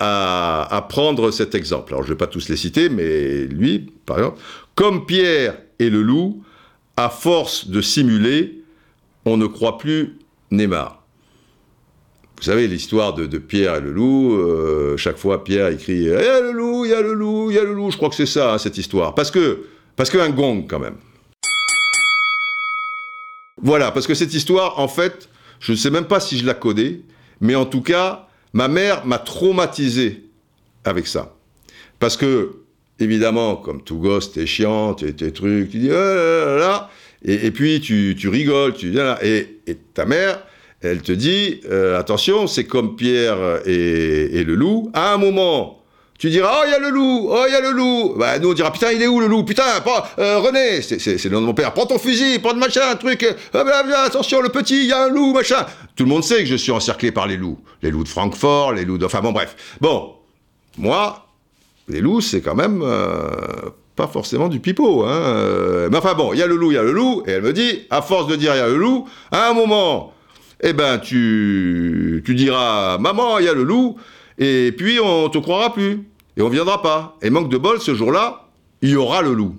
à, 0.00 0.68
à 0.70 0.82
prendre 0.82 1.30
cet 1.30 1.54
exemple. 1.54 1.94
Alors, 1.94 2.04
je 2.04 2.10
vais 2.10 2.18
pas 2.18 2.26
tous 2.26 2.50
les 2.50 2.58
citer, 2.58 2.90
mais 2.90 3.46
lui, 3.46 3.90
par 4.04 4.18
exemple, 4.18 4.38
comme 4.74 5.06
Pierre 5.06 5.56
et 5.78 5.88
le 5.88 6.02
loup, 6.02 6.42
à 6.98 7.10
force 7.10 7.68
de 7.68 7.80
simuler, 7.80 8.64
on 9.24 9.36
ne 9.36 9.46
croit 9.46 9.78
plus 9.78 10.18
Neymar. 10.50 11.04
Vous 12.36 12.42
savez 12.42 12.66
l'histoire 12.66 13.14
de, 13.14 13.38
Pierre 13.38 13.76
et 13.76 13.80
le 13.80 13.92
loup, 13.92 14.34
euh, 14.34 14.96
chaque 14.96 15.16
fois 15.16 15.44
Pierre 15.44 15.68
écrit 15.68 15.92
«Il 15.98 16.08
y 16.08 16.12
a 16.12 16.40
le 16.40 16.50
loup, 16.50 16.84
il 16.84 16.90
y 16.90 16.94
a 16.94 17.00
le 17.00 17.12
loup, 17.12 17.52
il 17.52 17.54
y 17.54 17.58
a 17.58 17.62
le 17.62 17.72
loup», 17.72 17.90
je 17.92 17.96
crois 17.96 18.08
que 18.08 18.16
c'est 18.16 18.26
ça, 18.26 18.54
hein, 18.54 18.58
cette 18.58 18.78
histoire. 18.78 19.14
Parce 19.14 19.30
que, 19.30 19.66
parce 19.94 20.10
qu'un 20.10 20.30
gong, 20.30 20.66
quand 20.68 20.80
même. 20.80 20.96
Voilà, 23.62 23.92
parce 23.92 24.08
que 24.08 24.14
cette 24.14 24.34
histoire, 24.34 24.80
en 24.80 24.88
fait, 24.88 25.28
je 25.60 25.70
ne 25.70 25.76
sais 25.76 25.90
même 25.90 26.06
pas 26.06 26.18
si 26.18 26.36
je 26.36 26.44
la 26.44 26.54
connais, 26.54 27.02
mais 27.40 27.54
en 27.54 27.64
tout 27.64 27.82
cas, 27.82 28.26
ma 28.52 28.66
mère 28.66 29.06
m'a 29.06 29.18
traumatisé 29.18 30.24
avec 30.84 31.06
ça. 31.06 31.36
Parce 32.00 32.16
que 32.16 32.56
évidemment, 33.00 33.56
comme 33.56 33.82
tout 33.82 33.98
gosse, 33.98 34.32
t'es 34.32 34.46
chiant, 34.46 34.94
t'es, 34.94 35.12
trucs, 35.30 35.70
tu 35.70 35.78
dis, 35.78 35.90
oh 35.90 35.94
là 35.94 36.56
là 36.56 36.90
et, 37.24 37.50
puis 37.50 37.80
tu, 37.80 38.28
rigoles, 38.28 38.74
tu 38.74 38.90
dis, 38.90 38.98
et, 39.22 39.60
et 39.66 39.74
ta 39.74 40.04
mère, 40.04 40.40
elle 40.80 41.02
te 41.02 41.10
dit, 41.10 41.60
euh, 41.68 41.98
attention, 41.98 42.46
c'est 42.46 42.64
comme 42.64 42.94
Pierre 42.94 43.62
et, 43.66 44.44
le 44.44 44.54
loup, 44.54 44.90
à 44.94 45.14
un 45.14 45.16
moment, 45.16 45.82
tu 46.18 46.30
diras, 46.30 46.60
oh, 46.60 46.64
il 46.66 46.70
y 46.70 46.74
a 46.74 46.78
le 46.78 46.90
loup, 46.90 47.28
oh, 47.30 47.44
il 47.48 47.52
y 47.52 47.56
a 47.56 47.60
le 47.60 47.70
loup. 47.70 48.14
Bah, 48.16 48.38
nous, 48.38 48.50
on 48.50 48.52
dira, 48.52 48.72
putain, 48.72 48.92
il 48.92 49.02
est 49.02 49.06
où 49.06 49.20
le 49.20 49.26
loup? 49.26 49.44
Putain, 49.44 49.64
euh, 50.18 50.38
René, 50.38 50.82
c'est, 50.82 51.24
le 51.24 51.30
nom 51.30 51.40
de 51.40 51.46
mon 51.46 51.54
père, 51.54 51.72
prends 51.72 51.86
ton 51.86 51.98
fusil, 51.98 52.38
prends 52.40 52.52
le 52.52 52.58
machin, 52.58 52.90
un 52.90 52.96
truc, 52.96 53.22
euh, 53.24 54.04
attention, 54.04 54.40
le 54.40 54.48
petit, 54.48 54.82
il 54.82 54.86
y 54.86 54.92
a 54.92 55.04
un 55.04 55.08
loup, 55.08 55.32
machin. 55.32 55.66
Tout 55.96 56.04
le 56.04 56.10
monde 56.10 56.24
sait 56.24 56.38
que 56.38 56.46
je 56.46 56.56
suis 56.56 56.72
encerclé 56.72 57.10
par 57.10 57.26
les 57.26 57.36
loups. 57.36 57.58
Les 57.82 57.90
loups 57.90 58.04
de 58.04 58.08
Francfort, 58.08 58.72
les 58.72 58.84
loups 58.84 58.98
de... 58.98 59.04
Enfin, 59.04 59.20
bon, 59.20 59.32
bref. 59.32 59.56
Bon, 59.80 60.14
moi, 60.76 61.27
les 61.88 62.00
loups, 62.00 62.20
c'est 62.20 62.40
quand 62.40 62.54
même 62.54 62.82
euh, 62.82 63.70
pas 63.96 64.06
forcément 64.06 64.48
du 64.48 64.60
pipeau. 64.60 65.04
Hein, 65.04 65.10
euh. 65.10 65.88
mais 65.90 65.98
enfin 65.98 66.14
bon, 66.14 66.32
il 66.32 66.38
y 66.38 66.42
a 66.42 66.46
le 66.46 66.56
loup, 66.56 66.70
il 66.70 66.74
y 66.74 66.78
a 66.78 66.82
le 66.82 66.92
loup, 66.92 67.22
et 67.26 67.32
elle 67.32 67.42
me 67.42 67.52
dit, 67.52 67.86
à 67.90 68.02
force 68.02 68.26
de 68.26 68.36
dire 68.36 68.54
il 68.54 68.58
y 68.58 68.60
a 68.60 68.68
le 68.68 68.76
loup, 68.76 69.08
à 69.30 69.50
un 69.50 69.54
moment, 69.54 70.12
eh 70.60 70.72
ben 70.72 70.98
tu, 70.98 72.22
tu 72.24 72.34
diras, 72.34 72.98
maman, 72.98 73.38
il 73.38 73.46
y 73.46 73.48
a 73.48 73.54
le 73.54 73.64
loup, 73.64 73.96
et 74.38 74.72
puis 74.76 74.98
on 75.02 75.28
te 75.28 75.38
croira 75.38 75.72
plus, 75.72 76.06
et 76.36 76.42
on 76.42 76.48
viendra 76.48 76.82
pas. 76.82 77.16
Et 77.22 77.30
manque 77.30 77.48
de 77.48 77.58
bol, 77.58 77.80
ce 77.80 77.94
jour-là, 77.94 78.48
il 78.82 78.90
y 78.90 78.96
aura 78.96 79.22
le 79.22 79.32
loup. 79.32 79.56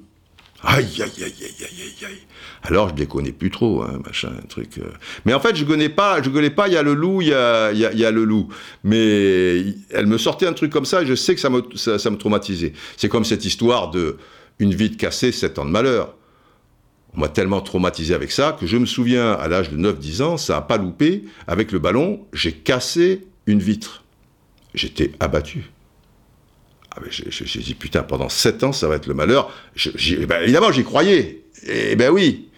Aïe, 0.64 0.86
aïe, 1.02 1.24
aïe, 1.24 1.24
aïe, 1.24 1.56
aïe, 1.62 2.06
aïe. 2.06 2.20
Alors 2.64 2.90
je 2.90 2.94
ne 2.94 3.00
les 3.00 3.06
connais 3.06 3.32
plus 3.32 3.52
trop, 3.52 3.84
hein, 3.84 4.02
machin, 4.06 4.32
truc. 4.50 4.78
Euh. 4.80 4.90
Mais 5.26 5.34
en 5.34 5.40
fait, 5.40 5.56
je 5.56 5.64
connais 5.64 5.90
pas, 5.90 6.22
je 6.22 6.30
connais 6.30 6.50
pas. 6.50 6.68
Il 6.68 6.74
y 6.74 6.78
a 6.78 6.84
le 6.84 6.94
loup, 6.94 7.22
il 7.22 7.30
y 7.30 7.34
a, 7.34 7.72
y, 7.72 7.80
y 7.80 8.06
a, 8.06 8.12
le 8.12 8.24
loup. 8.26 8.50
Mais 8.84 9.64
elle 9.92 10.08
me 10.08 10.18
sortait 10.18 10.46
un 10.46 10.54
truc 10.54 10.72
comme 10.72 10.86
ça, 10.86 11.02
et 11.02 11.06
je 11.06 11.16
sais 11.16 11.36
que 11.36 11.42
ça 11.42 11.50
me, 11.50 11.64
ça, 11.76 12.10
me 12.10 12.18
traumatisait. 12.18 12.74
C'est 12.98 13.10
comme 13.10 13.26
cette 13.26 13.46
histoire 13.46 13.92
de 13.92 14.18
une 14.60 14.74
vitre 14.74 14.98
cassée, 14.98 15.32
7 15.32 15.60
ans 15.60 15.66
de 15.66 15.72
malheur. 15.72 16.16
On 17.16 17.22
m'a 17.22 17.30
tellement 17.30 17.62
traumatisé 17.62 18.14
avec 18.14 18.32
ça 18.32 18.56
que 18.60 18.68
je 18.68 18.78
me 18.78 18.86
souviens, 18.86 19.32
à 19.32 19.48
l'âge 19.48 19.72
de 19.72 19.78
9-10 19.78 20.22
ans, 20.22 20.38
ça 20.38 20.58
a 20.58 20.62
pas 20.62 20.78
loupé. 20.78 21.24
Avec 21.48 21.72
le 21.72 21.80
ballon, 21.80 22.26
j'ai 22.34 22.52
cassé 22.52 23.26
une 23.48 23.60
vitre. 23.60 24.04
J'étais 24.76 25.14
abattu. 25.20 25.72
Ah 26.92 27.00
ben 27.02 27.10
j'ai 27.10 27.60
dit, 27.62 27.76
putain, 27.76 28.04
pendant 28.04 28.30
7 28.30 28.64
ans, 28.64 28.74
ça 28.74 28.88
va 28.88 28.96
être 28.96 29.08
le 29.08 29.14
malheur. 29.14 29.52
Ben, 30.28 30.44
évidemment, 30.44 30.72
j'y 30.72 30.84
croyais. 30.84 31.44
Eh 31.68 31.96
ben 31.96 32.10
oui, 32.12 32.49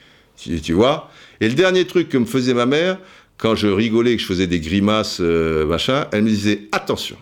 tu, 0.41 0.73
vois 0.73 1.09
Et 1.39 1.47
le 1.47 1.55
dernier 1.55 1.85
truc 1.85 2.09
que 2.09 2.17
me 2.17 2.25
faisait 2.25 2.53
ma 2.53 2.65
mère, 2.65 2.97
quand 3.37 3.55
je 3.55 3.67
rigolais, 3.67 4.15
que 4.15 4.21
je 4.21 4.27
faisais 4.27 4.47
des 4.47 4.59
grimaces, 4.59 5.19
euh, 5.21 5.65
machin, 5.65 6.07
elle 6.11 6.23
me 6.23 6.29
disait 6.29 6.67
attention. 6.71 7.17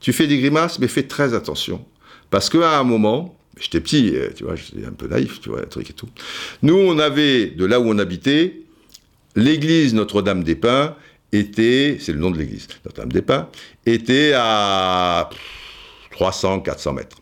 Tu 0.00 0.12
fais 0.12 0.26
des 0.26 0.38
grimaces, 0.38 0.78
mais 0.78 0.88
fais 0.88 1.02
très 1.04 1.34
attention. 1.34 1.84
Parce 2.30 2.48
qu'à 2.48 2.78
un 2.78 2.84
moment, 2.84 3.36
j'étais 3.58 3.80
petit, 3.80 4.12
euh, 4.14 4.30
tu 4.34 4.44
vois, 4.44 4.56
j'étais 4.56 4.86
un 4.86 4.92
peu 4.92 5.06
naïf, 5.06 5.40
tu 5.40 5.50
vois, 5.50 5.60
un 5.60 5.66
truc 5.66 5.90
et 5.90 5.92
tout. 5.92 6.08
Nous, 6.62 6.76
on 6.76 6.98
avait, 6.98 7.46
de 7.46 7.64
là 7.64 7.80
où 7.80 7.88
on 7.88 7.98
habitait, 7.98 8.62
l'église 9.36 9.94
Notre-Dame-des-Pins 9.94 10.96
était, 11.32 11.98
c'est 12.00 12.12
le 12.12 12.18
nom 12.18 12.30
de 12.30 12.38
l'église, 12.38 12.66
Notre-Dame-des-Pins, 12.84 13.48
était 13.86 14.32
à 14.34 15.30
300, 16.12 16.60
400 16.60 16.92
mètres. 16.94 17.18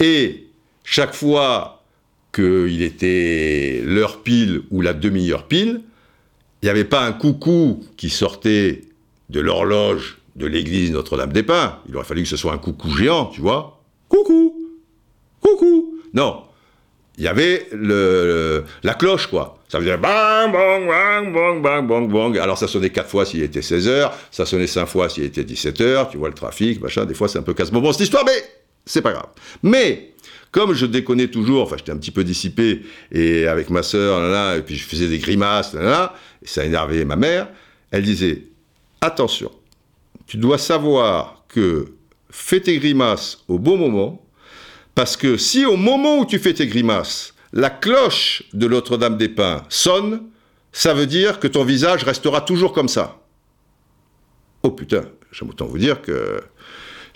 Et 0.00 0.46
chaque 0.84 1.14
fois 1.14 1.77
qu'il 2.38 2.82
était 2.82 3.82
l'heure 3.84 4.22
pile 4.22 4.62
ou 4.70 4.80
la 4.80 4.92
demi-heure 4.92 5.48
pile, 5.48 5.80
il 6.62 6.66
n'y 6.66 6.70
avait 6.70 6.84
pas 6.84 7.04
un 7.04 7.12
coucou 7.12 7.84
qui 7.96 8.10
sortait 8.10 8.82
de 9.28 9.40
l'horloge 9.40 10.18
de 10.36 10.46
l'église 10.46 10.92
Notre-Dame-des-Pins. 10.92 11.80
Il 11.88 11.96
aurait 11.96 12.04
fallu 12.04 12.22
que 12.22 12.28
ce 12.28 12.36
soit 12.36 12.52
un 12.52 12.58
coucou 12.58 12.90
géant, 12.96 13.26
tu 13.26 13.40
vois. 13.40 13.80
Coucou 14.08 14.54
Coucou 15.40 15.98
Non. 16.14 16.42
Il 17.16 17.24
y 17.24 17.28
avait 17.28 17.66
le, 17.72 18.64
la 18.84 18.94
cloche, 18.94 19.26
quoi. 19.26 19.58
Ça 19.68 19.80
faisait 19.80 19.96
bang, 19.96 20.52
bang, 20.52 20.86
bang, 20.86 21.32
bang, 21.32 21.62
bang, 21.62 21.86
bang, 21.88 22.08
bang. 22.08 22.38
Alors 22.38 22.56
ça 22.56 22.68
sonnait 22.68 22.90
quatre 22.90 23.10
fois 23.10 23.26
s'il 23.26 23.42
était 23.42 23.62
16 23.62 23.88
heures, 23.88 24.14
ça 24.30 24.46
sonnait 24.46 24.68
cinq 24.68 24.86
fois 24.86 25.08
s'il 25.08 25.24
était 25.24 25.44
17 25.44 25.80
heures, 25.80 26.08
tu 26.08 26.16
vois 26.16 26.28
le 26.28 26.34
trafic, 26.34 26.80
machin. 26.80 27.04
Des 27.04 27.14
fois 27.14 27.28
c'est 27.28 27.38
un 27.38 27.42
peu 27.42 27.52
casse-bonbon 27.52 27.92
cette 27.92 28.02
histoire, 28.02 28.24
mais 28.24 28.44
c'est 28.86 29.02
pas 29.02 29.12
grave. 29.12 29.26
Mais 29.62 30.12
comme 30.50 30.72
je 30.72 30.86
déconnais 30.86 31.28
toujours, 31.28 31.62
enfin 31.62 31.76
j'étais 31.76 31.92
un 31.92 31.96
petit 31.96 32.10
peu 32.10 32.24
dissipé, 32.24 32.82
et 33.12 33.46
avec 33.46 33.70
ma 33.70 33.82
sœur, 33.82 34.56
et 34.56 34.62
puis 34.62 34.76
je 34.76 34.84
faisais 34.84 35.08
des 35.08 35.18
grimaces, 35.18 35.74
et 35.74 36.46
ça 36.46 36.64
énervait 36.64 37.04
ma 37.04 37.16
mère, 37.16 37.48
elle 37.90 38.02
disait, 38.02 38.44
attention, 39.00 39.50
tu 40.26 40.36
dois 40.36 40.58
savoir 40.58 41.44
que 41.48 41.92
fais 42.30 42.60
tes 42.60 42.78
grimaces 42.78 43.38
au 43.48 43.58
bon 43.58 43.76
moment, 43.76 44.24
Parce 44.98 45.16
que 45.16 45.36
si 45.36 45.64
au 45.64 45.76
moment 45.76 46.18
où 46.18 46.26
tu 46.26 46.40
fais 46.40 46.52
tes 46.52 46.66
grimaces, 46.66 47.32
la 47.52 47.70
cloche 47.70 48.42
de 48.52 48.66
Notre-Dame 48.66 49.16
des 49.16 49.28
Pins 49.28 49.62
sonne, 49.68 50.22
ça 50.72 50.92
veut 50.92 51.06
dire 51.06 51.38
que 51.38 51.46
ton 51.46 51.62
visage 51.62 52.02
restera 52.02 52.40
toujours 52.40 52.72
comme 52.72 52.88
ça. 52.88 53.20
Oh 54.64 54.72
putain, 54.72 55.04
j'aime 55.30 55.50
autant 55.50 55.66
vous 55.66 55.78
dire 55.78 56.02
que 56.02 56.40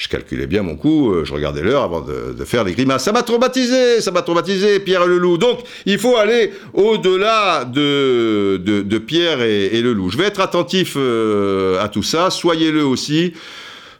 je 0.02 0.08
calculais 0.08 0.48
bien 0.48 0.62
mon 0.62 0.74
coup, 0.74 1.12
euh, 1.12 1.24
je 1.24 1.32
regardais 1.32 1.62
l'heure 1.62 1.84
avant 1.84 2.00
de, 2.00 2.44
faire 2.44 2.64
les 2.64 2.72
grimaces. 2.72 3.04
Ça 3.04 3.12
m'a 3.12 3.22
traumatisé, 3.22 4.00
ça 4.00 4.10
m'a 4.10 4.22
traumatisé, 4.22 4.80
Pierre 4.80 5.04
et 5.04 5.06
le 5.06 5.16
loup. 5.16 5.38
Donc, 5.38 5.60
il 5.86 5.96
faut 5.96 6.16
aller 6.16 6.52
au-delà 6.74 7.64
de, 7.64 8.56
de, 8.56 8.98
Pierre 8.98 9.42
et, 9.42 9.80
le 9.80 9.92
loup. 9.92 10.10
Je 10.10 10.18
vais 10.18 10.24
être 10.24 10.40
attentif 10.40 10.94
euh, 10.96 11.80
à 11.80 11.88
tout 11.88 12.02
ça, 12.02 12.30
soyez-le 12.30 12.84
aussi. 12.84 13.34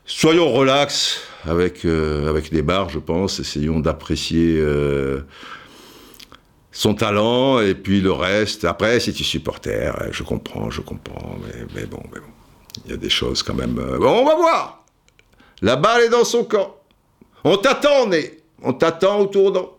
Soyons 0.05 0.51
relax 0.51 1.21
avec, 1.45 1.85
euh, 1.85 2.29
avec 2.29 2.51
les 2.51 2.63
bars, 2.63 2.89
je 2.89 2.99
pense. 2.99 3.39
Essayons 3.39 3.79
d'apprécier 3.79 4.61
son 6.73 6.95
talent 6.95 7.61
et 7.61 7.75
puis 7.75 8.01
le 8.01 8.11
reste. 8.11 8.65
Après, 8.65 8.99
si 8.99 9.13
tu 9.13 9.23
supporter, 9.23 9.93
je 10.11 10.25
comprends, 10.25 10.69
je 10.69 10.81
comprends, 10.81 11.39
mais, 11.47 11.65
mais 11.77 11.87
bon, 11.87 12.03
mais 12.13 12.19
bon. 12.19 12.27
Il 12.87 12.91
y 12.91 12.95
a 12.95 12.97
des 12.97 13.11
choses 13.11 13.45
quand 13.45 13.55
même. 13.55 13.75
bon, 13.75 14.23
on 14.23 14.25
va 14.25 14.35
voir 14.35 14.82
la 15.63 15.77
balle 15.77 16.03
est 16.03 16.09
dans 16.09 16.25
son 16.25 16.45
camp. 16.45 16.77
On 17.45 17.57
t'attend, 17.57 18.07
Né. 18.09 18.39
On 18.63 18.73
t'attend 18.73 19.21
au 19.21 19.27
tournant. 19.27 19.71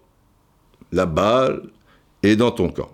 La 0.91 1.05
balle 1.05 1.61
est 2.21 2.35
dans 2.35 2.51
ton 2.51 2.69
camp. 2.69 2.89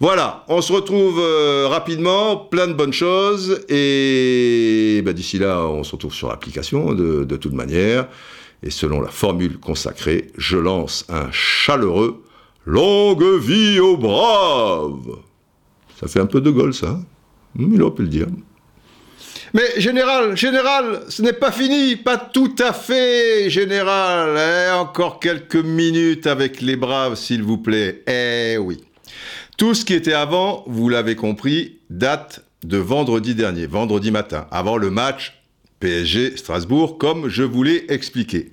Voilà, 0.00 0.44
on 0.48 0.60
se 0.60 0.72
retrouve 0.72 1.18
euh, 1.18 1.66
rapidement, 1.68 2.36
plein 2.36 2.68
de 2.68 2.72
bonnes 2.72 2.92
choses, 2.92 3.64
et 3.68 5.02
bah, 5.04 5.12
d'ici 5.12 5.38
là, 5.38 5.66
on 5.66 5.82
se 5.82 5.92
retrouve 5.92 6.14
sur 6.14 6.28
l'application 6.28 6.94
de, 6.94 7.36
toute 7.36 7.52
manière, 7.52 8.08
et 8.62 8.70
selon 8.70 9.00
la 9.00 9.08
formule 9.08 9.58
consacrée, 9.58 10.30
je 10.36 10.56
lance 10.56 11.04
un 11.08 11.30
chaleureux 11.32 12.22
Longue 12.64 13.38
vie 13.40 13.80
aux 13.80 13.96
braves 13.96 15.16
Ça 15.98 16.06
fait 16.06 16.20
un 16.20 16.26
peu 16.26 16.42
de 16.42 16.50
gol, 16.50 16.74
ça. 16.74 16.90
Hein? 16.90 17.02
Il 17.58 17.80
aurait 17.82 17.94
pu 17.94 18.02
le 18.02 18.08
dire. 18.08 18.26
Mais 19.54 19.80
général, 19.80 20.36
général, 20.36 21.00
ce 21.08 21.22
n'est 21.22 21.32
pas 21.32 21.52
fini, 21.52 21.96
pas 21.96 22.18
tout 22.18 22.54
à 22.58 22.72
fait, 22.72 23.48
général. 23.48 24.36
Eh, 24.36 24.70
encore 24.72 25.20
quelques 25.20 25.56
minutes 25.56 26.26
avec 26.26 26.60
les 26.60 26.76
braves, 26.76 27.14
s'il 27.14 27.42
vous 27.42 27.58
plaît. 27.58 28.02
Eh 28.06 28.58
oui. 28.58 28.78
Tout 29.56 29.74
ce 29.74 29.84
qui 29.84 29.94
était 29.94 30.12
avant, 30.12 30.64
vous 30.66 30.88
l'avez 30.88 31.16
compris, 31.16 31.78
date 31.90 32.44
de 32.62 32.76
vendredi 32.76 33.34
dernier, 33.34 33.66
vendredi 33.66 34.10
matin, 34.10 34.46
avant 34.50 34.76
le 34.76 34.90
match 34.90 35.40
PSG 35.80 36.36
Strasbourg, 36.36 36.98
comme 36.98 37.28
je 37.28 37.42
vous 37.42 37.62
l'ai 37.62 37.86
expliqué. 37.88 38.50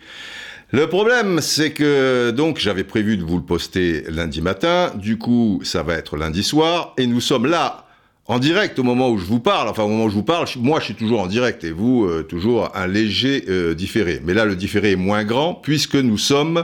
Le 0.72 0.88
problème, 0.88 1.41
c'est 1.41 1.72
que 1.72 2.32
donc 2.32 2.58
j'avais 2.58 2.84
prévu 2.84 3.18
de 3.18 3.24
vous 3.24 3.38
le 3.38 3.43
poster 3.43 4.04
lundi 4.10 4.41
matin, 4.41 4.91
du 4.96 5.18
coup 5.18 5.62
ça 5.64 5.84
va 5.84 5.93
être 5.93 6.18
lundi 6.18 6.43
soir, 6.43 6.93
et 6.98 7.08
nous 7.08 7.22
sommes 7.22 7.46
là 7.46 7.84
en 8.28 8.39
direct 8.39 8.80
au 8.80 8.84
moment 8.84 9.09
où 9.09 9.17
je 9.17 9.26
vous 9.26 9.39
parle, 9.39 9.67
enfin 9.67 9.84
au 9.84 9.88
moment 9.88 10.05
où 10.05 10.09
je 10.09 10.15
vous 10.15 10.23
parle, 10.23 10.47
moi 10.57 10.80
je 10.80 10.86
suis 10.86 10.95
toujours 10.95 11.21
en 11.21 11.28
direct 11.28 11.63
et 11.63 11.71
vous 11.71 12.05
euh, 12.05 12.23
toujours 12.23 12.76
un 12.76 12.88
léger 12.88 13.45
euh, 13.49 13.76
différé. 13.76 14.21
Mais 14.23 14.34
là 14.34 14.45
le 14.45 14.55
différé 14.55 14.91
est 14.91 14.97
moins 14.97 15.23
grand 15.23 15.53
puisque 15.53 15.95
nous 15.95 16.17
sommes 16.17 16.63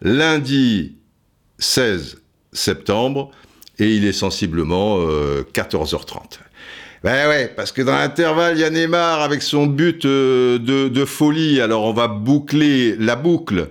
lundi 0.00 0.96
16 1.58 2.22
septembre 2.52 3.30
et 3.78 3.94
il 3.94 4.06
est 4.06 4.12
sensiblement 4.12 4.98
14h30. 4.98 6.16
Euh, 6.16 6.22
ben 7.04 7.28
ouais, 7.28 7.52
parce 7.54 7.72
que 7.72 7.82
dans 7.82 7.94
l'intervalle, 7.94 8.56
il 8.56 8.60
y 8.60 8.64
a 8.64 8.70
Neymar 8.70 9.20
avec 9.20 9.42
son 9.42 9.66
but 9.66 10.06
de, 10.06 10.58
de 10.58 11.04
folie, 11.04 11.60
alors 11.60 11.84
on 11.84 11.92
va 11.92 12.08
boucler 12.08 12.96
la 12.98 13.16
boucle 13.16 13.68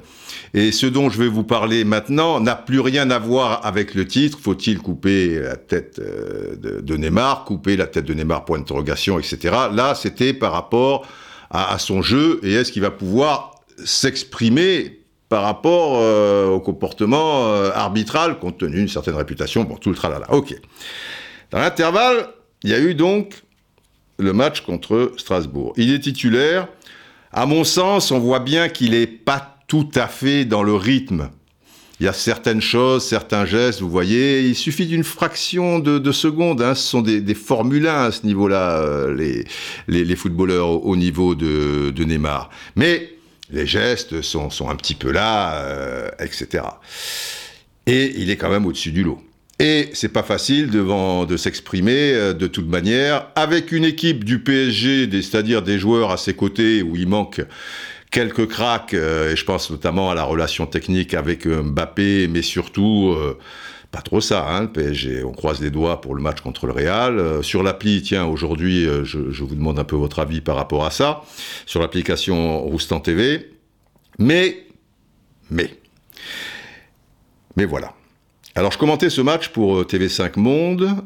et 0.56 0.72
ce 0.72 0.86
dont 0.86 1.10
je 1.10 1.22
vais 1.22 1.28
vous 1.28 1.44
parler 1.44 1.84
maintenant 1.84 2.40
n'a 2.40 2.56
plus 2.56 2.80
rien 2.80 3.12
à 3.12 3.20
voir 3.20 3.66
avec 3.66 3.94
le 3.94 4.08
titre. 4.08 4.40
Faut-il 4.42 4.80
couper 4.80 5.38
la 5.42 5.58
tête 5.58 6.00
euh, 6.00 6.56
de, 6.82 6.96
Neymar, 6.96 7.44
couper 7.44 7.76
la 7.76 7.88
tête 7.88 8.06
de 8.06 8.14
Neymar, 8.14 8.46
point 8.46 8.58
d'interrogation, 8.58 9.20
etc. 9.20 9.54
Là, 9.74 9.96
c'était 9.96 10.34
par 10.34 10.54
rapport 10.54 11.06
à, 11.52 11.78
son 11.78 12.02
jeu 12.02 12.40
et 12.42 12.54
est-ce 12.54 12.72
qu'il 12.72 12.82
va 12.82 12.90
pouvoir 12.90 13.56
s'exprimer 13.84 15.02
par 15.28 15.44
rapport 15.44 15.98
euh, 15.98 16.48
au 16.48 16.62
comportement 16.62 17.48
euh, 17.48 17.72
arbitral 17.74 18.40
compte 18.40 18.58
tenu 18.58 18.78
d'une 18.78 18.88
certaine 18.88 19.16
réputation. 19.16 19.66
Bon, 19.66 19.76
tout 19.76 19.90
le 19.90 19.96
tralala. 19.96 20.32
Ok. 20.32 20.56
Dans 21.52 21.60
l'intervalle, 21.60 22.30
il 22.64 22.70
y 22.70 22.74
a 22.74 22.80
eu 22.80 22.96
donc 22.96 23.44
le 24.20 24.32
match 24.32 24.62
contre 24.62 25.12
Strasbourg. 25.18 25.74
Il 25.76 25.94
est 25.94 26.00
titulaire. 26.00 26.70
À 27.34 27.46
mon 27.46 27.66
sens, 27.66 28.12
on 28.12 28.20
voit 28.20 28.40
bien 28.40 28.70
qu'il 28.70 28.94
est 28.94 29.08
pas 29.08 29.55
tout 29.76 30.00
à 30.00 30.08
fait 30.08 30.46
dans 30.46 30.64
le 30.64 30.74
rythme. 30.74 31.30
Il 32.00 32.06
y 32.06 32.08
a 32.08 32.14
certaines 32.14 32.62
choses, 32.62 33.06
certains 33.06 33.46
gestes, 33.46 33.82
vous 33.82 33.90
voyez, 33.90 34.48
il 34.48 34.56
suffit 34.56 34.86
d'une 34.86 35.04
fraction 35.04 35.80
de, 35.80 36.12
seconde. 36.14 36.62
Hein, 36.62 36.76
ce 36.76 36.88
sont 36.88 37.02
des, 37.02 37.20
des 37.20 37.34
Formule 37.34 37.86
1 37.86 38.06
à 38.06 38.12
ce 38.14 38.26
niveau-là, 38.26 38.80
euh, 38.80 39.44
les, 39.90 40.16
footballeurs 40.16 40.86
au, 40.86 40.96
niveau 40.96 41.36
de, 41.36 41.92
Neymar. 42.06 42.52
Mais 42.78 43.16
les 43.52 43.68
gestes 43.68 44.22
sont, 44.22 44.50
sont 44.50 44.70
un 44.70 44.78
petit 44.78 44.96
peu 44.96 45.12
là, 45.12 45.56
euh, 45.56 46.10
etc. 46.20 46.64
Et 47.86 48.14
il 48.16 48.30
est 48.30 48.38
quand 48.38 48.50
même 48.50 48.66
au-dessus 48.66 48.94
du 48.94 49.04
lot. 49.04 49.20
Et 49.60 49.90
c'est 49.92 50.10
pas 50.10 50.24
facile 50.24 50.70
devant 50.70 51.26
de 51.26 51.36
s'exprimer 51.36 52.14
euh, 52.14 52.34
de 52.34 52.48
toute 52.48 52.68
manière 52.68 53.28
avec 53.36 53.74
une 53.74 53.84
équipe 53.84 54.24
du 54.24 54.40
PSG, 54.40 55.10
c'est-à-dire 55.22 55.62
des 55.62 55.80
joueurs 55.80 56.12
à 56.12 56.18
ses 56.18 56.34
côtés 56.34 56.82
où 56.82 56.96
il 56.96 57.08
manque 57.08 57.42
quelques 58.16 58.48
cracks, 58.48 58.94
euh, 58.94 59.34
et 59.34 59.36
je 59.36 59.44
pense 59.44 59.70
notamment 59.70 60.10
à 60.10 60.16
la 60.16 60.24
relation 60.24 60.66
technique 60.66 61.14
avec 61.14 61.46
euh, 61.46 61.62
Mbappé, 61.62 62.30
mais 62.30 62.42
surtout 62.42 63.14
euh, 63.14 63.38
pas 63.92 64.02
trop 64.02 64.22
ça, 64.22 64.48
hein, 64.50 64.68
PSG. 64.68 65.26
On 65.26 65.34
croise 65.34 65.60
les 65.60 65.70
doigts 65.70 66.00
pour 66.00 66.16
le 66.16 66.22
match 66.22 66.40
contre 66.40 66.66
le 66.66 66.72
Real. 66.72 67.44
sur 67.44 67.62
l'appli, 67.62 68.02
tiens, 68.02 68.24
aujourd'hui, 68.24 68.88
je, 69.04 69.18
vous 69.18 69.56
demande 69.56 69.80
un 69.80 69.84
peu 69.84 69.98
votre 69.98 70.20
avis 70.20 70.40
par 70.40 70.56
rapport 70.56 70.86
à 70.86 70.92
ça, 70.92 71.24
sur 71.66 71.82
l'application 71.82 72.62
Roustan 72.62 73.02
TV. 73.02 73.52
Mais, 74.18 74.64
mais, 75.52 75.78
mais 77.58 77.66
voilà. 77.66 77.94
Alors, 78.56 78.72
je 78.72 78.78
commentais 78.78 79.10
ce 79.10 79.20
match 79.20 79.50
pour 79.50 79.82
TV5 79.82 80.40
Monde 80.40 81.04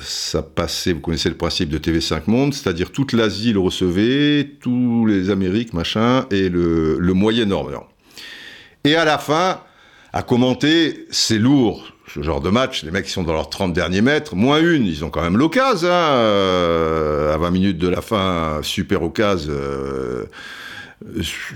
ça 0.00 0.42
passait, 0.42 0.92
vous 0.92 1.00
connaissez 1.00 1.28
le 1.28 1.36
principe 1.36 1.68
de 1.68 1.78
TV5 1.78 2.22
Monde, 2.26 2.54
c'est-à-dire 2.54 2.90
toute 2.90 3.12
l'Asie 3.12 3.52
le 3.52 3.60
recevait, 3.60 4.56
tous 4.60 5.06
les 5.06 5.30
Amériques, 5.30 5.72
machin, 5.72 6.26
et 6.30 6.48
le, 6.48 6.98
Moyen-Orient. 7.00 7.86
Et 8.84 8.96
à 8.96 9.04
la 9.04 9.18
fin, 9.18 9.60
à 10.12 10.22
commenter, 10.22 11.06
c'est 11.10 11.38
lourd, 11.38 11.92
ce 12.12 12.22
genre 12.22 12.40
de 12.40 12.50
match, 12.50 12.82
les 12.82 12.90
mecs 12.90 13.04
qui 13.04 13.12
sont 13.12 13.22
dans 13.22 13.32
leurs 13.32 13.50
30 13.50 13.72
derniers 13.72 14.00
mètres, 14.00 14.34
moins 14.34 14.60
une, 14.60 14.86
ils 14.86 15.04
ont 15.04 15.10
quand 15.10 15.22
même 15.22 15.36
l'occasion, 15.36 15.88
hein, 15.88 15.92
euh, 15.92 17.34
à 17.34 17.38
20 17.38 17.50
minutes 17.50 17.78
de 17.78 17.88
la 17.88 18.00
fin, 18.00 18.60
super 18.62 19.02
occasion, 19.02 19.52
euh, 19.52 20.24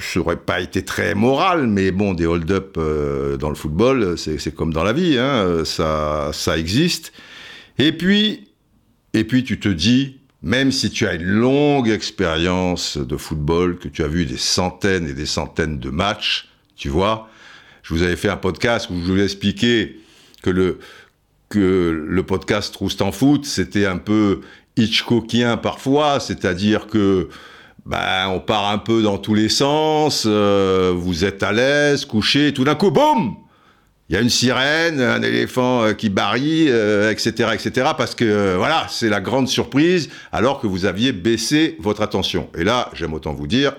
ça 0.00 0.20
aurait 0.20 0.36
pas 0.36 0.60
été 0.60 0.84
très 0.84 1.14
moral, 1.14 1.66
mais 1.66 1.90
bon, 1.90 2.14
des 2.14 2.26
hold-up 2.26 2.76
euh, 2.78 3.36
dans 3.36 3.48
le 3.48 3.56
football, 3.56 4.16
c'est 4.16 4.54
comme 4.54 4.72
dans 4.72 4.84
la 4.84 4.92
vie, 4.92 5.18
hein, 5.18 5.64
ça, 5.64 6.30
ça 6.32 6.56
existe. 6.56 7.12
Et 7.78 7.92
puis, 7.92 8.48
et 9.12 9.24
puis 9.24 9.44
tu 9.44 9.58
te 9.58 9.68
dis, 9.68 10.18
même 10.42 10.72
si 10.72 10.90
tu 10.90 11.06
as 11.06 11.14
une 11.14 11.22
longue 11.22 11.88
expérience 11.88 12.98
de 12.98 13.16
football, 13.16 13.78
que 13.78 13.88
tu 13.88 14.02
as 14.02 14.08
vu 14.08 14.26
des 14.26 14.36
centaines 14.36 15.08
et 15.08 15.14
des 15.14 15.26
centaines 15.26 15.78
de 15.78 15.90
matchs, 15.90 16.48
tu 16.76 16.88
vois, 16.88 17.28
je 17.82 17.94
vous 17.94 18.02
avais 18.02 18.16
fait 18.16 18.28
un 18.28 18.36
podcast 18.36 18.90
où 18.90 18.94
je 18.94 19.12
vous 19.12 19.18
ai 19.18 19.24
expliqué 19.24 20.00
que 20.42 20.50
le, 20.50 20.78
que 21.48 22.04
le 22.06 22.22
podcast 22.22 22.74
Rouste 22.76 23.02
en 23.02 23.12
foot, 23.12 23.44
c'était 23.44 23.86
un 23.86 23.98
peu 23.98 24.40
Hitchcockien 24.76 25.56
parfois, 25.56 26.20
c'est-à-dire 26.20 26.86
que 26.86 27.28
ben, 27.86 28.28
on 28.28 28.40
part 28.40 28.70
un 28.70 28.78
peu 28.78 29.02
dans 29.02 29.18
tous 29.18 29.34
les 29.34 29.48
sens, 29.48 30.24
euh, 30.26 30.92
vous 30.96 31.24
êtes 31.24 31.42
à 31.42 31.52
l'aise, 31.52 32.04
couché, 32.04 32.52
tout 32.52 32.64
d'un 32.64 32.74
coup, 32.74 32.90
boum 32.90 33.36
il 34.08 34.14
y 34.14 34.18
a 34.18 34.20
une 34.20 34.30
sirène, 34.30 35.00
un 35.00 35.22
éléphant 35.22 35.82
euh, 35.82 35.92
qui 35.94 36.10
barille, 36.10 36.68
etc., 36.68 36.74
euh, 36.74 37.52
etc., 37.52 37.90
parce 37.96 38.14
que 38.14 38.24
euh, 38.24 38.54
voilà, 38.58 38.86
c'est 38.90 39.08
la 39.08 39.20
grande 39.20 39.48
surprise, 39.48 40.10
alors 40.30 40.60
que 40.60 40.66
vous 40.66 40.84
aviez 40.84 41.12
baissé 41.12 41.76
votre 41.80 42.02
attention. 42.02 42.50
Et 42.56 42.64
là, 42.64 42.90
j'aime 42.92 43.14
autant 43.14 43.32
vous 43.32 43.46
dire 43.46 43.74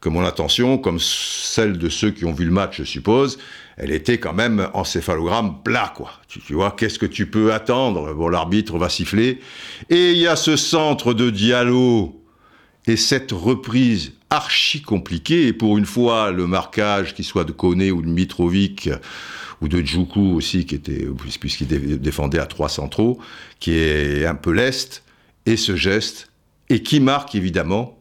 que 0.00 0.08
mon 0.08 0.24
attention, 0.24 0.78
comme 0.78 1.00
celle 1.00 1.76
de 1.78 1.88
ceux 1.88 2.10
qui 2.10 2.24
ont 2.24 2.32
vu 2.32 2.44
le 2.44 2.52
match, 2.52 2.78
je 2.78 2.84
suppose, 2.84 3.38
elle 3.76 3.90
était 3.90 4.18
quand 4.18 4.34
même 4.34 4.68
en 4.74 4.84
céphalogramme 4.84 5.62
plat, 5.64 5.92
quoi. 5.96 6.12
Tu, 6.28 6.54
vois, 6.54 6.70
qu'est-ce 6.76 6.98
que 6.98 7.06
tu 7.06 7.26
peux 7.26 7.52
attendre? 7.52 8.14
Bon, 8.14 8.28
l'arbitre 8.28 8.78
va 8.78 8.88
siffler. 8.88 9.40
Et 9.90 10.12
il 10.12 10.18
y 10.18 10.28
a 10.28 10.36
ce 10.36 10.56
centre 10.56 11.14
de 11.14 11.30
dialogue 11.30 12.12
et 12.86 12.96
cette 12.96 13.32
reprise 13.32 14.12
archi 14.30 14.82
compliquée, 14.82 15.48
et 15.48 15.52
pour 15.52 15.78
une 15.78 15.86
fois, 15.86 16.30
le 16.30 16.46
marquage, 16.46 17.14
qui 17.14 17.24
soit 17.24 17.44
de 17.44 17.52
Koné 17.52 17.90
ou 17.90 18.02
de 18.02 18.08
Mitrovic, 18.08 18.90
ou 19.64 19.68
de 19.68 19.80
Djoukou 19.80 20.36
aussi, 20.36 20.66
qui 20.66 20.74
était, 20.74 21.06
puisqu'il 21.40 21.66
défendait 21.98 22.38
à 22.38 22.44
trois 22.44 22.68
centraux, 22.68 23.18
qui 23.60 23.72
est 23.72 24.26
un 24.26 24.34
peu 24.34 24.52
leste, 24.52 25.02
et 25.46 25.56
ce 25.56 25.74
geste, 25.74 26.30
et 26.68 26.82
qui 26.82 27.00
marque 27.00 27.34
évidemment 27.34 27.98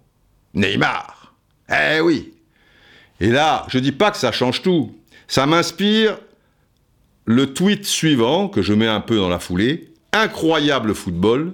Neymar. 0.53 1.34
Eh 1.70 2.01
oui 2.01 2.34
Et 3.22 3.30
là, 3.30 3.66
je 3.70 3.80
dis 3.80 3.93
pas 3.93 4.11
que 4.11 4.18
ça 4.18 4.34
change 4.34 4.61
tout, 4.61 4.93
ça 5.28 5.45
m'inspire 5.45 6.18
le 7.26 7.53
tweet 7.53 7.86
suivant, 7.86 8.49
que 8.49 8.61
je 8.61 8.74
mets 8.74 8.88
un 8.88 8.99
peu 8.99 9.16
dans 9.16 9.30
la 9.30 9.39
foulée. 9.39 9.93
Incroyable 10.11 10.93
football. 10.93 11.53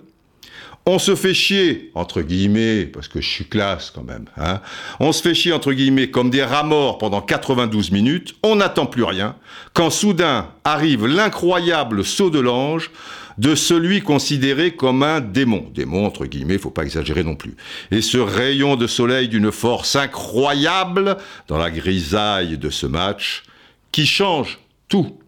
On 0.92 0.98
se 0.98 1.16
fait 1.16 1.36
chier, 1.36 1.92
entre 1.94 2.24
guillemets, 2.24 2.86
parce 2.86 3.08
que 3.08 3.22
je 3.22 3.30
suis 3.30 3.46
classe 3.46 3.92
quand 3.92 4.02
même. 4.02 4.26
Hein. 4.38 4.60
On 5.00 5.12
se 5.12 5.22
fait 5.22 5.36
chier, 5.36 5.54
entre 5.54 5.72
guillemets, 5.72 6.10
comme 6.10 6.32
des 6.32 6.44
rats 6.44 6.64
morts 6.64 6.98
pendant 6.98 7.22
92 7.22 7.92
minutes. 7.92 8.34
On 8.42 8.56
n'attend 8.56 8.88
plus 8.88 9.04
rien. 9.04 9.36
Quand 9.74 9.92
soudain 9.92 10.50
arrive 10.64 11.06
l'incroyable 11.06 12.04
saut 12.04 12.32
de 12.32 12.40
l'ange 12.40 12.90
de 13.38 13.54
celui 13.54 14.02
considéré 14.02 14.72
comme 14.72 15.04
un 15.04 15.22
démon. 15.22 15.68
Démon, 15.76 16.08
entre 16.08 16.26
guillemets, 16.26 16.58
faut 16.58 16.72
pas 16.72 16.86
exagérer 16.86 17.24
non 17.24 17.36
plus. 17.36 17.56
Et 17.92 18.02
ce 18.02 18.18
rayon 18.18 18.76
de 18.76 18.88
soleil 18.88 19.28
d'une 19.28 19.52
force 19.52 19.96
incroyable 19.96 21.18
dans 21.48 21.60
la 21.60 21.70
grisaille 21.70 22.58
de 22.58 22.72
ce 22.72 22.88
match, 22.88 23.44
qui 23.92 24.08
change 24.08 24.58
tout. 24.88 25.20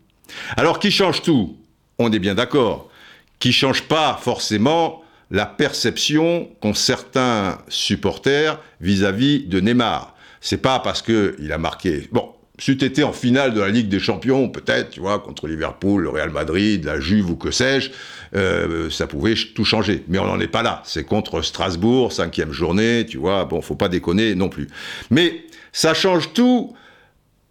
Alors, 0.57 0.79
qui 0.79 0.89
change 0.89 1.21
tout? 1.21 1.55
On 1.99 2.11
est 2.11 2.17
bien 2.17 2.33
d'accord. 2.33 2.89
Qui 3.37 3.53
change 3.53 3.83
pas 3.83 4.19
forcément 4.19 5.00
la 5.31 5.45
perception 5.45 6.49
qu'ont 6.61 6.73
certains 6.73 7.57
supporters 7.69 8.59
vis-à-vis 8.81 9.45
de 9.47 9.59
Neymar. 9.59 10.15
C'est 10.41 10.61
pas 10.61 10.79
parce 10.79 11.01
qu'il 11.01 11.51
a 11.51 11.57
marqué. 11.57 12.07
Bon, 12.11 12.33
c'eût 12.59 12.83
été 12.83 13.03
en 13.03 13.13
finale 13.13 13.53
de 13.53 13.61
la 13.61 13.69
Ligue 13.69 13.87
des 13.87 13.99
Champions, 13.99 14.49
peut-être, 14.49 14.91
tu 14.91 14.99
vois, 14.99 15.19
contre 15.19 15.47
Liverpool, 15.47 16.03
le 16.03 16.09
Real 16.09 16.31
Madrid, 16.31 16.83
la 16.83 16.99
Juve 16.99 17.31
ou 17.31 17.35
que 17.35 17.49
sais-je, 17.49 17.91
euh, 18.35 18.89
ça 18.89 19.07
pouvait 19.07 19.35
tout 19.55 19.65
changer. 19.65 20.03
Mais 20.09 20.19
on 20.19 20.27
n'en 20.27 20.39
est 20.39 20.47
pas 20.47 20.63
là. 20.63 20.83
C'est 20.85 21.05
contre 21.05 21.41
Strasbourg, 21.41 22.11
cinquième 22.11 22.51
journée, 22.51 23.05
tu 23.09 23.17
vois, 23.17 23.45
bon, 23.45 23.61
faut 23.61 23.75
pas 23.75 23.89
déconner 23.89 24.35
non 24.35 24.49
plus. 24.49 24.67
Mais 25.09 25.45
ça 25.71 25.93
change 25.93 26.33
tout 26.33 26.75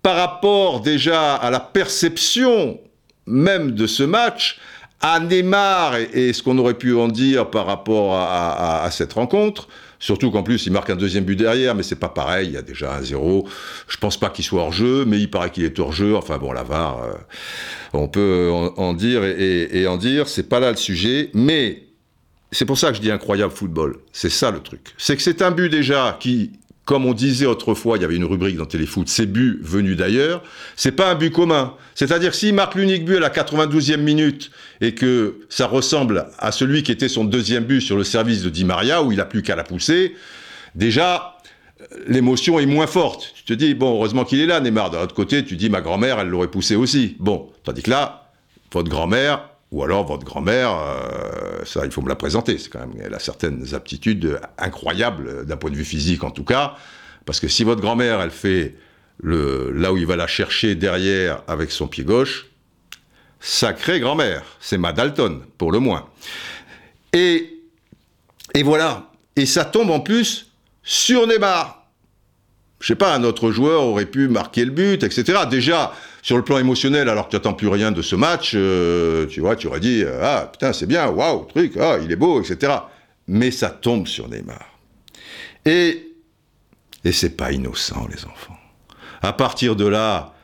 par 0.03 0.17
rapport 0.17 0.81
déjà 0.81 1.35
à 1.35 1.51
la 1.51 1.61
perception 1.61 2.79
même 3.27 3.73
de 3.73 3.87
ce 3.87 4.03
match, 4.03 4.59
à 5.01 5.21
Neymar 5.21 5.97
et, 5.97 6.33
ce 6.33 6.43
qu'on 6.43 6.59
aurait 6.59 6.75
pu 6.75 6.95
en 6.95 7.09
dire 7.09 7.51
par 7.51 7.67
rapport 7.67 8.15
à 8.15 8.89
cette 8.91 9.15
rencontre, 9.15 9.69
Surtout 10.01 10.31
qu'en 10.31 10.43
plus, 10.43 10.65
il 10.65 10.73
marque 10.73 10.89
un 10.89 10.97
deuxième 10.97 11.25
but 11.25 11.37
derrière, 11.37 11.75
mais 11.75 11.83
c'est 11.83 11.95
pas 11.95 12.09
pareil, 12.09 12.49
il 12.49 12.55
y 12.55 12.57
a 12.57 12.63
déjà 12.63 12.97
un 12.97 13.03
zéro. 13.03 13.47
Je 13.87 13.99
pense 13.99 14.19
pas 14.19 14.31
qu'il 14.31 14.45
soit 14.45 14.63
hors 14.63 14.73
jeu, 14.73 15.05
mais 15.05 15.21
il 15.21 15.31
paraît 15.31 15.51
qu'il 15.51 15.63
est 15.65 15.79
hors 15.79 15.93
jeu. 15.93 16.17
Enfin 16.17 16.39
bon, 16.39 16.53
la 16.53 16.63
VAR, 16.63 17.03
euh, 17.03 17.13
on 17.93 18.09
peut 18.09 18.51
en, 18.51 18.95
dire 18.95 19.23
et, 19.23 19.69
et, 19.79 19.87
en 19.87 19.99
dire, 19.99 20.27
c'est 20.27 20.49
pas 20.49 20.59
là 20.59 20.71
le 20.71 20.79
sujet, 20.79 21.31
mais 21.35 21.83
c'est 22.51 22.65
pour 22.65 22.79
ça 22.79 22.89
que 22.89 22.97
je 22.97 23.03
dis 23.03 23.11
incroyable 23.11 23.53
football. 23.53 23.99
C'est 24.11 24.31
ça 24.31 24.51
le 24.51 24.61
truc. 24.61 24.81
C'est 24.97 25.17
que 25.17 25.23
c'est 25.23 25.43
un 25.43 25.51
but 25.51 25.69
déjà 25.69 26.17
qui 26.19 26.53
comme 26.85 27.07
on 27.07 27.13
disait 27.13 27.47
autrefois, 27.47 27.99
il 27.99 28.03
y 28.03 28.05
avait 28.05 28.17
une 28.17 28.25
rubrique 28.25 28.57
dans 28.57 28.67
Téléfoot, 28.67 29.09
ces 29.09 29.27
buts 29.27 29.61
venus 29.63 29.97
d'ailleurs, 29.97 30.43
c'est 30.77 30.93
pas 30.93 31.11
un 31.11 31.15
but 31.15 31.31
commun. 31.31 31.75
C'est-à-dire 31.95 32.35
s'il 32.35 32.55
marque 32.55 32.75
l'unique 32.75 33.05
but 33.05 33.17
à 33.17 33.21
la 33.21 33.31
92e 33.31 33.99
minute 33.99 34.51
et 34.81 34.95
que 34.95 35.41
ça 35.49 35.67
ressemble 35.67 36.27
à 36.39 36.53
celui 36.53 36.83
qui 36.83 36.91
était 36.91 37.09
son 37.09 37.25
deuxième 37.25 37.65
but 37.65 37.81
sur 37.81 37.97
le 37.97 38.05
service 38.05 38.43
de 38.43 38.51
Di 38.51 38.65
Maria 38.65 39.03
où 39.03 39.13
il 39.13 39.21
a 39.21 39.25
plus 39.25 39.43
qu'à 39.43 39.57
la 39.57 39.63
pousser, 39.63 40.17
déjà 40.75 41.37
l'émotion 42.07 42.59
est 42.59 42.67
moins 42.67 42.87
forte. 42.87 43.33
Tu 43.37 43.45
te 43.45 43.53
dis 43.53 43.75
bon, 43.75 43.95
heureusement 43.95 44.25
qu'il 44.25 44.41
est 44.41 44.47
là 44.47 44.61
Neymar. 44.61 44.91
D'un 44.91 45.03
autre 45.03 45.15
côté, 45.15 45.45
tu 45.45 45.57
dis 45.57 45.71
ma 45.71 45.81
grand-mère, 45.81 46.19
elle 46.19 46.29
l'aurait 46.29 46.49
poussé 46.49 46.77
aussi. 46.77 47.17
Bon, 47.21 47.51
tandis 47.65 47.83
que 47.83 47.91
là, 47.91 48.31
votre 48.73 48.91
grand-mère 48.91 49.50
ou 49.71 49.85
alors 49.85 50.05
votre 50.07 50.25
grand-mère, 50.25 50.73
euh, 50.73 51.65
ça 51.65 51.85
il 51.85 51.91
faut 51.91 52.03
me 52.03 52.09
la 52.09 52.17
présenter, 52.17 52.59
c'est 52.59 52.71
quand 52.71 52.81
même, 52.81 52.95
elle 53.01 53.15
a 53.15 53.19
certaines 53.19 53.75
aptitudes 53.75 54.41
incroyables 54.59 55.47
d'un 55.47 55.57
point 55.57 55.71
de 55.71 55.77
vue 55.77 55.85
physique 55.85 56.25
en 56.25 56.31
tout 56.31 56.45
cas, 56.45 56.75
parce 57.25 57.41
que 57.41 57.49
si 57.49 57.65
votre 57.65 57.81
grand-mère 57.81 58.21
elle 58.21 58.31
fait 58.31 58.75
le, 59.23 59.71
là 59.73 59.93
où 59.93 59.97
il 59.97 60.07
va 60.07 60.17
la 60.17 60.27
chercher 60.27 60.75
derrière 60.75 61.43
avec 61.47 61.71
son 61.71 61.87
pied 61.87 62.05
gauche, 62.05 62.47
sacrée 63.39 64.01
grand-mère, 64.01 64.43
c'est 64.61 64.79
ma 64.79 64.93
Dalton 64.93 65.43
pour 65.57 65.73
le 65.73 65.79
moins. 65.79 66.09
Et, 67.13 67.61
et 68.55 68.63
voilà, 68.63 69.11
et 69.37 69.47
ça 69.47 69.65
tombe 69.65 69.91
en 69.91 70.01
plus 70.01 70.51
sur 70.83 71.27
Neymar 71.27 71.81
je 72.81 72.87
sais 72.87 72.97
pas, 72.97 73.15
un 73.15 73.25
autre 73.25 73.53
joueur 73.53 73.83
aurait 73.83 74.07
pu 74.07 74.29
marquer 74.29 74.65
le 74.65 74.71
but, 74.71 75.05
etc. 75.05 75.41
Déjà, 75.49 75.93
sur 76.23 76.37
le 76.37 76.43
plan 76.43 76.59
émotionnel, 76.59 77.09
alors 77.09 77.27
que 77.27 77.31
tu 77.31 77.37
n'attends 77.37 77.55
plus 77.55 77.69
rien 77.69 77.93
de 77.93 78.03
ce 78.03 78.17
match, 78.17 78.53
euh, 78.55 79.27
tu 79.27 79.41
vois, 79.41 79.57
tu 79.57 79.67
aurais 79.67 79.81
dit, 79.81 80.03
euh, 80.05 80.21
ah 80.23 80.49
putain, 80.53 80.73
c'est 80.73 80.87
bien, 80.87 81.09
waouh, 81.09 81.45
truc, 81.45 81.77
ah, 81.79 81.99
il 82.03 82.11
est 82.13 82.17
beau, 82.17 82.43
etc. 82.43 82.73
Mais 83.27 83.51
ça 83.51 83.71
tombe 83.71 84.07
sur 84.07 84.29
Neymar. 84.29 84.79
Et, 85.65 86.13
et 87.05 87.13
c'est 87.13 87.37
pas 87.37 87.53
innocent, 87.53 88.07
les 88.11 88.25
enfants. 88.25 88.57
À 89.23 89.33
partir 89.33 89.77
de 89.77 89.87
là, 89.87 90.35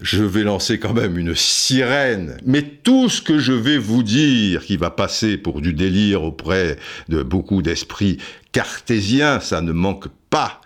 je 0.00 0.22
vais 0.22 0.42
lancer 0.42 0.78
quand 0.78 0.92
même 0.92 1.16
une 1.18 1.34
sirène. 1.34 2.36
Mais 2.44 2.62
tout 2.62 3.08
ce 3.08 3.22
que 3.22 3.38
je 3.38 3.52
vais 3.52 3.78
vous 3.78 4.02
dire 4.02 4.64
qui 4.64 4.76
va 4.76 4.90
passer 4.90 5.36
pour 5.38 5.60
du 5.60 5.72
délire 5.72 6.22
auprès 6.22 6.78
de 7.08 7.22
beaucoup 7.22 7.62
d'esprits 7.62 8.18
cartésiens, 8.52 9.40
ça 9.40 9.60
ne 9.60 9.72
manque 9.72 10.08
pas 10.30 10.60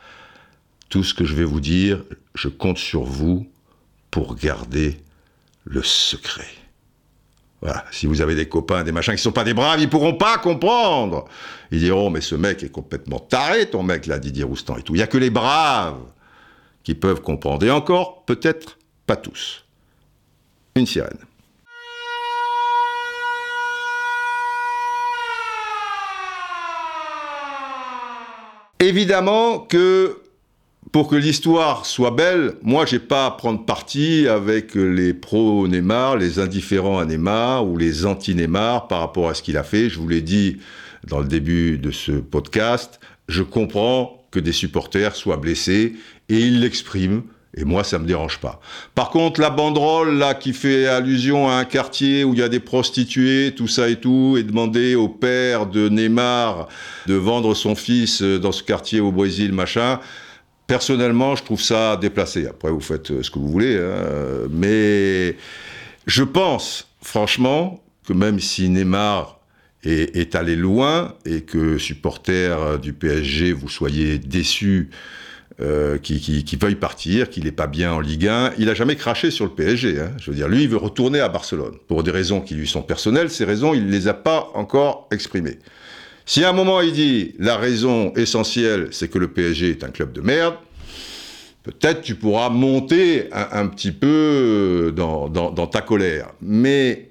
tout 0.89 1.05
ce 1.05 1.15
que 1.15 1.25
je 1.25 1.35
vais 1.35 1.45
vous 1.45 1.61
dire, 1.61 2.03
je 2.35 2.49
compte 2.49 2.79
sur 2.79 3.05
vous 3.05 3.47
pour 4.11 4.35
garder 4.35 5.01
le 5.65 5.83
secret. 5.83 6.49
Voilà, 7.61 7.85
si 7.91 8.07
vous 8.07 8.23
avez 8.23 8.35
des 8.35 8.49
copains, 8.49 8.85
des 8.85 8.93
machins 8.93 9.13
qui 9.13 9.21
ne 9.21 9.23
sont 9.23 9.33
pas 9.33 9.45
des 9.45 9.53
braves, 9.53 9.81
ils 9.81 9.91
pourront 9.91 10.15
pas 10.15 10.39
comprendre. 10.39 11.27
Ils 11.71 11.81
diront, 11.81 12.09
mais 12.09 12.23
ce 12.23 12.35
mec 12.35 12.63
est 12.63 12.71
complètement 12.71 13.19
taré, 13.19 13.69
ton 13.69 13.83
mec 13.83 14.07
là, 14.07 14.19
Didier 14.19 14.45
Roustan 14.45 14.77
et 14.77 14.83
tout. 14.83 14.95
Il 14.95 14.99
n'y 14.99 15.03
a 15.03 15.07
que 15.07 15.19
les 15.19 15.31
braves 15.31 16.01
qui 16.83 16.95
peuvent 16.95 17.21
comprendre. 17.21 17.65
Et 17.67 17.71
encore, 17.71 18.25
peut-être 18.25 18.79
pas 19.07 19.17
tous. 19.17 19.65
Une 20.75 20.87
sirène. 20.87 21.19
Évidemment 28.79 29.59
que 29.59 30.23
pour 30.93 31.09
que 31.09 31.15
l'histoire 31.15 31.87
soit 31.87 32.11
belle, 32.11 32.55
moi, 32.63 32.85
j'ai 32.85 32.99
pas 32.99 33.27
à 33.27 33.31
prendre 33.31 33.65
parti 33.65 34.27
avec 34.27 34.75
les 34.75 35.15
pro-Neymar, 35.15 36.17
les 36.17 36.39
indifférents 36.39 36.99
à 36.99 37.05
Neymar 37.05 37.67
ou 37.67 37.77
les 37.77 38.07
anti-Neymar 38.07 38.89
par 38.89 39.01
rapport 39.01 39.29
à 39.29 39.35
ce 39.35 39.43
qu'il 39.43 39.57
a 39.57 39.63
fait. 39.63 39.89
Je 39.89 39.99
vous 39.99 40.09
l'ai 40.09 40.23
dit 40.23 40.57
dans 41.07 41.21
le 41.21 41.27
début 41.27 41.79
de 41.79 41.91
ce 41.91 42.13
podcast, 42.13 42.99
je 43.29 43.43
comprends 43.43 44.27
que 44.31 44.41
des 44.41 44.53
supporters 44.53 45.15
soient 45.15 45.37
blessés 45.37 45.95
et 46.29 46.39
ils 46.39 46.61
l'expriment. 46.61 47.23
Et 47.57 47.65
moi, 47.65 47.83
ça 47.83 47.99
me 47.99 48.07
dérange 48.07 48.39
pas. 48.39 48.61
Par 48.95 49.11
contre, 49.11 49.41
la 49.41 49.51
banderole, 49.51 50.17
là, 50.17 50.35
qui 50.35 50.53
fait 50.53 50.87
allusion 50.87 51.49
à 51.49 51.55
un 51.55 51.65
quartier 51.65 52.23
où 52.23 52.33
il 52.33 52.39
y 52.39 52.45
a 52.45 52.49
des 52.49 52.61
prostituées, 52.61 53.55
tout 53.57 53.67
ça 53.67 53.89
et 53.89 53.97
tout, 53.97 54.37
et 54.39 54.45
demander 54.45 54.95
au 54.95 55.09
père 55.09 55.67
de 55.67 55.89
Neymar 55.89 56.69
de 57.07 57.15
vendre 57.15 57.55
son 57.55 57.75
fils 57.75 58.23
dans 58.23 58.53
ce 58.53 58.63
quartier 58.63 59.01
au 59.01 59.11
Brésil, 59.11 59.53
machin, 59.53 59.99
Personnellement, 60.71 61.35
je 61.35 61.43
trouve 61.43 61.61
ça 61.61 61.97
déplacé. 61.97 62.47
Après, 62.47 62.71
vous 62.71 62.81
faites 62.81 63.11
euh, 63.11 63.25
ce 63.25 63.31
que 63.33 63.41
vous 63.41 63.49
voulez. 63.49 63.77
Hein. 63.77 64.47
Mais 64.53 65.37
je 66.07 66.23
pense, 66.23 66.87
franchement, 67.03 67.83
que 68.07 68.13
même 68.13 68.39
si 68.39 68.69
Neymar 68.69 69.41
est, 69.83 70.37
allé 70.37 70.55
loin 70.55 71.15
et 71.25 71.41
que 71.41 71.77
supporter 71.77 72.79
du 72.79 72.93
PSG, 72.93 73.53
vous 73.53 73.69
soyez 73.69 74.19
déçus 74.19 74.91
euh, 75.61 75.99
qui, 75.99 76.57
veuille 76.61 76.77
partir, 76.77 77.29
qu'il 77.29 77.45
n'est 77.45 77.53
pas 77.53 77.67
bien 77.67 77.93
en 77.93 78.01
Ligue 78.01 78.29
1. 78.29 78.53
Il 78.59 78.67
n'a 78.67 78.75
jamais 78.75 78.95
craché 78.95 79.33
sur 79.33 79.45
le 79.47 79.51
PSG. 79.51 79.99
Hein. 79.99 80.13
Je 80.19 80.31
veux 80.31 80.37
dire, 80.37 80.49
lui, 80.49 80.63
il 80.63 80.69
veut 80.69 80.77
retourner 80.77 81.19
à 81.19 81.29
Barcelone. 81.29 81.75
Pour 81.89 82.05
des 82.05 82.13
raisons 82.13 82.41
qui 82.41 82.55
lui 82.55 82.69
sont 82.69 82.83
personnelles, 82.83 83.29
ces 83.29 83.45
raisons, 83.45 83.75
il 83.75 83.87
ne 83.87 83.91
les 83.91 84.07
a 84.07 84.15
pas 84.15 84.51
encore 84.55 85.09
exprimées. 85.11 85.59
Si 86.31 86.45
à 86.45 86.51
un 86.51 86.53
moment 86.53 86.81
il 86.81 86.93
dit 86.93 87.35
la 87.41 87.57
raison 87.57 88.13
essentielle, 88.15 88.91
c'est 88.93 89.11
que 89.11 89.19
le 89.19 89.33
PSG 89.33 89.71
est 89.71 89.83
un 89.83 89.89
club 89.89 90.13
de 90.13 90.21
merde, 90.21 90.55
peut-être 91.65 92.03
tu 92.03 92.15
pourras 92.15 92.51
monter 92.51 93.29
un, 93.33 93.67
petit 93.67 93.91
peu 93.91 94.95
dans, 94.95 95.67
ta 95.67 95.81
colère. 95.81 96.31
Mais 96.41 97.11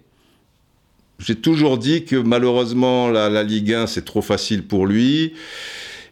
j'ai 1.19 1.35
toujours 1.35 1.77
dit 1.77 2.05
que 2.05 2.15
malheureusement 2.15 3.09
la, 3.09 3.43
Ligue 3.43 3.73
1 3.73 3.87
c'est 3.87 4.05
trop 4.05 4.21
facile 4.21 4.65
pour 4.65 4.87
lui 4.87 5.33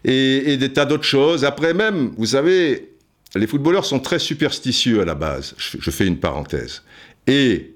et, 0.04 0.58
des 0.58 0.70
tas 0.70 0.84
d'autres 0.84 1.04
choses. 1.04 1.46
Après 1.46 1.72
même, 1.72 2.12
vous 2.18 2.26
savez, 2.26 2.90
les 3.34 3.46
footballeurs 3.46 3.86
sont 3.86 4.00
très 4.00 4.18
superstitieux 4.18 5.00
à 5.00 5.06
la 5.06 5.14
base. 5.14 5.54
Je, 5.56 5.78
je 5.80 5.90
fais 5.90 6.06
une 6.06 6.18
parenthèse. 6.18 6.82
Et 7.26 7.72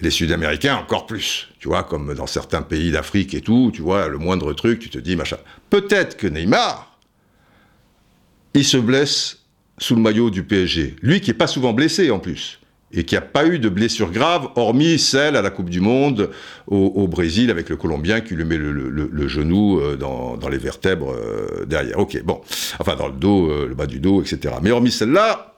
les 0.00 0.10
Sud-Américains 0.10 0.76
encore 0.76 1.06
plus, 1.06 1.48
tu 1.58 1.68
vois, 1.68 1.82
comme 1.82 2.14
dans 2.14 2.26
certains 2.26 2.62
pays 2.62 2.90
d'Afrique 2.90 3.34
et 3.34 3.40
tout, 3.40 3.70
tu 3.74 3.82
vois, 3.82 4.08
le 4.08 4.18
moindre 4.18 4.52
truc, 4.52 4.78
tu 4.78 4.90
te 4.90 4.98
dis 4.98 5.16
machin. 5.16 5.36
Peut-être 5.68 6.16
que 6.16 6.26
Neymar, 6.26 6.98
il 8.54 8.64
se 8.64 8.76
blesse 8.76 9.40
sous 9.78 9.94
le 9.94 10.00
maillot 10.02 10.30
du 10.30 10.42
PSG. 10.42 10.96
Lui 11.02 11.20
qui 11.20 11.30
est 11.30 11.34
pas 11.34 11.46
souvent 11.46 11.72
blessé 11.72 12.10
en 12.10 12.18
plus, 12.18 12.60
et 12.92 13.04
qui 13.04 13.14
n'a 13.14 13.20
pas 13.20 13.46
eu 13.46 13.58
de 13.58 13.68
blessure 13.68 14.10
grave, 14.10 14.48
hormis 14.56 14.98
celle 14.98 15.36
à 15.36 15.42
la 15.42 15.50
Coupe 15.50 15.70
du 15.70 15.80
Monde 15.80 16.30
au, 16.66 17.06
Brésil 17.06 17.50
avec 17.50 17.68
le 17.68 17.76
Colombien 17.76 18.20
qui 18.20 18.34
lui 18.34 18.44
met 18.44 18.56
le, 18.56 19.28
genou 19.28 19.80
euh, 19.80 19.96
dans, 19.96 20.48
les 20.48 20.58
vertèbres 20.58 21.14
euh, 21.14 21.64
derrière. 21.66 21.98
Ok, 21.98 22.20
bon, 22.24 22.40
enfin 22.78 22.96
dans 22.96 23.08
le 23.08 23.14
dos, 23.14 23.50
euh, 23.50 23.66
le 23.68 23.74
bas 23.74 23.86
du 23.86 24.00
dos, 24.00 24.22
etc. 24.22 24.54
Mais 24.62 24.70
hormis 24.70 24.90
celle-là, 24.90 25.49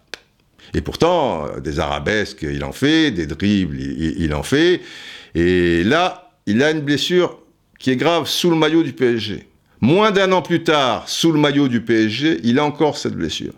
Et 0.74 0.80
pourtant, 0.80 1.46
des 1.62 1.80
arabesques, 1.80 2.42
il 2.42 2.64
en 2.64 2.72
fait, 2.72 3.10
des 3.10 3.26
dribbles, 3.26 3.78
il, 3.78 4.34
en 4.34 4.42
fait. 4.42 4.80
Et 5.34 5.84
là, 5.84 6.30
il 6.46 6.62
a 6.62 6.70
une 6.70 6.80
blessure 6.80 7.38
qui 7.78 7.90
est 7.90 7.96
grave 7.96 8.26
sous 8.26 8.48
le 8.48 8.56
maillot 8.56 8.82
du 8.82 8.92
PSG. 8.92 9.46
Moins 9.80 10.12
d'un 10.12 10.30
an 10.32 10.42
plus 10.42 10.62
tard, 10.62 11.08
sous 11.08 11.32
le 11.32 11.38
maillot 11.38 11.68
du 11.68 11.82
PSG, 11.82 12.40
il 12.44 12.58
a 12.58 12.64
encore 12.64 12.96
cette 12.96 13.14
blessure. 13.14 13.52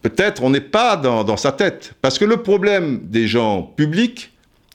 Peut-être 0.00 0.42
on 0.42 0.50
n'est 0.50 0.60
pas 0.60 0.96
dans, 0.96 1.36
sa 1.36 1.52
tête. 1.52 1.92
Parce 2.02 2.18
que 2.18 2.24
le 2.24 2.38
problème 2.38 3.00
des 3.04 3.28
gens 3.28 3.62
publics, 3.62 4.32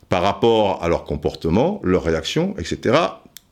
par 0.08 0.22
rapport 0.22 0.82
à 0.82 0.88
leur 0.88 1.04
comportement, 1.04 1.82
leur 1.84 2.04
réaction, 2.04 2.56
etc., 2.58 2.96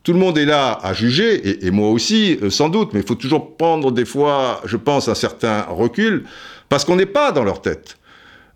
tout 0.03 0.13
le 0.13 0.19
monde 0.19 0.37
est 0.37 0.45
là 0.45 0.79
à 0.83 0.93
juger, 0.93 1.65
et, 1.65 1.71
moi 1.71 1.89
aussi, 1.89 2.37
euh, 2.43 2.51
sans 2.51 2.69
doute, 2.69 2.93
mais 2.93 2.99
il 2.99 3.05
faut 3.05 3.15
toujours 3.15 3.57
prendre 3.57 3.91
des 3.91 4.05
fois, 4.05 4.61
je 4.63 4.77
pense, 4.77 5.07
un 5.07 5.15
certain 5.15 5.63
recul, 5.63 6.25
parce 6.69 6.85
qu'on 6.85 6.95
n'est 6.95 7.05
pas 7.05 7.31
dans 7.31 7.43
leur 7.43 7.61
tête. 7.61 7.97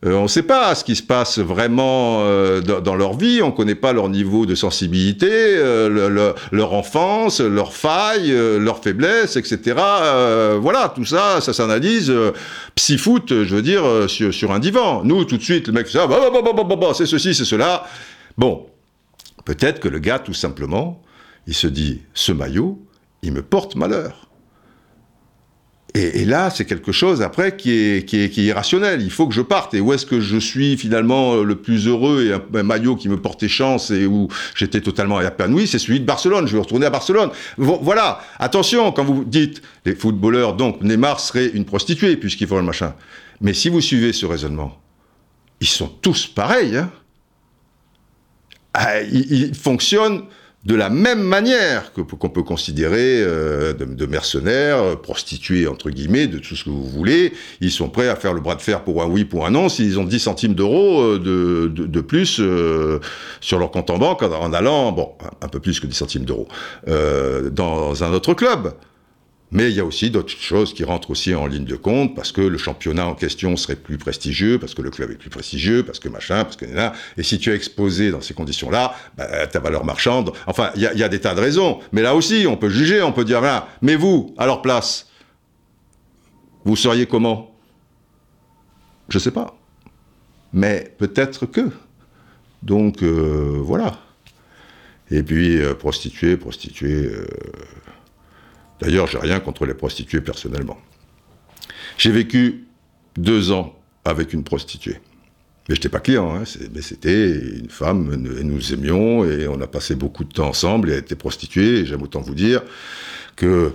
Euh, 0.06 0.14
on 0.14 0.24
ne 0.24 0.28
sait 0.28 0.44
pas 0.44 0.74
ce 0.76 0.86
qui 0.86 0.96
se 0.96 1.04
passe 1.04 1.40
vraiment 1.40 2.22
euh, 2.22 2.62
dans, 2.62 2.96
leur 2.96 3.18
vie, 3.18 3.42
on 3.42 3.48
ne 3.48 3.52
connaît 3.52 3.76
pas 3.76 3.92
leur 3.92 4.08
niveau 4.08 4.46
de 4.46 4.56
sensibilité, 4.56 5.58
leur 5.58 6.74
enfance, 6.74 7.42
leurs 7.42 7.74
failles, 7.74 8.32
leurs 8.32 8.82
faiblesses, 8.82 9.36
etc. 9.36 9.76
voilà, 10.62 10.94
tout 10.96 11.04
ça, 11.04 11.42
ça 11.42 11.52
s'analyse 11.52 12.14
psy-foot, 12.76 13.44
je 13.44 13.56
veux 13.56 13.62
dire, 13.62 13.84
sur, 14.08 14.52
un 14.54 14.60
divan. 14.60 15.04
Nous, 15.04 15.26
tout 15.26 15.38
de 15.38 15.44
suite, 15.44 15.68
le 15.68 15.74
mec 15.74 15.90
ça, 15.90 16.08
bah, 16.08 16.30
bah, 16.32 16.76
bah, 16.76 16.92
c'est 16.94 17.06
ceci, 17.06 17.36
c'est 17.36 17.44
cela. 17.44 17.84
Bon, 18.38 18.68
peut-être 19.44 19.82
que 19.82 19.90
le 19.90 20.00
gars, 20.00 20.20
tout 20.20 20.34
simplement, 20.34 21.02
il 21.46 21.54
se 21.54 21.68
dit, 21.68 22.04
ce 22.14 22.32
maillot, 22.32 22.80
il 23.22 23.34
me 23.34 23.42
porte 23.42 23.76
malheur. 23.76 24.29
Et, 25.96 26.24
là, 26.26 26.52
c'est 26.52 26.66
quelque 26.66 26.92
chose 26.92 27.24
après 27.24 27.56
qui 27.58 27.72
est, 27.72 28.38
irrationnel. 28.38 29.02
Il 29.02 29.10
faut 29.10 29.28
que 29.28 29.34
je 29.34 29.42
parte. 29.42 29.74
Et 29.74 29.82
où 29.82 29.92
est-ce 29.92 30.06
que 30.06 30.20
je 30.20 30.38
suis 30.38 30.78
finalement 30.78 31.38
le 31.38 31.56
plus 31.56 31.88
heureux 31.88 32.26
et 32.26 32.34
un, 32.34 32.64
maillot 32.64 32.96
qui 32.96 33.10
me 33.10 33.20
portait 33.20 33.48
chance 33.48 33.90
et 33.90 34.06
où 34.06 34.28
j'étais 34.56 34.82
totalement 34.82 35.20
épanoui, 35.20 35.66
c'est 35.66 35.80
celui 35.80 36.00
de 36.00 36.06
Barcelone. 36.06 36.48
Je 36.48 36.54
vais 36.54 36.62
retourner 36.62 36.86
à 36.86 36.92
Barcelone. 36.92 37.32
Voilà. 37.58 38.22
Attention, 38.38 38.92
quand 38.92 39.04
vous 39.04 39.24
dites 39.26 39.64
les 39.86 39.96
footballeurs, 39.96 40.56
donc 40.56 40.82
Neymar 40.82 41.20
serait 41.20 41.48
une 41.48 41.66
prostituée 41.66 42.18
puisqu'il 42.18 42.48
faut 42.48 42.58
le 42.58 42.64
machin. 42.64 42.94
Mais 43.42 43.54
si 43.54 43.70
vous 43.70 43.82
suivez 43.82 44.14
ce 44.14 44.28
raisonnement, 44.28 44.80
ils 45.60 45.68
sont 45.68 45.88
tous 45.88 46.28
pareils. 46.28 46.78
Hein. 46.78 46.92
Ah, 48.76 49.02
ils 49.02 49.56
fonctionnent 49.56 50.24
de 50.66 50.76
la 50.76 50.90
même 50.90 51.22
manière 51.22 51.94
qu'on 51.94 52.30
peut 52.30 52.44
considérer 52.44 53.22
euh, 53.22 53.74
de, 53.74 54.06
mercenaires, 54.06 55.00
prostituées 55.00 55.68
entre 55.68 55.90
guillemets, 55.90 56.28
de 56.28 56.38
tout 56.38 56.56
ce 56.56 56.66
que 56.66 56.70
vous 56.70 56.84
voulez, 56.84 57.34
ils 57.62 57.72
sont 57.72 57.90
prêts 57.90 58.10
à 58.10 58.16
faire 58.16 58.34
le 58.34 58.42
bras 58.42 58.56
de 58.56 58.62
fer 58.62 58.84
pour 58.84 59.02
un 59.02 59.08
oui, 59.08 59.24
pour 59.24 59.46
un 59.46 59.52
non, 59.52 59.70
s'ils 59.70 60.00
ont 60.00 60.04
10 60.04 60.20
centimes 60.20 60.54
d'euros 60.54 61.02
euh, 61.02 61.70
de, 61.70 62.02
plus 62.02 62.40
euh, 62.40 63.00
sur 63.40 63.58
leur 63.58 63.72
compte 63.72 63.90
en 63.90 63.98
banque 63.98 64.22
en, 64.24 64.52
allant, 64.52 64.92
bon, 64.92 65.14
un 65.42 65.48
peu 65.48 65.60
plus 65.60 65.80
que 65.80 65.88
10 65.88 65.96
centimes 65.96 66.26
d'euros, 66.26 66.48
dans 67.52 68.04
un 68.04 68.14
autre 68.14 68.34
club. 68.34 68.74
Mais 69.52 69.72
il 69.72 69.76
y 69.76 69.80
a 69.80 69.86
aussi 69.86 70.12
d'autres 70.12 70.30
choses 70.30 70.76
qui 70.76 70.84
rentrent 70.84 71.10
aussi 71.10 71.34
en 71.34 71.48
ligne 71.48 71.66
de 71.66 71.76
compte, 71.76 72.16
parce 72.16 72.32
que 72.32 72.42
le 72.42 72.58
championnat 72.60 73.08
en 73.08 73.16
question 73.16 73.58
serait 73.58 73.76
plus 73.76 73.98
prestigieux, 73.98 74.60
parce 74.60 74.76
que 74.76 74.84
le 74.84 74.92
club 74.92 75.10
est 75.10 75.16
plus 75.16 75.32
prestigieux, 75.32 75.84
parce 75.84 76.00
que 76.00 76.08
machin, 76.08 76.44
parce 76.44 76.56
que 76.56 76.66
là. 76.66 76.94
Et 77.18 77.24
si 77.24 77.40
tu 77.40 77.50
es 77.50 77.56
exposé 77.56 78.12
dans 78.12 78.22
ces 78.22 78.36
conditions-là, 78.36 78.94
bah, 79.18 79.48
ta 79.48 79.60
valeur 79.60 79.86
marchande. 79.86 80.34
Enfin, 80.46 80.70
il 80.76 80.82
y, 80.82 81.04
a 81.04 81.10
des 81.10 81.20
tas 81.20 81.34
de 81.34 81.42
raisons. 81.42 81.80
Mais 81.92 82.04
là 82.04 82.14
aussi, 82.14 82.46
on 82.48 82.58
peut 82.58 82.70
juger, 82.70 83.02
on 83.02 83.12
peut 83.12 83.26
dire, 83.26 83.40
voilà. 83.40 83.68
Mais 83.82 83.96
vous, 83.96 84.36
à 84.38 84.46
leur 84.46 84.62
place, 84.62 85.08
vous 86.64 86.76
seriez 86.76 87.08
comment? 87.08 87.56
Je 89.08 89.18
sais 89.18 89.32
pas. 89.32 89.58
Mais 90.54 90.94
peut-être 91.00 91.48
que. 91.48 91.72
Donc, 92.62 93.02
euh, 93.02 93.60
voilà. 93.64 93.98
Et 95.10 95.24
puis, 95.24 95.58
euh, 95.58 95.74
prostituée, 95.74 96.38
prostituée. 96.38 97.06
Euh, 97.06 97.26
D'ailleurs, 98.80 99.08
j'ai 99.08 99.18
rien 99.18 99.40
contre 99.40 99.66
les 99.66 99.74
prostituées 99.74 100.22
personnellement. 100.22 100.78
J'ai 101.98 102.12
vécu 102.12 102.66
deux 103.18 103.52
ans 103.52 103.76
avec 104.06 104.34
une 104.34 104.44
prostituée. 104.44 105.00
Mais 105.68 105.76
je 105.76 105.82
n'étais 105.82 105.90
pas 105.90 106.00
client, 106.00 106.36
hein, 106.36 106.44
mais 106.74 106.82
c'était 106.82 107.32
une 107.32 107.70
femme, 107.70 108.12
et 108.40 108.44
nous 108.44 108.74
aimions, 108.74 109.24
et 109.24 109.48
on 109.48 109.62
a 109.62 109.68
passé 109.68 109.94
beaucoup 109.94 110.24
de 110.24 110.32
temps 110.32 110.48
ensemble, 110.48 110.90
et 110.90 110.94
elle 110.94 111.00
était 111.00 111.16
prostituée, 111.16 111.80
et 111.80 111.86
j'aime 111.86 112.02
autant 112.02 112.22
vous 112.22 112.34
dire 112.34 112.64
que 113.36 113.72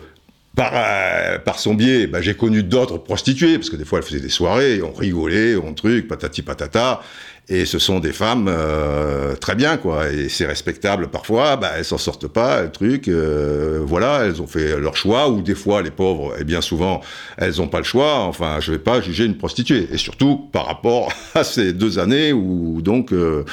par, 0.56 0.72
euh, 0.74 1.38
par 1.38 1.58
son 1.58 1.74
biais, 1.74 2.06
bah, 2.06 2.20
j'ai 2.20 2.34
connu 2.34 2.62
d'autres 2.62 2.98
prostituées, 2.98 3.58
parce 3.58 3.70
que 3.70 3.76
des 3.76 3.84
fois 3.84 3.98
elle 3.98 4.04
faisait 4.04 4.20
des 4.20 4.28
soirées, 4.28 4.82
on 4.82 4.92
rigolait, 4.92 5.56
on 5.56 5.72
truc, 5.74 6.08
patati 6.08 6.42
patata, 6.42 7.02
et 7.48 7.66
ce 7.66 7.78
sont 7.78 8.00
des 8.00 8.12
femmes 8.12 8.46
euh, 8.48 9.36
très 9.36 9.54
bien, 9.54 9.76
quoi. 9.76 10.10
Et 10.10 10.30
c'est 10.30 10.46
respectable 10.46 11.08
parfois, 11.08 11.56
bah, 11.56 11.72
elles 11.76 11.84
s'en 11.84 11.98
sortent 11.98 12.26
pas, 12.26 12.62
le 12.62 12.70
truc. 12.70 13.06
Euh, 13.06 13.82
voilà, 13.84 14.24
elles 14.24 14.40
ont 14.40 14.46
fait 14.46 14.80
leur 14.80 14.96
choix, 14.96 15.28
ou 15.28 15.42
des 15.42 15.54
fois, 15.54 15.82
les 15.82 15.90
pauvres, 15.90 16.34
et 16.40 16.44
bien 16.44 16.62
souvent, 16.62 17.02
elles 17.36 17.56
n'ont 17.58 17.68
pas 17.68 17.78
le 17.78 17.84
choix. 17.84 18.20
Enfin, 18.20 18.60
je 18.60 18.72
vais 18.72 18.78
pas 18.78 19.02
juger 19.02 19.26
une 19.26 19.36
prostituée. 19.36 19.88
Et 19.92 19.98
surtout, 19.98 20.48
par 20.52 20.66
rapport 20.66 21.12
à 21.34 21.44
ces 21.44 21.74
deux 21.74 21.98
années 21.98 22.32
où, 22.32 22.80
donc, 22.80 23.12
euh, 23.12 23.44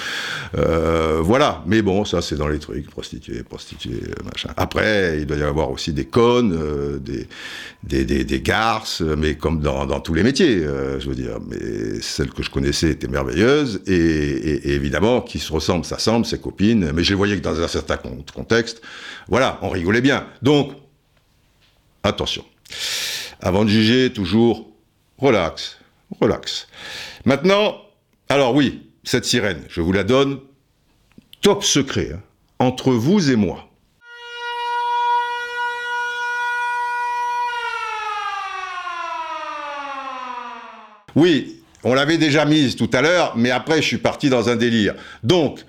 voilà. 1.21 1.61
Mais 1.65 1.81
bon, 1.81 2.05
ça, 2.05 2.21
c'est 2.21 2.37
dans 2.37 2.47
les 2.47 2.59
trucs, 2.59 2.89
prostituée, 2.89 3.43
prostituée, 3.43 4.03
machin. 4.23 4.51
Après, 4.55 5.17
il 5.19 5.25
doit 5.25 5.37
y 5.37 5.43
avoir 5.43 5.69
aussi 5.69 5.91
des 5.91 6.05
connes, 6.05 6.57
des, 6.99 7.27
des, 7.83 8.05
des, 8.05 8.23
des, 8.23 8.41
garces, 8.41 9.01
mais 9.01 9.35
comme 9.35 9.59
dans, 9.59 9.85
dans 9.85 9.99
tous 9.99 10.13
les 10.13 10.23
métiers, 10.23 10.61
je 10.99 11.09
veux 11.09 11.15
dire. 11.15 11.39
Mais 11.49 11.99
celle 11.99 12.29
que 12.29 12.41
je 12.41 12.49
connaissais 12.49 12.91
était 12.91 13.07
merveilleuse 13.09 13.80
et, 13.87 14.73
évidemment, 14.73 15.21
qui 15.21 15.39
se 15.39 15.51
ressemblent, 15.51 15.85
ça 15.85 15.99
semble, 15.99 16.25
ses 16.25 16.39
copines, 16.39 16.91
mais 16.91 17.03
je 17.03 17.09
les 17.09 17.15
voyais 17.15 17.35
que 17.35 17.41
dans 17.41 17.59
un 17.59 17.67
certain 17.67 17.97
contexte, 18.33 18.81
voilà, 19.27 19.59
on 19.61 19.69
rigolait 19.69 20.01
bien. 20.01 20.27
Donc, 20.41 20.73
attention. 22.03 22.45
Avant 23.39 23.65
de 23.65 23.69
juger, 23.69 24.11
toujours 24.13 24.69
relax, 25.17 25.79
relax. 26.19 26.67
Maintenant, 27.25 27.77
alors 28.29 28.55
oui, 28.55 28.89
cette 29.03 29.25
sirène, 29.25 29.63
je 29.69 29.81
vous 29.81 29.91
la 29.91 30.03
donne, 30.03 30.39
top 31.41 31.63
secret, 31.63 32.11
hein, 32.13 32.21
entre 32.59 32.91
vous 32.91 33.31
et 33.31 33.35
moi. 33.35 33.67
Oui, 41.15 41.60
on 41.83 41.93
l'avait 41.93 42.17
déjà 42.17 42.45
mise 42.45 42.75
tout 42.75 42.89
à 42.93 43.01
l'heure, 43.01 43.33
mais 43.35 43.51
après, 43.51 43.81
je 43.81 43.87
suis 43.87 43.97
parti 43.97 44.29
dans 44.29 44.49
un 44.49 44.55
délire. 44.55 44.95
Donc, 45.23 45.59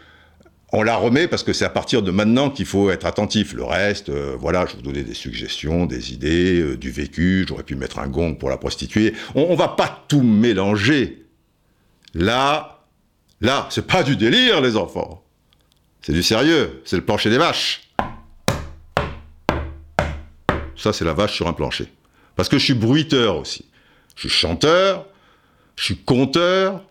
on 0.72 0.82
la 0.82 0.96
remet 0.96 1.28
parce 1.28 1.42
que 1.42 1.52
c'est 1.52 1.66
à 1.66 1.70
partir 1.70 2.02
de 2.02 2.10
maintenant 2.10 2.50
qu'il 2.50 2.64
faut 2.64 2.90
être 2.90 3.04
attentif. 3.04 3.52
Le 3.52 3.64
reste, 3.64 4.08
euh, 4.08 4.36
voilà, 4.38 4.64
je 4.66 4.76
vous 4.76 4.82
donnais 4.82 5.02
des 5.02 5.14
suggestions, 5.14 5.84
des 5.84 6.14
idées, 6.14 6.60
euh, 6.60 6.76
du 6.76 6.90
vécu. 6.90 7.44
J'aurais 7.46 7.62
pu 7.62 7.76
mettre 7.76 7.98
un 7.98 8.08
gong 8.08 8.34
pour 8.34 8.48
la 8.48 8.56
prostituée. 8.56 9.12
On, 9.34 9.42
on 9.50 9.54
va 9.54 9.68
pas 9.68 10.04
tout 10.08 10.22
mélanger. 10.22 11.26
Là, 12.14 12.84
là, 13.42 13.66
c'est 13.70 13.86
pas 13.86 14.02
du 14.02 14.16
délire, 14.16 14.62
les 14.62 14.76
enfants. 14.76 15.22
C'est 16.00 16.12
du 16.12 16.22
sérieux. 16.22 16.80
C'est 16.86 16.96
le 16.96 17.04
plancher 17.04 17.28
des 17.28 17.38
vaches. 17.38 17.90
Ça, 20.74 20.92
c'est 20.92 21.04
la 21.04 21.12
vache 21.12 21.34
sur 21.34 21.46
un 21.48 21.52
plancher. 21.52 21.86
Parce 22.34 22.48
que 22.48 22.58
je 22.58 22.64
suis 22.64 22.74
bruiteur 22.74 23.36
aussi. 23.36 23.66
Je 24.16 24.22
suis 24.22 24.30
chanteur, 24.30 25.06
je 25.76 25.84
suis 25.84 25.96
compteur, 25.96 26.82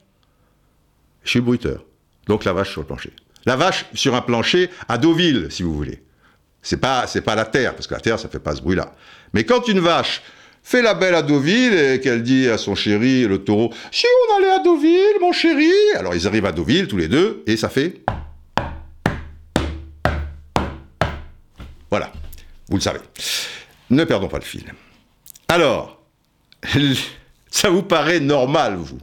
je 1.24 1.30
suis 1.30 1.42
bruiteur. 1.42 1.84
Donc 2.28 2.46
la 2.46 2.54
vache 2.54 2.72
sur 2.72 2.82
le 2.82 2.88
plancher. 2.88 3.12
La 3.46 3.56
vache 3.56 3.86
sur 3.94 4.16
un 4.16 4.22
plancher 4.22 4.70
à 4.88 4.98
Deauville, 4.98 5.48
si 5.50 5.64
vous 5.64 5.74
voulez. 5.74 6.02
C'est 6.62 6.78
pas, 6.78 7.08
c'est 7.08 7.22
pas 7.22 7.36
la 7.36 7.46
terre, 7.46 7.74
parce 7.74 7.88
que 7.88 7.94
la 7.94 8.00
terre, 8.00 8.20
ça 8.20 8.30
fait 8.30 8.40
pas 8.40 8.56
ce 8.56 8.62
bruit-là. 8.62 8.94
Mais 9.34 9.44
quand 9.44 9.68
une 9.68 9.80
vache 9.80 10.22
fait 10.64 10.82
la 10.82 10.94
belle 10.94 11.16
à 11.16 11.24
Deauville 11.24 11.74
et 11.74 12.00
qu'elle 12.00 12.22
dit 12.22 12.48
à 12.48 12.58
son 12.58 12.76
chéri, 12.76 13.26
le 13.26 13.44
taureau, 13.44 13.74
si 13.92 14.06
on 14.06 14.38
allait 14.38 14.52
à 14.52 14.60
Deauville, 14.60 15.20
mon 15.20 15.32
chéri. 15.32 15.72
Alors 15.98 16.14
ils 16.14 16.28
arrivent 16.28 16.46
à 16.46 16.52
Deauville 16.52 16.88
tous 16.88 16.98
les 16.98 17.08
deux 17.08 17.44
et 17.48 17.58
ça 17.58 17.70
fait. 17.70 18.02
Voilà, 21.90 22.12
vous 22.70 22.78
le 22.78 22.82
savez. 22.82 23.00
Ne 23.90 24.04
perdons 24.06 24.28
pas 24.30 24.38
le 24.38 24.46
fil. 24.46 24.72
Alors, 25.50 26.02
Ça 27.52 27.70
vous 27.70 27.84
paraît 27.84 28.20
normal, 28.20 28.78
vous 28.78 28.98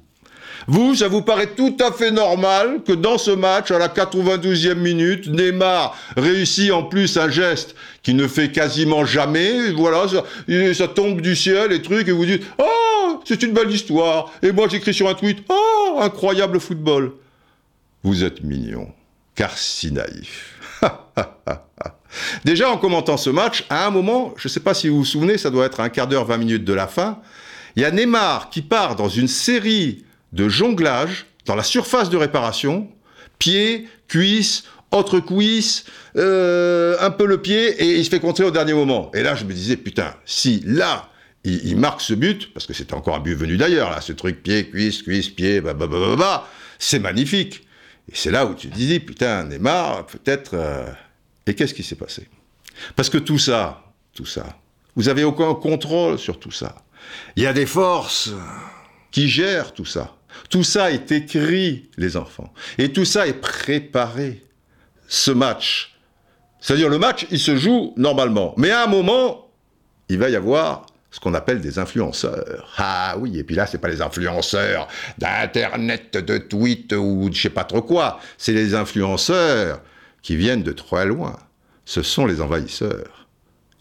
vous, 0.71 0.95
ça 0.95 1.09
vous 1.09 1.23
paraît 1.23 1.55
tout 1.57 1.79
à 1.81 1.93
fait 1.93 2.11
normal 2.11 2.81
que 2.87 2.93
dans 2.93 3.17
ce 3.17 3.31
match, 3.31 3.71
à 3.71 3.79
la 3.79 3.89
92e 3.89 4.75
minute, 4.75 5.27
Neymar 5.27 5.97
réussit 6.15 6.71
en 6.73 6.83
plus 6.83 7.17
un 7.17 7.31
geste 7.31 7.75
qui 8.03 8.13
ne 8.13 8.29
fait 8.29 8.53
quasiment 8.53 9.07
jamais. 9.07 9.71
Voilà, 9.71 10.05
ça, 10.75 10.89
tombe 10.89 11.23
du 11.23 11.35
ciel 11.35 11.73
et 11.73 11.81
trucs, 11.81 12.07
et 12.09 12.13
vous 12.13 12.27
dites 12.27 12.45
Oh, 12.59 13.19
c'est 13.25 13.43
une 13.43 13.53
belle 13.53 13.71
histoire. 13.71 14.31
Et 14.43 14.53
moi, 14.53 14.69
j'écris 14.69 14.93
sur 14.93 15.09
un 15.09 15.15
tweet 15.15 15.39
Oh, 15.49 16.01
incroyable 16.03 16.61
football. 16.61 17.13
Vous 18.03 18.23
êtes 18.23 18.43
mignon, 18.43 18.93
car 19.35 19.57
si 19.57 19.91
naïf. 19.91 20.61
Déjà, 22.45 22.71
en 22.71 22.77
commentant 22.77 23.17
ce 23.17 23.31
match, 23.31 23.65
à 23.71 23.87
un 23.87 23.91
moment, 23.91 24.35
je 24.37 24.49
ne 24.49 24.51
sais 24.51 24.61
pas 24.61 24.75
si 24.75 24.89
vous 24.89 24.99
vous 24.99 25.05
souvenez, 25.07 25.39
ça 25.39 25.49
doit 25.49 25.65
être 25.65 25.81
un 25.81 25.89
quart 25.89 26.09
d'heure, 26.09 26.27
20 26.27 26.37
minutes 26.37 26.65
de 26.65 26.75
la 26.75 26.87
fin, 26.87 27.21
il 27.79 27.83
y 27.83 27.85
a 27.85 27.93
Neymar 27.93 28.51
qui 28.51 28.61
part 28.61 28.97
dans 28.97 29.09
une 29.09 29.29
série 29.29 30.05
de 30.33 30.49
jonglage 30.49 31.27
dans 31.47 31.55
la 31.55 31.63
surface 31.63 32.11
de 32.11 32.17
réparation, 32.17 32.91
pied, 33.39 33.87
cuisse, 34.09 34.65
autre 34.91 35.21
cuisse, 35.21 35.85
euh, 36.17 36.97
un 36.99 37.13
peu 37.13 37.25
le 37.25 37.41
pied, 37.41 37.81
et 37.81 37.95
il 37.95 38.05
se 38.05 38.11
fait 38.11 38.19
contrer 38.19 38.43
au 38.43 38.51
dernier 38.51 38.73
moment. 38.73 39.13
Et 39.15 39.23
là, 39.23 39.37
je 39.37 39.45
me 39.45 39.53
disais, 39.53 39.77
putain, 39.77 40.13
si 40.25 40.61
là, 40.67 41.09
il, 41.45 41.77
marque 41.77 42.01
ce 42.01 42.15
but, 42.15 42.53
parce 42.53 42.67
que 42.67 42.73
c'était 42.73 42.95
encore 42.95 43.15
un 43.15 43.21
but 43.21 43.37
venu 43.37 43.57
d'ailleurs, 43.57 43.91
là, 43.91 44.01
ce 44.01 44.13
truc 44.13 44.43
pied, 44.43 44.69
cuisse, 44.69 45.03
cuisse, 45.03 45.29
pied, 45.29 45.61
bah, 45.61 45.73
bah, 45.73 45.87
bah, 45.87 45.99
bah, 46.01 46.17
bah 46.17 46.49
c'est 46.81 46.99
magnifique. 46.99 47.65
Et 48.11 48.17
c'est 48.17 48.33
là 48.33 48.45
où 48.45 48.55
tu 48.55 48.71
te 48.71 48.75
dis, 48.75 48.99
putain, 48.99 49.45
Neymar, 49.45 50.05
peut-être... 50.07 50.55
Euh, 50.55 50.85
et 51.47 51.55
qu'est-ce 51.55 51.75
qui 51.75 51.85
s'est 51.85 51.95
passé? 51.95 52.27
Parce 52.97 53.09
que 53.09 53.19
tout 53.19 53.39
ça, 53.39 53.85
tout 54.15 54.27
ça, 54.27 54.59
vous 54.97 55.09
avez 55.09 55.23
aucun 55.23 55.55
contrôle 55.55 56.19
sur 56.19 56.41
tout 56.41 56.51
ça. 56.51 56.75
Il 57.37 57.43
y 57.43 57.47
a 57.47 57.53
des 57.53 57.67
forces 57.67 58.31
qui 59.11 59.29
gèrent 59.29 59.73
tout 59.73 59.85
ça. 59.85 60.15
Tout 60.51 60.65
ça 60.65 60.91
est 60.91 61.11
écrit, 61.13 61.89
les 61.97 62.17
enfants. 62.17 62.53
Et 62.79 62.93
tout 62.93 63.05
ça 63.05 63.27
est 63.27 63.41
préparé. 63.41 64.43
Ce 65.09 65.31
match. 65.31 65.97
C'est-à-dire, 66.61 66.91
le 66.91 66.99
match, 66.99 67.27
il 67.31 67.39
se 67.39 67.57
joue 67.57 67.95
normalement. 67.97 68.53
Mais 68.59 68.71
à 68.71 68.85
un 68.85 68.87
moment, 68.87 69.51
il 70.09 70.19
va 70.19 70.29
y 70.29 70.37
avoir 70.37 70.87
ce 71.11 71.21
qu'on 71.21 71.35
appelle 71.35 71.61
des 71.61 71.79
influenceurs. 71.79 72.75
Ah 72.77 73.17
oui, 73.19 73.39
et 73.39 73.45
puis 73.45 73.57
là, 73.57 73.67
c'est 73.67 73.79
pas 73.79 73.89
les 73.89 74.03
influenceurs 74.03 74.89
d'Internet, 75.17 76.17
de 76.17 76.39
tweet 76.39 76.93
ou 76.93 77.31
de 77.31 77.35
je 77.35 77.43
sais 77.43 77.51
pas 77.51 77.65
trop 77.65 77.83
quoi. 77.83 78.21
C'est 78.37 78.53
les 78.53 78.75
influenceurs 78.75 79.81
qui 80.23 80.37
viennent 80.37 80.63
de 80.63 80.73
très 80.73 81.07
loin. 81.07 81.39
Ce 81.85 82.03
sont 82.03 82.27
les 82.27 82.41
envahisseurs. 82.43 83.27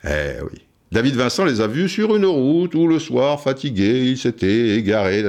Eh 0.05 0.37
oui. 0.49 0.66
David 0.91 1.15
Vincent 1.15 1.43
les 1.43 1.59
a 1.59 1.67
vus 1.67 1.89
sur 1.89 2.15
une 2.15 2.25
route 2.25 2.73
où 2.73 2.87
le 2.87 2.99
soir, 2.99 3.41
fatigué, 3.41 4.05
il 4.05 4.17
s'était 4.17 4.77
égaré. 4.77 5.19
Il 5.19 5.25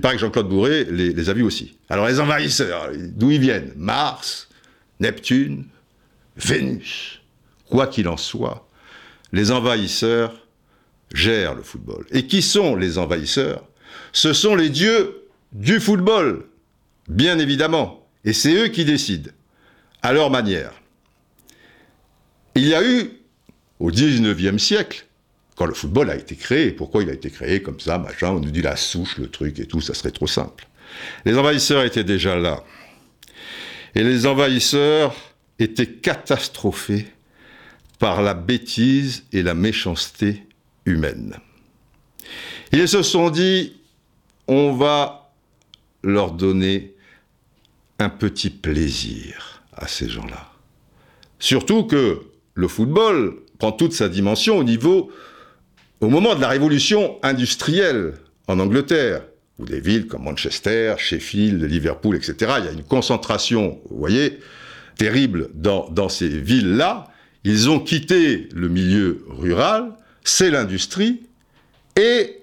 paraît 0.00 0.14
que 0.14 0.20
Jean-Claude 0.20 0.48
Bourré 0.48 0.84
les, 0.84 1.12
les, 1.12 1.28
a 1.28 1.34
vus 1.34 1.42
aussi. 1.42 1.76
Alors 1.90 2.06
les 2.06 2.20
envahisseurs, 2.20 2.88
d'où 2.96 3.30
ils 3.30 3.40
viennent? 3.40 3.72
Mars, 3.76 4.48
Neptune, 5.00 5.66
Vénus. 6.36 7.20
Quoi 7.68 7.86
qu'il 7.86 8.08
en 8.08 8.16
soit, 8.16 8.66
les 9.32 9.50
envahisseurs 9.50 10.46
gèrent 11.12 11.54
le 11.54 11.62
football. 11.62 12.06
Et 12.10 12.26
qui 12.26 12.40
sont 12.40 12.76
les 12.76 12.96
envahisseurs? 12.96 13.64
Ce 14.12 14.32
sont 14.32 14.54
les 14.54 14.70
dieux 14.70 15.24
du 15.52 15.80
football, 15.80 16.46
bien 17.08 17.38
évidemment. 17.38 18.01
Et 18.24 18.32
c'est 18.32 18.54
eux 18.54 18.68
qui 18.68 18.84
décident, 18.84 19.30
à 20.02 20.12
leur 20.12 20.30
manière. 20.30 20.72
Il 22.54 22.66
y 22.66 22.74
a 22.74 22.82
eu, 22.84 23.10
au 23.80 23.90
19e 23.90 24.58
siècle, 24.58 25.06
quand 25.56 25.66
le 25.66 25.74
football 25.74 26.10
a 26.10 26.16
été 26.16 26.36
créé, 26.36 26.70
pourquoi 26.70 27.02
il 27.02 27.10
a 27.10 27.12
été 27.12 27.30
créé 27.30 27.62
comme 27.62 27.80
ça, 27.80 27.98
machin, 27.98 28.30
on 28.30 28.40
nous 28.40 28.50
dit 28.50 28.62
la 28.62 28.76
souche, 28.76 29.18
le 29.18 29.28
truc 29.28 29.58
et 29.58 29.66
tout, 29.66 29.80
ça 29.80 29.94
serait 29.94 30.10
trop 30.10 30.26
simple. 30.26 30.66
Les 31.24 31.36
envahisseurs 31.36 31.84
étaient 31.84 32.04
déjà 32.04 32.36
là. 32.36 32.64
Et 33.94 34.02
les 34.02 34.26
envahisseurs 34.26 35.14
étaient 35.58 35.86
catastrophés 35.86 37.06
par 37.98 38.22
la 38.22 38.34
bêtise 38.34 39.24
et 39.32 39.42
la 39.42 39.54
méchanceté 39.54 40.46
humaine. 40.86 41.36
Ils 42.72 42.88
se 42.88 43.02
sont 43.02 43.30
dit, 43.30 43.74
on 44.48 44.72
va 44.72 45.32
leur 46.02 46.32
donner 46.32 46.94
petit 48.08 48.50
plaisir 48.50 49.62
à 49.74 49.88
ces 49.88 50.08
gens-là. 50.08 50.50
Surtout 51.38 51.84
que 51.84 52.20
le 52.54 52.68
football 52.68 53.34
prend 53.58 53.72
toute 53.72 53.92
sa 53.92 54.08
dimension 54.08 54.58
au 54.58 54.64
niveau, 54.64 55.10
au 56.00 56.08
moment 56.08 56.34
de 56.34 56.40
la 56.40 56.48
révolution 56.48 57.18
industrielle 57.22 58.14
en 58.48 58.58
Angleterre, 58.58 59.22
où 59.58 59.64
des 59.64 59.80
villes 59.80 60.06
comme 60.06 60.24
Manchester, 60.24 60.94
Sheffield, 60.98 61.62
Liverpool, 61.62 62.16
etc., 62.16 62.54
il 62.58 62.64
y 62.64 62.68
a 62.68 62.72
une 62.72 62.84
concentration, 62.84 63.80
vous 63.90 63.98
voyez, 63.98 64.40
terrible 64.96 65.50
dans 65.54 66.08
ces 66.08 66.28
villes-là. 66.28 67.08
Ils 67.44 67.70
ont 67.70 67.80
quitté 67.80 68.48
le 68.54 68.68
milieu 68.68 69.24
rural, 69.28 69.92
c'est 70.24 70.50
l'industrie, 70.50 71.22
et 71.96 72.41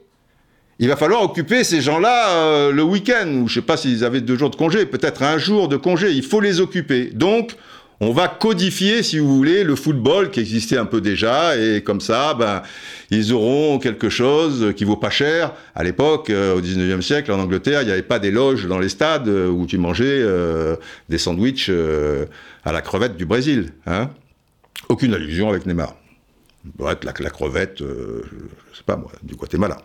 il 0.80 0.88
va 0.88 0.96
falloir 0.96 1.22
occuper 1.22 1.66
ces 1.66 1.82
gens-là 1.82 2.30
euh, 2.30 2.72
le 2.72 2.84
week-end, 2.84 3.28
ou 3.28 3.50
je 3.50 3.60
ne 3.60 3.62
sais 3.62 3.62
pas 3.62 3.76
s'ils 3.76 4.06
avaient 4.06 4.22
deux 4.22 4.38
jours 4.38 4.50
de 4.50 4.56
congé, 4.56 4.86
peut-être 4.86 5.24
un 5.24 5.38
jour 5.38 5.68
de 5.68 5.76
congé, 5.76 6.12
il 6.12 6.24
faut 6.24 6.40
les 6.40 6.62
occuper. 6.62 7.10
Donc, 7.14 7.52
on 8.00 8.14
va 8.14 8.30
codifier, 8.30 9.04
si 9.04 9.20
vous 9.20 9.36
voulez, 9.36 9.66
le 9.66 9.76
football 9.76 10.32
qui 10.32 10.40
existait 10.40 10.78
un 10.78 10.86
peu 10.86 11.02
déjà, 11.02 11.58
et 11.58 11.84
comme 11.84 12.00
ça, 12.00 12.34
ben, 12.34 12.62
ils 13.12 13.34
auront 13.34 13.78
quelque 13.78 14.08
chose 14.08 14.74
qui 14.78 14.86
vaut 14.86 14.96
pas 14.96 15.10
cher. 15.10 15.52
À 15.76 15.84
l'époque, 15.84 16.30
euh, 16.30 16.56
au 16.56 16.62
19e 16.62 17.02
siècle, 17.02 17.34
en 17.34 17.40
Angleterre, 17.40 17.82
il 17.82 17.88
n'y 17.88 17.92
avait 17.92 18.02
pas 18.02 18.20
des 18.20 18.32
loges 18.32 18.66
dans 18.66 18.80
les 18.80 18.88
stades 18.88 19.28
euh, 19.28 19.50
où 19.50 19.66
tu 19.66 19.78
mangeais 19.78 20.26
des 21.10 21.18
sandwichs 21.18 21.70
à 22.64 22.72
la 22.72 22.82
crevette 22.82 23.18
du 23.18 23.26
Brésil. 23.26 23.74
Hein 23.86 24.12
Aucune 24.88 25.14
allusion 25.14 25.50
avec 25.50 25.66
Neymar. 25.66 25.94
Bref, 26.78 27.00
la, 27.04 27.12
la 27.20 27.30
crevette, 27.30 27.80
je 27.80 28.78
sais 28.78 28.84
pas 28.86 28.96
moi, 28.96 29.12
du 29.24 29.36
Guatemala. 29.36 29.76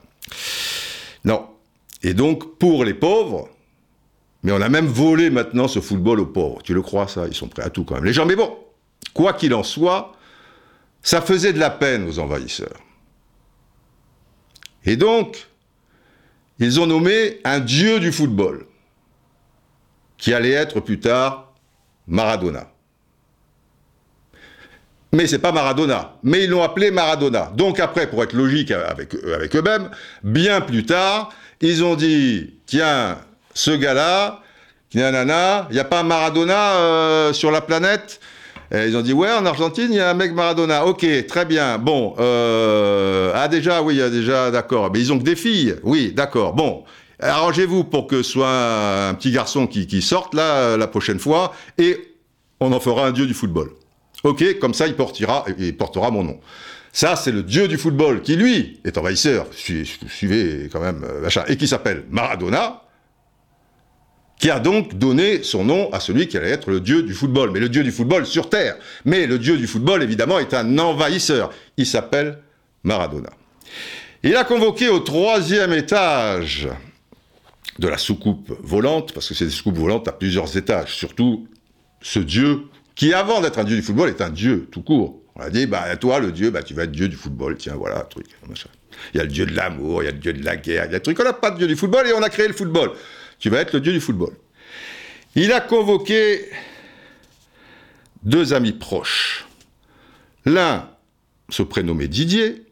Non. 1.25 1.49
Et 2.03 2.14
donc, 2.14 2.59
pour 2.59 2.85
les 2.85 2.95
pauvres, 2.95 3.49
mais 4.43 4.53
on 4.53 4.61
a 4.61 4.68
même 4.68 4.87
volé 4.87 5.31
maintenant 5.31 5.68
ce 5.68 5.81
football 5.81 6.20
aux 6.20 6.27
pauvres. 6.27 6.62
Tu 6.62 6.75
le 6.75 6.83
crois, 6.83 7.09
ça? 7.09 7.27
Ils 7.27 7.35
sont 7.35 7.49
prêts 7.49 7.62
à 7.62 7.70
tout 7.70 7.85
quand 7.85 7.95
même. 7.95 8.05
Les 8.05 8.12
gens, 8.12 8.27
mais 8.27 8.37
bon, 8.37 8.57
quoi 9.14 9.33
qu'il 9.33 9.55
en 9.55 9.62
soit, 9.62 10.12
ça 11.03 11.22
faisait 11.22 11.53
de 11.53 11.59
la 11.59 11.70
peine 11.70 12.07
aux 12.07 12.18
envahisseurs. 12.18 12.81
Et 14.85 14.97
donc, 14.97 15.49
ils 16.59 16.79
ont 16.79 16.87
nommé 16.87 17.41
un 17.45 17.59
dieu 17.59 18.01
du 18.01 18.12
football, 18.12 18.66
qui 20.18 20.35
allait 20.35 20.51
être 20.51 20.81
plus 20.81 21.01
tard 21.01 21.53
Maradona. 22.07 22.70
Mais 25.14 25.28
c'est 25.28 25.38
pas 25.38 25.52
Maradona. 25.52 26.16
Mais 26.24 26.44
ils 26.44 26.50
l'ont 26.50 26.62
appelé 26.62 26.90
Maradona. 26.90 27.52
Donc 27.56 27.78
après, 27.78 28.08
pour 28.08 28.22
être 28.24 28.32
logique 28.32 28.72
avec, 28.72 29.14
avec 29.14 29.54
eux-mêmes, 29.54 29.88
bien 30.24 30.60
plus 30.60 30.84
tard, 30.84 31.30
ils 31.60 31.84
ont 31.84 31.94
dit, 31.94 32.54
tiens, 32.66 33.18
ce 33.54 33.70
gars-là, 33.70 34.40
il 34.92 35.00
n'y 35.00 35.78
a 35.78 35.84
pas 35.84 36.02
Maradona 36.02 36.74
euh, 36.74 37.32
sur 37.32 37.50
la 37.50 37.60
planète? 37.60 38.20
Et 38.72 38.86
ils 38.86 38.96
ont 38.96 39.02
dit, 39.02 39.12
ouais, 39.12 39.30
en 39.30 39.46
Argentine, 39.46 39.88
il 39.90 39.96
y 39.96 40.00
a 40.00 40.10
un 40.10 40.14
mec 40.14 40.32
Maradona. 40.32 40.84
Ok, 40.86 41.06
très 41.28 41.44
bien. 41.44 41.78
Bon, 41.78 42.16
euh, 42.18 43.30
ah 43.34 43.46
déjà, 43.46 43.82
oui, 43.82 43.94
il 43.94 43.98
y 43.98 44.02
a 44.02 44.10
déjà, 44.10 44.50
d'accord. 44.50 44.90
Mais 44.92 45.00
ils 45.00 45.12
ont 45.12 45.18
que 45.18 45.24
des 45.24 45.36
filles. 45.36 45.76
Oui, 45.84 46.12
d'accord. 46.12 46.54
Bon, 46.54 46.82
arrangez-vous 47.20 47.84
pour 47.84 48.08
que 48.08 48.22
ce 48.22 48.32
soit 48.32 49.08
un 49.08 49.14
petit 49.14 49.30
garçon 49.30 49.68
qui, 49.68 49.86
qui 49.86 50.02
sorte 50.02 50.34
là 50.34 50.76
la 50.76 50.86
prochaine 50.88 51.20
fois 51.20 51.52
et 51.78 52.14
on 52.58 52.72
en 52.72 52.80
fera 52.80 53.06
un 53.06 53.12
dieu 53.12 53.26
du 53.26 53.34
football. 53.34 53.70
Ok, 54.25 54.59
comme 54.59 54.72
ça, 54.72 54.87
il 54.87 54.95
portera, 54.95 55.45
il 55.59 55.77
portera 55.77 56.11
mon 56.11 56.25
nom. 56.25 56.41
Ça, 56.93 57.14
c'est 57.14 57.33
le 57.33 57.43
dieu 57.43 57.68
du 57.68 57.77
football 57.77 58.22
qui, 58.22 58.37
lui, 58.37 58.81
est 58.85 58.97
envahisseur. 58.97 59.47
Suivez 59.53 60.68
quand 60.72 60.81
même, 60.81 61.05
euh, 61.05 61.20
machin. 61.20 61.45
Et 61.49 61.57
qui 61.57 61.68
s'appelle 61.68 62.05
Maradona, 62.11 62.83
qui 64.39 64.49
a 64.51 64.61
donc 64.61 64.95
donné 64.95 65.43
son 65.43 65.64
nom 65.64 65.93
à 65.93 66.01
celui 66.01 66.27
qui 66.27 66.39
allait 66.39 66.51
être 66.51 66.70
le 66.70 66.81
dieu 66.81 67.03
du 67.03 67.12
football. 67.12 67.51
Mais 67.51 67.61
le 67.61 67.68
dieu 67.68 67.83
du 67.83 67.93
football 67.93 68.25
sur 68.25 68.49
Terre. 68.49 68.77
Mais 69.05 69.27
le 69.27 69.39
dieu 69.39 69.59
du 69.59 69.66
football, 69.66 70.03
évidemment, 70.03 70.39
est 70.39 70.55
un 70.55 70.79
envahisseur. 70.79 71.51
Il 71.77 71.87
s'appelle 71.87 72.39
Maradona. 72.83 73.31
Il 74.22 74.37
a 74.37 74.45
convoqué 74.45 74.89
au 74.89 75.01
troisième 75.01 75.72
étage 75.75 76.68
de 77.79 77.89
la 77.89 77.99
soucoupe 77.99 78.57
volante, 78.62 79.12
parce 79.12 79.29
que 79.29 79.35
c'est 79.35 79.47
des 79.47 79.51
soucoupes 79.51 79.77
volantes 79.77 80.09
à 80.09 80.12
plusieurs 80.12 80.57
étages, 80.57 80.95
surtout 80.95 81.47
ce 82.01 82.20
dieu 82.20 82.62
qui 82.95 83.12
avant 83.12 83.40
d'être 83.40 83.59
un 83.59 83.64
dieu 83.64 83.76
du 83.76 83.82
football 83.82 84.09
est 84.09 84.20
un 84.20 84.30
dieu 84.30 84.68
tout 84.70 84.82
court. 84.82 85.20
On 85.36 85.40
a 85.40 85.51
dit, 85.51 85.66
bah, 85.66 85.97
toi, 85.97 86.20
le 86.20 86.30
dieu, 86.30 86.51
bah, 86.51 86.62
tu 86.62 86.74
vas 86.74 86.84
être 86.84 86.92
dieu 86.92 87.09
du 87.09 87.16
football, 87.16 87.57
tiens, 87.57 87.74
voilà, 87.74 88.01
truc. 88.03 88.26
Il 89.12 89.18
y 89.18 89.20
a 89.20 89.24
le 89.24 89.30
dieu 89.30 89.47
de 89.47 89.55
l'amour, 89.55 90.03
il 90.03 90.07
y 90.07 90.09
a 90.09 90.12
le 90.12 90.18
dieu 90.18 90.32
de 90.32 90.45
la 90.45 90.57
guerre, 90.57 90.84
il 90.84 90.92
y 90.92 90.95
a 90.95 90.99
le 90.99 91.03
truc. 91.03 91.18
On 91.20 91.24
n'a 91.24 91.32
pas 91.32 91.51
de 91.51 91.59
dieu 91.59 91.66
du 91.66 91.76
football 91.76 92.07
et 92.07 92.12
on 92.12 92.22
a 92.22 92.30
créé 92.30 92.47
le 92.47 92.55
football. 92.55 92.92
Tu 93.40 93.51
vas 93.51 93.61
être 93.61 93.72
le 93.72 93.80
dieu 93.80 93.92
du 93.92 94.01
football. 94.01 94.32
Il 95.34 95.53
a 95.53 95.61
convoqué 95.61 96.49
deux 98.22 98.53
amis 98.53 98.72
proches. 98.72 99.47
L'un 100.47 100.88
se 101.51 101.62
prénommait 101.62 102.09
Didier 102.09 102.64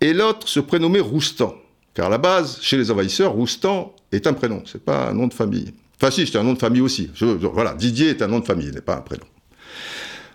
et 0.00 0.12
l'autre 0.12 0.48
se 0.48 0.58
prénommait 0.60 1.00
Roustan. 1.00 1.54
Car 1.94 2.06
à 2.06 2.08
la 2.08 2.18
base, 2.18 2.58
chez 2.62 2.76
les 2.76 2.90
envahisseurs, 2.90 3.32
Roustan 3.32 3.94
est 4.10 4.26
un 4.26 4.32
prénom, 4.32 4.62
c'est 4.66 4.82
pas 4.82 5.08
un 5.08 5.14
nom 5.14 5.28
de 5.28 5.34
famille. 5.34 5.72
Enfin 5.96 6.10
si, 6.10 6.26
c'est 6.26 6.38
un 6.38 6.42
nom 6.42 6.54
de 6.54 6.58
famille 6.58 6.80
aussi. 6.80 7.10
voilà, 7.20 7.74
Didier 7.74 8.08
est 8.08 8.22
un 8.22 8.28
nom 8.28 8.40
de 8.40 8.44
famille, 8.44 8.68
il 8.68 8.74
n'est 8.74 8.80
pas 8.80 8.96
un 8.96 9.02
prénom. 9.02 9.26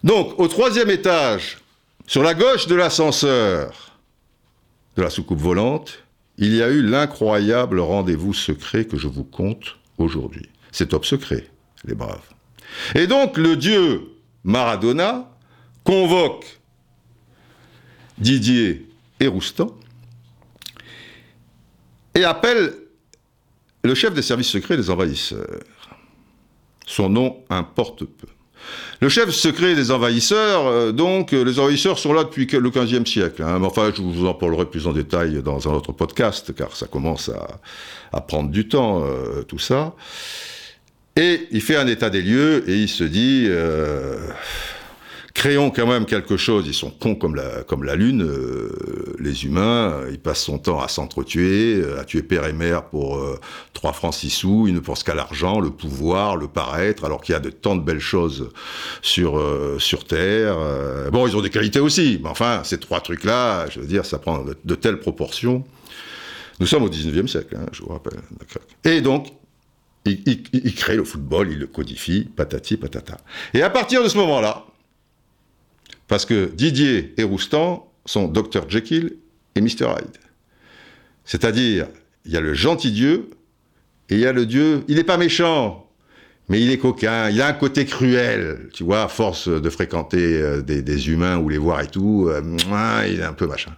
Donc, 0.03 0.39
au 0.39 0.47
troisième 0.47 0.89
étage, 0.89 1.57
sur 2.05 2.23
la 2.23 2.33
gauche 2.33 2.67
de 2.67 2.75
l'ascenseur 2.75 3.97
de 4.95 5.01
la 5.01 5.09
soucoupe 5.09 5.39
volante, 5.39 6.03
il 6.37 6.55
y 6.55 6.61
a 6.61 6.69
eu 6.69 6.81
l'incroyable 6.81 7.79
rendez-vous 7.79 8.33
secret 8.33 8.85
que 8.85 8.97
je 8.97 9.07
vous 9.07 9.23
conte 9.23 9.77
aujourd'hui. 9.97 10.49
C'est 10.71 10.89
top 10.89 11.05
secret, 11.05 11.49
les 11.85 11.95
braves. 11.95 12.29
Et 12.95 13.07
donc, 13.07 13.37
le 13.37 13.55
dieu 13.55 14.07
Maradona 14.43 15.29
convoque 15.83 16.59
Didier 18.17 18.87
et 19.19 19.27
Roustan, 19.27 19.75
et 22.15 22.23
appelle 22.23 22.73
le 23.83 23.95
chef 23.95 24.13
des 24.13 24.21
services 24.21 24.49
secrets 24.49 24.77
des 24.77 24.89
envahisseurs. 24.89 25.59
Son 26.85 27.09
nom 27.09 27.43
importe 27.49 28.05
peu. 28.05 28.27
Le 28.99 29.09
chef 29.09 29.29
secret 29.29 29.75
des 29.75 29.91
envahisseurs, 29.91 30.65
euh, 30.65 30.91
donc, 30.91 31.33
euh, 31.33 31.43
les 31.43 31.59
envahisseurs 31.59 31.99
sont 31.99 32.13
là 32.13 32.23
depuis 32.23 32.47
le 32.47 32.69
XVe 32.69 33.05
siècle. 33.05 33.43
Hein. 33.43 33.61
enfin, 33.63 33.91
je 33.95 34.01
vous 34.01 34.25
en 34.25 34.33
parlerai 34.33 34.65
plus 34.65 34.87
en 34.87 34.91
détail 34.91 35.43
dans 35.43 35.69
un 35.69 35.73
autre 35.73 35.91
podcast, 35.91 36.53
car 36.55 36.75
ça 36.75 36.87
commence 36.87 37.29
à, 38.11 38.21
prendre 38.21 38.49
du 38.49 38.67
temps, 38.67 39.03
euh, 39.03 39.43
tout 39.43 39.59
ça. 39.59 39.93
Et 41.15 41.47
il 41.51 41.61
fait 41.61 41.75
un 41.75 41.87
état 41.87 42.09
des 42.09 42.21
lieux 42.21 42.67
et 42.69 42.75
il 42.75 42.89
se 42.89 43.03
dit 43.03 43.47
créons 45.37 45.69
quand 45.69 45.85
même 45.85 46.05
quelque 46.07 46.35
chose. 46.35 46.65
Ils 46.65 46.73
sont 46.73 46.89
cons 46.89 47.13
comme 47.13 47.35
la, 47.35 47.61
comme 47.63 47.83
la 47.83 47.95
lune, 47.95 48.23
euh, 48.23 49.15
les 49.19 49.45
humains. 49.45 50.01
Ils 50.09 50.17
passent 50.17 50.41
son 50.41 50.57
temps 50.57 50.81
à 50.81 50.87
s'entretuer, 50.87 51.75
euh, 51.75 52.01
à 52.01 52.05
tuer 52.05 52.23
père 52.23 52.47
et 52.47 52.53
mère 52.53 52.85
pour 52.85 53.17
euh, 53.17 53.39
3 53.73 53.93
francs 53.93 54.15
6 54.15 54.31
sous. 54.31 54.65
Ils 54.67 54.73
ne 54.73 54.79
pensent 54.79 55.03
qu'à 55.03 55.13
l'argent, 55.13 55.59
le 55.59 55.69
pouvoir, 55.69 56.37
le 56.37 56.47
paraître, 56.47 57.05
alors 57.05 57.21
qu'il 57.21 57.33
y 57.33 57.35
a 57.35 57.39
de 57.39 57.51
tant 57.51 57.75
de 57.75 57.83
belles 57.83 57.99
choses 57.99 58.49
sur, 59.03 59.37
euh, 59.37 59.77
sur 59.77 60.05
Terre. 60.05 60.57
bon, 61.11 61.27
ils 61.27 61.37
ont 61.37 61.41
des 61.41 61.51
qualités 61.51 61.79
aussi, 61.79 62.19
mais 62.23 62.29
enfin, 62.29 62.61
ces 62.63 62.79
trois 62.79 63.01
trucs-là, 63.01 63.69
je 63.69 63.79
veux 63.79 63.87
dire, 63.87 64.05
ça 64.05 64.17
prend 64.17 64.43
de, 64.43 64.75
telles 64.75 64.99
proportions. 64.99 65.63
Nous 66.59 66.65
sommes 66.65 66.83
au 66.83 66.89
19e 66.89 67.27
siècle, 67.27 67.55
hein, 67.59 67.67
je 67.71 67.83
vous 67.83 67.89
rappelle. 67.89 68.19
Et 68.85 69.01
donc, 69.01 69.27
il, 70.05 70.19
il, 70.25 70.41
il 70.51 70.73
crée 70.73 70.95
le 70.95 71.03
football, 71.03 71.51
il 71.51 71.59
le 71.59 71.67
codifie, 71.67 72.27
patati 72.35 72.77
patata. 72.77 73.17
Et 73.53 73.61
à 73.61 73.69
partir 73.69 74.03
de 74.03 74.09
ce 74.09 74.17
moment-là, 74.17 74.65
parce 76.07 76.25
que 76.25 76.51
Didier 76.53 77.13
et 77.17 77.23
Roustan 77.23 77.91
sont 78.05 78.27
Dr 78.27 78.69
Jekyll 78.69 79.17
et 79.55 79.61
Mr 79.61 79.85
Hyde. 79.85 80.17
C'est-à-dire, 81.25 81.87
il 82.25 82.31
y 82.31 82.37
a 82.37 82.41
le 82.41 82.53
gentil 82.53 82.91
Dieu 82.91 83.29
et 84.09 84.15
il 84.15 84.19
y 84.19 84.25
a 84.25 84.31
le 84.31 84.45
Dieu, 84.45 84.83
il 84.87 84.95
n'est 84.95 85.03
pas 85.03 85.17
méchant, 85.17 85.89
mais 86.49 86.61
il 86.61 86.71
est 86.71 86.77
coquin, 86.77 87.29
il 87.29 87.41
a 87.41 87.47
un 87.47 87.53
côté 87.53 87.85
cruel, 87.85 88.69
tu 88.73 88.83
vois, 88.83 89.03
à 89.03 89.07
force 89.09 89.49
de 89.49 89.69
fréquenter 89.69 90.41
euh, 90.41 90.61
des, 90.61 91.09
humains 91.09 91.37
ou 91.37 91.49
les 91.49 91.57
voir 91.57 91.81
et 91.81 91.87
tout, 91.87 92.29
euh, 92.29 92.41
il 93.07 93.19
est 93.19 93.23
un 93.23 93.33
peu 93.33 93.47
machin. 93.47 93.75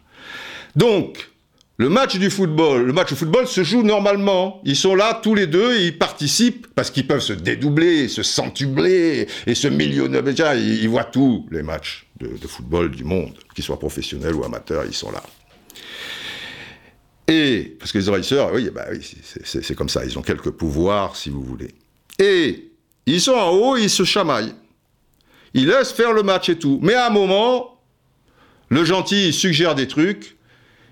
Donc, 0.76 1.32
le 1.80 1.88
match 1.88 2.18
du 2.18 2.30
football, 2.30 2.84
le 2.84 2.92
match 2.92 3.12
de 3.12 3.16
football 3.16 3.48
se 3.48 3.64
joue 3.64 3.84
normalement. 3.84 4.60
Ils 4.66 4.76
sont 4.76 4.96
là 4.96 5.18
tous 5.24 5.34
les 5.34 5.48
deux 5.48 5.80
et 5.80 5.86
ils 5.86 5.98
participent 5.98 6.68
parce 6.76 6.92
qu'ils 6.92 7.08
peuvent 7.08 7.22
se 7.22 7.32
dédoubler, 7.32 8.10
se 8.10 8.22
centubler 8.22 9.28
et 9.48 9.56
se 9.56 9.70
millionner. 9.70 10.20
Ils, 10.28 10.84
ils 10.84 10.90
voient 10.90 11.06
tous 11.06 11.48
les 11.52 11.64
matchs 11.64 12.06
de, 12.20 12.48
football 12.48 12.92
du 12.92 13.06
monde, 13.06 13.32
qu'ils 13.56 13.64
soient 13.64 13.80
professionnels 13.80 14.36
ou 14.36 14.44
amateurs, 14.44 14.84
ils 14.86 14.94
sont 14.94 15.10
là. 15.10 15.24
Et, 17.30 17.78
parce 17.80 17.94
que 17.94 17.98
les 18.00 18.10
envahisseurs, 18.10 18.52
oui, 18.54 18.70
bah 18.76 18.88
oui 18.92 19.00
c'est 19.46 19.76
comme 19.76 19.88
ça, 19.88 20.04
ils 20.04 20.20
ont 20.20 20.22
quelques 20.22 20.52
pouvoirs, 20.52 21.16
si 21.16 21.30
vous 21.30 21.42
voulez. 21.42 21.74
Et 22.20 22.74
ils 23.06 23.22
sont 23.22 23.32
en 23.32 23.52
haut, 23.52 23.78
ils 23.78 23.90
se 23.90 24.04
chamaillent. 24.04 24.56
Ils 25.54 25.68
laissent 25.68 25.94
faire 25.94 26.12
le 26.12 26.24
match 26.24 26.50
et 26.50 26.60
tout. 26.60 26.78
Mais 26.84 26.96
à 26.96 27.08
un 27.08 27.10
moment, 27.10 27.80
le 28.68 28.84
gentil 28.84 29.32
suggère 29.32 29.76
des 29.76 29.88
trucs, 29.88 30.36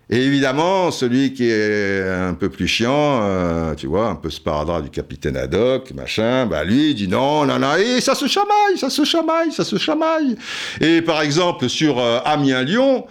et 0.09 0.23
évidemment, 0.23 0.89
celui 0.89 1.33
qui 1.33 1.49
est 1.49 2.01
un 2.01 2.33
peu 2.33 2.49
plus 2.49 2.67
chiant, 2.67 3.19
euh, 3.23 3.75
tu 3.75 3.87
vois, 3.87 4.07
un 4.07 4.15
peu 4.15 4.29
sparadrap 4.29 4.81
du 4.81 4.89
capitaine 4.89 5.35
Haddock, 5.35 5.91
machin, 5.93 6.45
bah 6.45 6.63
lui 6.63 6.91
il 6.91 6.95
dit 6.95 7.09
non, 7.09 7.45
non, 7.45 7.59
non, 7.59 7.75
et 7.75 7.99
ça 7.99 8.15
se 8.15 8.25
chamaille, 8.25 8.77
ça 8.77 8.89
se 8.89 9.03
chamaille, 9.03 9.51
ça 9.51 9.65
se 9.65 9.77
chamaille. 9.77 10.37
Et 10.79 11.01
par 11.01 11.21
exemple, 11.21 11.67
sur 11.67 11.99
euh, 11.99 12.19
Amiens-Lyon, 12.23 13.05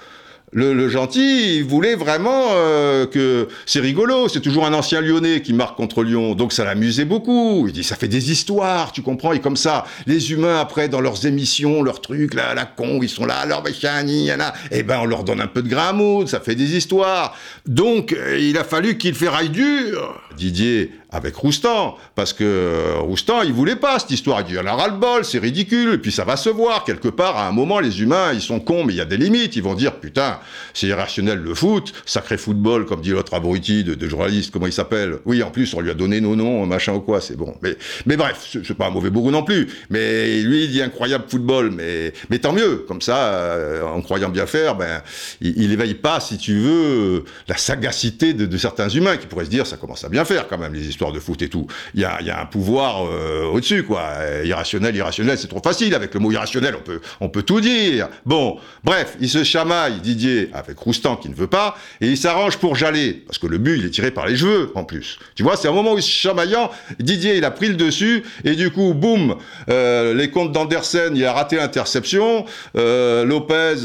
le, 0.52 0.88
gentil, 0.88 1.56
il 1.58 1.64
voulait 1.64 1.96
vraiment 1.96 2.46
euh, 2.52 3.06
que 3.06 3.48
c'est 3.66 3.80
rigolo. 3.80 4.28
C'est 4.28 4.40
toujours 4.40 4.66
un 4.66 4.72
ancien 4.72 5.00
Lyonnais 5.00 5.42
qui 5.42 5.52
marque 5.52 5.76
contre 5.76 6.02
Lyon, 6.02 6.34
donc 6.34 6.52
ça 6.52 6.64
l'amusait 6.64 7.04
beaucoup. 7.04 7.64
Il 7.66 7.72
dit 7.72 7.84
ça 7.84 7.96
fait 7.96 8.08
des 8.08 8.30
histoires, 8.30 8.92
tu 8.92 9.02
comprends. 9.02 9.32
Et 9.32 9.40
comme 9.40 9.56
ça, 9.56 9.84
les 10.06 10.32
humains 10.32 10.58
après 10.60 10.88
dans 10.88 11.00
leurs 11.00 11.26
émissions, 11.26 11.82
leurs 11.82 12.00
trucs 12.00 12.34
là, 12.34 12.54
la 12.54 12.64
con, 12.64 13.00
ils 13.02 13.08
sont 13.08 13.26
là, 13.26 13.44
leur 13.44 13.62
machin, 13.62 14.06
et 14.06 14.28
eh 14.70 14.82
ben 14.82 15.00
on 15.02 15.06
leur 15.06 15.24
donne 15.24 15.40
un 15.40 15.46
peu 15.46 15.62
de 15.62 15.68
grain 15.68 15.86
ça 16.26 16.40
fait 16.40 16.54
des 16.54 16.76
histoires. 16.76 17.36
Donc 17.66 18.12
euh, 18.12 18.38
il 18.38 18.56
a 18.58 18.64
fallu 18.64 18.98
qu'il 18.98 19.14
ferraille 19.14 19.50
dur. 19.50 20.20
Didier 20.36 20.90
avec 21.10 21.36
Roustan, 21.36 21.96
parce 22.16 22.32
que 22.32 22.44
euh, 22.44 22.98
Roustan, 22.98 23.42
il 23.42 23.52
voulait 23.52 23.76
pas 23.76 23.98
cette 23.98 24.10
histoire. 24.10 24.40
Il 24.40 24.46
dit, 24.46 24.58
en 24.58 24.66
a 24.66 24.72
ras-le-bol, 24.72 25.24
c'est 25.24 25.38
ridicule, 25.38 25.94
et 25.94 25.98
puis 25.98 26.10
ça 26.10 26.24
va 26.24 26.36
se 26.36 26.50
voir. 26.50 26.84
Quelque 26.84 27.08
part, 27.08 27.36
à 27.36 27.46
un 27.46 27.52
moment, 27.52 27.78
les 27.78 28.02
humains, 28.02 28.32
ils 28.32 28.40
sont 28.40 28.58
cons, 28.58 28.84
mais 28.84 28.92
il 28.92 28.96
y 28.96 29.00
a 29.00 29.04
des 29.04 29.16
limites. 29.16 29.54
Ils 29.54 29.62
vont 29.62 29.74
dire, 29.74 29.94
putain, 30.00 30.40
c'est 30.74 30.88
irrationnel 30.88 31.38
le 31.38 31.54
foot, 31.54 31.92
sacré 32.06 32.36
football, 32.36 32.86
comme 32.86 33.00
dit 33.00 33.10
l'autre 33.10 33.34
abruti 33.34 33.84
de, 33.84 34.08
journaliste, 34.08 34.52
comment 34.52 34.66
il 34.66 34.72
s'appelle 34.72 35.18
Oui, 35.24 35.42
en 35.42 35.50
plus, 35.50 35.72
on 35.74 35.80
lui 35.80 35.90
a 35.90 35.94
donné 35.94 36.20
nos 36.20 36.34
noms, 36.34 36.66
machin 36.66 36.94
ou 36.94 37.00
quoi, 37.00 37.20
c'est 37.20 37.36
bon. 37.36 37.54
Mais, 37.62 37.76
mais 38.04 38.16
bref, 38.16 38.56
c'est 38.64 38.76
pas 38.76 38.88
un 38.88 38.90
mauvais 38.90 39.10
bourreau 39.10 39.30
non 39.30 39.44
plus. 39.44 39.68
Mais 39.90 40.40
lui, 40.40 40.64
il 40.64 40.70
dit 40.70 40.82
incroyable 40.82 41.24
football, 41.28 41.70
mais, 41.70 42.12
mais 42.30 42.40
tant 42.40 42.52
mieux. 42.52 42.84
Comme 42.88 43.00
ça, 43.00 43.16
euh, 43.16 43.82
en 43.82 44.00
croyant 44.02 44.28
bien 44.28 44.46
faire, 44.46 44.74
ben, 44.74 45.02
il, 45.40 45.72
éveille 45.72 45.94
pas, 45.94 46.18
si 46.18 46.36
tu 46.36 46.58
veux, 46.58 47.24
la 47.46 47.56
sagacité 47.56 48.34
de, 48.34 48.46
de 48.46 48.56
certains 48.56 48.88
humains 48.88 49.16
qui 49.16 49.26
pourraient 49.26 49.44
se 49.44 49.50
dire, 49.50 49.66
ça 49.66 49.76
commence 49.76 50.04
à 50.04 50.08
bien 50.08 50.24
faire 50.24 50.48
quand 50.48 50.58
même, 50.58 50.74
les 50.74 50.95
histoires 50.96 51.12
de 51.12 51.20
foot 51.20 51.42
et 51.42 51.48
tout. 51.48 51.66
Il 51.94 52.00
y 52.00 52.04
a, 52.04 52.22
y 52.22 52.30
a, 52.30 52.40
un 52.40 52.46
pouvoir 52.46 53.04
euh, 53.04 53.44
au-dessus, 53.44 53.84
quoi. 53.84 54.08
Irrationnel, 54.44 54.96
irrationnel, 54.96 55.36
c'est 55.36 55.48
trop 55.48 55.60
facile. 55.62 55.94
Avec 55.94 56.14
le 56.14 56.20
mot 56.20 56.32
irrationnel, 56.32 56.74
on 56.78 56.82
peut, 56.82 57.00
on 57.20 57.28
peut 57.28 57.42
tout 57.42 57.60
dire. 57.60 58.08
Bon, 58.24 58.58
bref, 58.82 59.16
il 59.20 59.28
se 59.28 59.44
chamaille, 59.44 60.00
Didier, 60.00 60.50
avec 60.54 60.78
Roustan 60.78 61.16
qui 61.16 61.28
ne 61.28 61.34
veut 61.34 61.46
pas, 61.46 61.76
et 62.00 62.08
il 62.08 62.16
s'arrange 62.16 62.56
pour 62.56 62.76
jaler. 62.76 63.24
Parce 63.26 63.38
que 63.38 63.46
le 63.46 63.58
but, 63.58 63.78
il 63.78 63.84
est 63.84 63.90
tiré 63.90 64.10
par 64.10 64.26
les 64.26 64.36
cheveux, 64.36 64.72
en 64.74 64.84
plus. 64.84 65.18
Tu 65.34 65.42
vois, 65.42 65.56
c'est 65.56 65.68
un 65.68 65.72
moment 65.72 65.92
où 65.92 66.00
se 66.00 66.08
chamaillant, 66.08 66.70
Didier, 66.98 67.36
il 67.36 67.44
a 67.44 67.50
pris 67.50 67.68
le 67.68 67.74
dessus, 67.74 68.22
et 68.44 68.54
du 68.54 68.70
coup, 68.70 68.94
boum, 68.94 69.36
euh, 69.68 70.14
les 70.14 70.30
comptes 70.30 70.52
d'Andersen, 70.52 71.14
il 71.14 71.24
a 71.24 71.32
raté 71.32 71.56
l'interception. 71.56 72.46
Euh, 72.76 73.24
Lopez, 73.24 73.82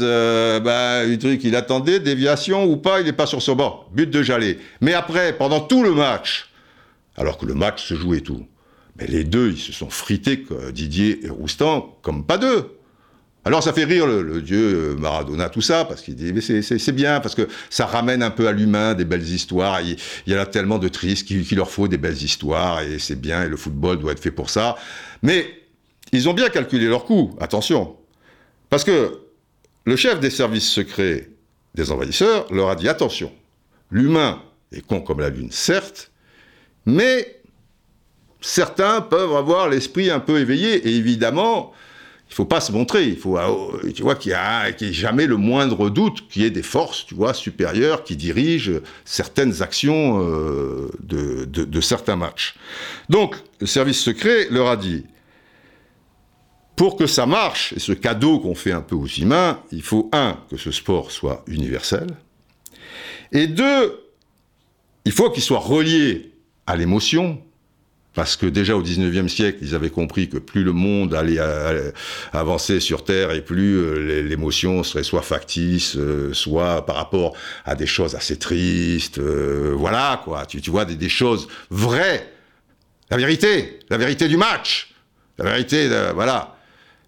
bah, 0.64 1.04
le 1.04 1.16
truc, 1.18 1.44
il 1.44 1.56
attendait, 1.56 2.00
déviation 2.00 2.64
ou 2.64 2.78
pas, 2.78 3.00
il 3.00 3.06
n'est 3.06 3.12
pas 3.12 3.26
sur 3.26 3.42
son 3.42 3.54
bord. 3.54 3.90
But 3.92 4.10
de 4.10 4.22
jaler. 4.22 4.58
Mais 4.80 4.94
après, 4.94 5.34
pendant 5.34 5.60
tout 5.60 5.82
le 5.82 5.92
match, 5.92 6.51
alors 7.16 7.38
que 7.38 7.46
le 7.46 7.54
match 7.54 7.86
se 7.86 7.94
jouait 7.94 8.20
tout. 8.20 8.46
Mais 8.96 9.06
les 9.06 9.24
deux, 9.24 9.52
ils 9.52 9.58
se 9.58 9.72
sont 9.72 9.90
frités, 9.90 10.44
Didier 10.72 11.24
et 11.24 11.30
Roustan, 11.30 11.98
comme 12.02 12.24
pas 12.24 12.38
deux. 12.38 12.78
Alors 13.44 13.62
ça 13.62 13.72
fait 13.72 13.84
rire 13.84 14.06
le, 14.06 14.40
dieu 14.40 14.94
Maradona, 15.00 15.48
tout 15.48 15.62
ça, 15.62 15.84
parce 15.84 16.02
qu'il 16.02 16.14
dit, 16.14 16.32
mais 16.32 16.40
c'est 16.40 16.92
bien, 16.92 17.18
parce 17.18 17.34
que 17.34 17.48
ça 17.70 17.86
ramène 17.86 18.22
un 18.22 18.30
peu 18.30 18.46
à 18.46 18.52
l'humain 18.52 18.94
des 18.94 19.04
belles 19.04 19.28
histoires. 19.28 19.80
Il, 19.80 19.96
y 20.26 20.34
en 20.36 20.38
a 20.38 20.46
tellement 20.46 20.78
de 20.78 20.88
tristes 20.88 21.26
qu'il 21.26 21.56
leur 21.56 21.70
faut 21.70 21.88
des 21.88 21.98
belles 21.98 22.22
histoires, 22.22 22.82
et 22.82 23.00
c'est 23.00 23.20
bien, 23.20 23.42
et 23.42 23.48
le 23.48 23.56
football 23.56 23.98
doit 23.98 24.12
être 24.12 24.20
fait 24.20 24.30
pour 24.30 24.48
ça. 24.48 24.76
Mais 25.22 25.46
ils 26.12 26.28
ont 26.28 26.34
bien 26.34 26.50
calculé 26.50 26.86
leur 26.86 27.04
coût, 27.04 27.34
attention. 27.40 27.96
Parce 28.70 28.84
que 28.84 29.18
le 29.86 29.96
chef 29.96 30.20
des 30.20 30.30
services 30.30 30.70
secrets 30.70 31.28
des 31.74 31.90
envahisseurs 31.90 32.46
leur 32.52 32.68
a 32.68 32.76
dit, 32.76 32.88
attention, 32.88 33.32
l'humain 33.90 34.40
est 34.70 34.86
con 34.86 35.00
comme 35.00 35.18
la 35.18 35.30
lune, 35.30 35.50
certes, 35.50 36.11
mais 36.86 37.42
certains 38.40 39.00
peuvent 39.00 39.34
avoir 39.34 39.68
l'esprit 39.68 40.10
un 40.10 40.20
peu 40.20 40.38
éveillé, 40.38 40.76
et 40.88 40.96
évidemment, 40.96 41.72
il 42.32 42.34
faut 42.34 42.46
pas 42.46 42.62
se 42.62 42.72
montrer. 42.72 43.04
Il 43.04 43.18
faut, 43.18 43.36
euh, 43.36 43.92
tu 43.94 44.02
vois, 44.02 44.14
qu'il 44.14 44.32
n'y 44.32 44.88
ait 44.88 44.92
jamais 44.92 45.26
le 45.26 45.36
moindre 45.36 45.90
doute 45.90 46.28
qu'il 46.28 46.42
y 46.42 46.44
ait 46.46 46.50
des 46.50 46.62
forces, 46.62 47.04
tu 47.04 47.14
vois, 47.14 47.34
supérieures 47.34 48.04
qui 48.04 48.16
dirigent 48.16 48.80
certaines 49.04 49.60
actions 49.60 50.26
euh, 50.26 50.90
de, 51.00 51.44
de, 51.44 51.80
certains 51.82 52.16
matchs. 52.16 52.54
Donc, 53.10 53.36
le 53.60 53.66
service 53.66 54.00
secret 54.00 54.48
leur 54.50 54.68
a 54.68 54.78
dit, 54.78 55.04
pour 56.74 56.96
que 56.96 57.06
ça 57.06 57.26
marche, 57.26 57.74
et 57.74 57.78
ce 57.78 57.92
cadeau 57.92 58.40
qu'on 58.40 58.54
fait 58.54 58.72
un 58.72 58.80
peu 58.80 58.96
aux 58.96 59.06
humains, 59.06 59.60
il 59.70 59.82
faut, 59.82 60.08
un, 60.12 60.38
que 60.50 60.56
ce 60.56 60.70
sport 60.70 61.10
soit 61.10 61.44
universel, 61.46 62.06
et 63.30 63.46
deux, 63.46 64.00
il 65.04 65.12
faut 65.12 65.30
qu'il 65.30 65.42
soit 65.42 65.58
relié 65.58 66.31
à 66.66 66.76
l'émotion, 66.76 67.42
parce 68.14 68.36
que 68.36 68.46
déjà 68.46 68.76
au 68.76 68.82
19e 68.82 69.28
siècle, 69.28 69.58
ils 69.62 69.74
avaient 69.74 69.90
compris 69.90 70.28
que 70.28 70.38
plus 70.38 70.64
le 70.64 70.72
monde 70.72 71.14
allait 71.14 71.38
avancer 72.32 72.78
sur 72.80 73.04
Terre 73.04 73.30
et 73.30 73.42
plus 73.42 73.76
euh, 73.76 74.22
l'émotion 74.22 74.82
serait 74.82 75.02
soit 75.02 75.22
factice, 75.22 75.96
euh, 75.96 76.32
soit 76.34 76.84
par 76.84 76.96
rapport 76.96 77.34
à 77.64 77.74
des 77.74 77.86
choses 77.86 78.14
assez 78.14 78.38
tristes, 78.38 79.18
euh, 79.18 79.74
voilà 79.76 80.20
quoi, 80.24 80.44
tu, 80.44 80.58
vois, 80.70 80.84
des, 80.84 80.96
des, 80.96 81.08
choses 81.08 81.48
vraies, 81.70 82.30
la 83.10 83.16
vérité, 83.16 83.78
la 83.88 83.96
vérité 83.96 84.28
du 84.28 84.36
match, 84.36 84.94
la 85.38 85.46
vérité, 85.46 85.88
voilà. 86.14 86.56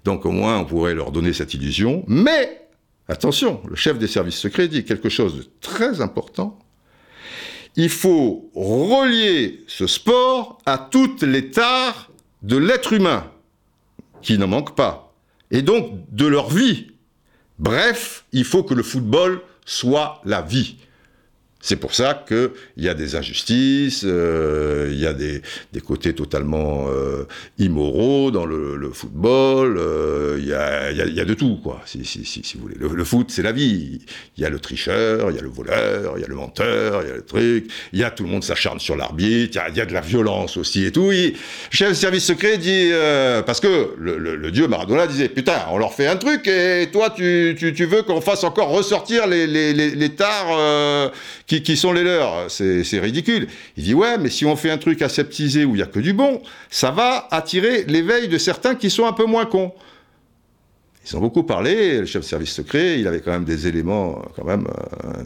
Donc 0.05 0.27
au 0.27 0.31
moins 0.31 0.59
on 0.59 0.65
pourrait 0.65 0.95
leur 0.95 1.13
donner 1.13 1.33
cette 1.33 1.53
illusion, 1.55 2.05
mais 2.07 2.63
attention, 3.09 3.63
le 3.69 3.77
chef 3.77 3.99
des 3.99 4.07
services 4.07 4.39
secrets 4.39 4.69
dit 4.69 4.85
quelque 4.85 5.09
chose 5.11 5.37
de 5.37 5.47
très 5.61 6.01
important, 6.01 6.59
il 7.77 7.89
faut 7.89 8.51
relier 8.55 9.65
ce 9.67 9.87
sport 9.87 10.59
à 10.67 10.79
toutes 10.79 11.23
les 11.23 11.51
tares 11.51 12.11
de 12.43 12.57
l'être 12.57 12.93
humain, 12.93 13.31
qui 14.23 14.39
n'en 14.39 14.47
manque 14.47 14.77
pas, 14.77 15.15
et 15.51 15.63
donc 15.63 15.91
de 16.11 16.27
leur 16.27 16.51
vie. 16.51 16.93
Bref, 17.59 18.25
il 18.33 18.45
faut 18.45 18.63
que 18.63 18.75
le 18.75 18.83
football 18.83 19.41
soit 19.65 20.21
la 20.25 20.43
vie. 20.43 20.77
C'est 21.65 21.77
pour 21.77 21.95
ça 21.95 22.23
qu'il 22.29 22.51
y 22.77 22.91
a 22.91 22.95
des 22.95 23.17
injustices, 23.17 24.03
euh, 24.05 24.91
il 24.93 25.01
y 25.01 25.07
a 25.07 25.15
des, 25.15 25.41
côtés 25.83 26.15
totalement 26.15 26.89
euh, 26.91 27.25
immoraux 27.59 28.31
dans 28.31 28.45
le, 28.45 28.91
football, 28.93 29.79
euh, 29.79 30.37
il, 30.39 30.47
y 30.47 30.53
a, 30.53 31.25
de 31.25 31.33
tout, 31.33 31.59
quoi, 31.63 31.81
si, 31.87 32.03
vous 32.57 32.61
voulez. 32.61 32.77
Le, 32.79 33.05
foot, 33.05 33.31
c'est 33.31 33.41
la 33.43 33.53
vie. 33.53 34.03
Il 34.37 34.43
y 34.43 34.45
a 34.45 34.51
le 34.51 34.61
tricheur, 34.61 35.31
il 35.31 35.37
y 35.37 35.39
a 35.39 35.43
le 35.43 35.49
voleur, 35.49 36.19
il 36.19 36.21
y 36.21 36.25
a 36.25 36.29
le 36.29 36.35
menteur, 36.35 37.01
il 37.03 37.09
y 37.09 37.11
a 37.11 37.15
le 37.15 37.25
truc, 37.25 37.71
il 37.95 37.99
y 37.99 38.05
a 38.05 38.11
tout 38.11 38.25
le 38.25 38.29
monde 38.29 38.45
s'acharne 38.45 38.79
sur 38.79 38.95
l'arbitre, 38.95 39.59
il, 39.71 39.77
y, 39.79 39.81
a 39.81 39.87
de 39.87 39.95
la 39.95 40.03
violence 40.03 40.59
aussi 40.59 40.85
et 40.85 40.93
tout. 40.93 41.13
le 41.13 41.33
chef 41.71 41.89
de 41.89 41.95
service 41.95 42.27
secret 42.27 42.59
dit, 42.59 42.91
parce 43.47 43.61
que 43.61 43.95
le, 43.99 44.51
dieu 44.51 44.69
Maradona 44.69 45.07
disait, 45.07 45.31
putain, 45.31 45.65
on 45.71 45.79
leur 45.79 45.95
fait 45.95 46.09
un 46.09 46.17
truc 46.17 46.47
et 46.47 46.91
toi, 46.93 47.09
tu, 47.09 47.55
veux 47.87 48.03
qu'on 48.03 48.21
fasse 48.21 48.45
encore 48.45 48.69
ressortir 48.69 49.27
les, 49.27 49.47
les, 49.47 49.73
les, 49.73 50.11
tares 50.11 51.11
qui 51.47 51.54
qui, 51.63 51.77
sont 51.77 51.93
les 51.93 52.03
leurs? 52.03 52.51
C'est 52.51 52.99
ridicule. 53.01 53.49
Il 53.77 53.85
dit 53.85 53.95
ouais, 53.95 54.19
mais 54.19 54.31
si 54.31 54.45
on 54.45 54.57
fait 54.57 54.71
un 54.71 54.79
truc 54.79 55.03
aseptisé 55.03 55.65
où 55.65 55.75
il 55.75 55.81
y 55.81 55.83
a 55.83 55.87
que 55.87 56.01
du 56.01 56.13
bon, 56.13 56.43
ça 56.71 56.91
va 56.91 57.29
attirer 57.31 57.85
l'éveil 57.85 58.29
de 58.29 58.39
certains 58.39 58.75
qui 58.75 58.91
sont 58.91 59.07
un 59.07 59.13
peu 59.13 59.25
moins 59.25 59.47
cons. 59.47 59.73
Ils 61.07 61.17
ont 61.17 61.21
beaucoup 61.21 61.43
parlé. 61.43 62.01
Le 62.01 62.07
chef 62.07 62.23
de 62.23 62.27
service 62.27 62.53
secret, 62.53 62.99
il 62.99 63.07
avait 63.07 63.21
quand 63.21 63.33
même 63.33 63.45
des 63.45 63.67
éléments 63.67 64.23
quand 64.37 64.45
même 64.45 64.67
euh, 65.05 65.23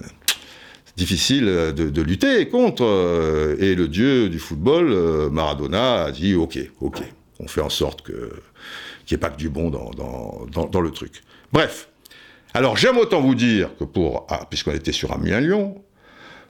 difficiles 0.96 1.46
de, 1.46 2.02
lutter 2.02 2.48
contre. 2.48 2.84
Euh, 2.84 3.56
et 3.60 3.74
le 3.74 3.88
dieu 3.88 4.28
du 4.28 4.38
football, 4.38 4.90
euh, 4.90 5.30
Maradona, 5.30 6.04
a 6.04 6.12
dit 6.12 6.34
ok, 6.34 6.58
ok, 6.80 6.98
on 7.38 7.48
fait 7.48 7.60
en 7.60 7.70
sorte 7.70 8.04
qu'il 8.04 8.14
n'y 8.14 9.14
ait 9.14 9.18
pas 9.18 9.30
que 9.30 9.38
du 9.38 9.48
bon 9.48 9.70
dans, 9.70 9.90
dans, 9.92 10.66
dans, 10.66 10.80
le 10.80 10.90
truc. 10.90 11.22
Bref. 11.52 11.88
Alors 12.54 12.76
j'aime 12.76 12.96
autant 12.96 13.20
vous 13.20 13.34
dire 13.34 13.70
que 13.78 13.84
pour, 13.84 14.26
ah, 14.30 14.46
puisqu'on 14.48 14.72
était 14.72 14.92
sur 14.92 15.12
Amiens-Lyon, 15.12 15.80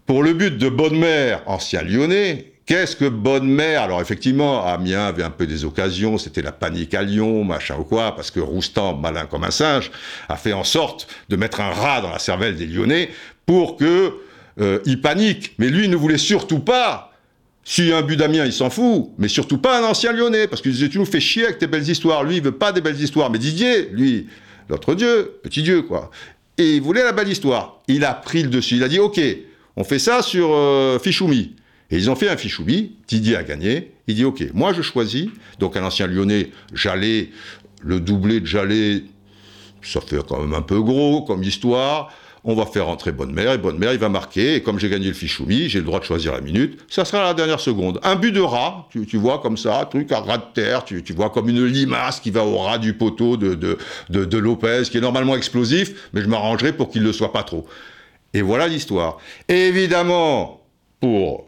pour 0.09 0.23
le 0.23 0.33
but 0.33 0.57
de 0.57 0.71
Bonne-Mère, 0.71 1.43
ancien 1.47 1.83
lyonnais, 1.83 2.53
Qu'est-ce 2.65 2.97
que 2.97 3.09
Bonne-Mère 3.09 3.83
Alors 3.83 4.03
effectivement, 4.03 4.67
Amiens 4.67 5.07
avait 5.07 5.23
un 5.23 5.31
peu 5.31 5.47
des 5.47 5.65
occasions, 5.65 6.19
c'était 6.19 6.43
la 6.43 6.53
panique 6.53 6.93
à 6.93 7.03
Lyon, 7.03 7.43
machin 7.43 7.77
ou 7.79 7.85
quoi, 7.85 8.15
parce 8.15 8.31
que 8.31 8.41
Roustan, 8.41 8.95
malin 8.95 9.25
comme 9.25 9.45
un 9.45 9.51
singe, 9.51 9.91
a 10.29 10.37
fait 10.37 10.53
en 10.53 10.65
sorte 10.65 11.09
de 11.31 11.37
mettre 11.37 11.63
un 11.63 11.71
rat 11.71 12.03
dans 12.03 12.11
la 12.11 12.19
cervelle 12.19 12.57
des 12.57 12.67
Lyonnais 12.67 13.09
pour 13.47 13.79
que 13.79 14.13
euh, 14.61 14.81
paniquent. 15.03 15.55
Mais 15.57 15.69
lui, 15.69 15.85
il 15.85 15.91
ne 15.91 15.97
voulait 15.97 16.19
surtout 16.19 16.59
pas. 16.59 17.13
Si 17.65 17.91
un 17.91 18.03
but 18.03 18.17
d'Amiens, 18.17 18.45
il 18.45 18.53
s'en 18.53 18.69
fout, 18.69 19.11
mais 19.17 19.29
surtout 19.29 19.57
pas 19.57 19.81
un 19.81 19.85
ancien 19.85 20.13
Lyonnais, 20.13 20.47
parce 20.47 20.61
qu'il 20.61 20.73
disait 20.73 20.91
tu 20.91 20.99
nous 20.99 21.07
fais 21.07 21.21
chier 21.21 21.45
avec 21.45 21.59
tes 21.59 21.67
belles 21.67 21.89
histoires. 21.89 22.23
Lui, 22.23 22.37
il 22.37 22.43
veut 22.43 22.53
pas 22.53 22.73
des 22.73 22.83
belles 22.83 23.01
histoires, 23.01 23.31
mais 23.31 23.39
Didier, 23.39 23.89
lui, 23.93 24.27
l'autre 24.69 24.95
dieu, 24.95 25.39
petit 25.43 25.63
dieu 25.63 25.83
quoi. 25.83 26.11
Et 26.59 26.77
il 26.77 26.83
voulait 26.83 27.05
la 27.05 27.13
belle 27.13 27.29
histoire. 27.29 27.81
Il 27.89 28.05
a 28.05 28.13
pris 28.13 28.43
le 28.43 28.51
dessus. 28.51 28.77
Il 28.77 28.85
a 28.85 28.89
dit 28.89 28.99
ok, 28.99 29.19
on 29.79 29.85
fait 29.85 30.01
ça 30.01 30.23
sur 30.23 30.51
euh, 30.53 30.99
Fichoumi. 30.99 31.55
Et 31.91 31.97
ils 31.97 32.11
ont 32.11 32.17
fait 32.17 32.29
un 32.29 32.37
Fichoumi, 32.37 32.97
Didier 33.07 33.37
a 33.37 33.45
gagné. 33.45 33.93
Il 34.09 34.17
dit 34.17 34.25
Ok, 34.25 34.45
moi 34.53 34.73
je 34.73 34.83
choisis. 34.83 35.29
Donc 35.61 35.77
un 35.77 35.85
ancien 35.85 36.09
lyonnais, 36.09 36.51
j'allais, 36.75 37.31
le 37.83 38.01
doublé 38.01 38.41
de 38.41 38.47
Jallet, 38.47 39.05
ça 39.81 40.01
fait 40.01 40.19
quand 40.27 40.41
même 40.41 40.53
un 40.53 40.63
peu 40.63 40.83
gros 40.83 41.23
comme 41.23 41.45
histoire. 41.45 42.13
On 42.43 42.55
va 42.55 42.67
faire 42.67 42.89
entrer 42.89 43.13
Bonne 43.13 43.33
Mère, 43.33 43.53
et 43.53 43.59
Bonne 43.59 43.79
Mère, 43.79 43.93
il 43.93 43.99
va 44.01 44.09
marquer. 44.09 44.57
Et 44.57 44.63
comme 44.63 44.81
j'ai 44.81 44.89
gagné 44.89 45.07
le 45.07 45.13
Fichoumi, 45.13 45.69
j'ai 45.69 45.79
le 45.79 45.85
droit 45.85 46.01
de 46.01 46.05
choisir 46.05 46.33
la 46.33 46.41
minute. 46.41 46.81
Ça 46.89 47.05
sera 47.05 47.23
la 47.23 47.35
dernière 47.35 47.61
seconde. 47.61 48.01
Un 48.03 48.17
but 48.17 48.33
de 48.33 48.41
rat, 48.41 48.89
tu, 48.91 49.17
vois 49.17 49.39
comme 49.39 49.57
ça, 49.57 49.87
truc 49.89 50.11
à 50.11 50.21
rat 50.21 50.39
de 50.39 50.55
terre, 50.55 50.85
tu, 50.85 51.03
vois 51.15 51.31
comme 51.31 51.49
une 51.49 51.65
limace 51.65 52.19
qui 52.19 52.31
va 52.31 52.45
au 52.45 52.59
ras 52.59 52.79
du 52.79 52.95
poteau 52.95 53.37
de, 53.37 53.55
de, 53.55 53.79
de 54.25 54.39
Lopez, 54.39 54.85
qui 54.91 54.99
est 54.99 55.01
normalement 55.01 55.37
explosif, 55.37 56.09
mais 56.13 56.23
je 56.23 56.29
m'arrangerai 56.29 56.73
pour 56.73 56.91
qu'il 56.91 57.03
ne 57.03 57.09
le 57.09 57.13
soit 57.13 57.33
pas 57.33 57.45
trop. 57.45 57.67
Et 58.35 58.43
voilà 58.43 58.69
l'histoire. 58.69 59.19
Évidemment, 59.49 60.63
pour 61.01 61.47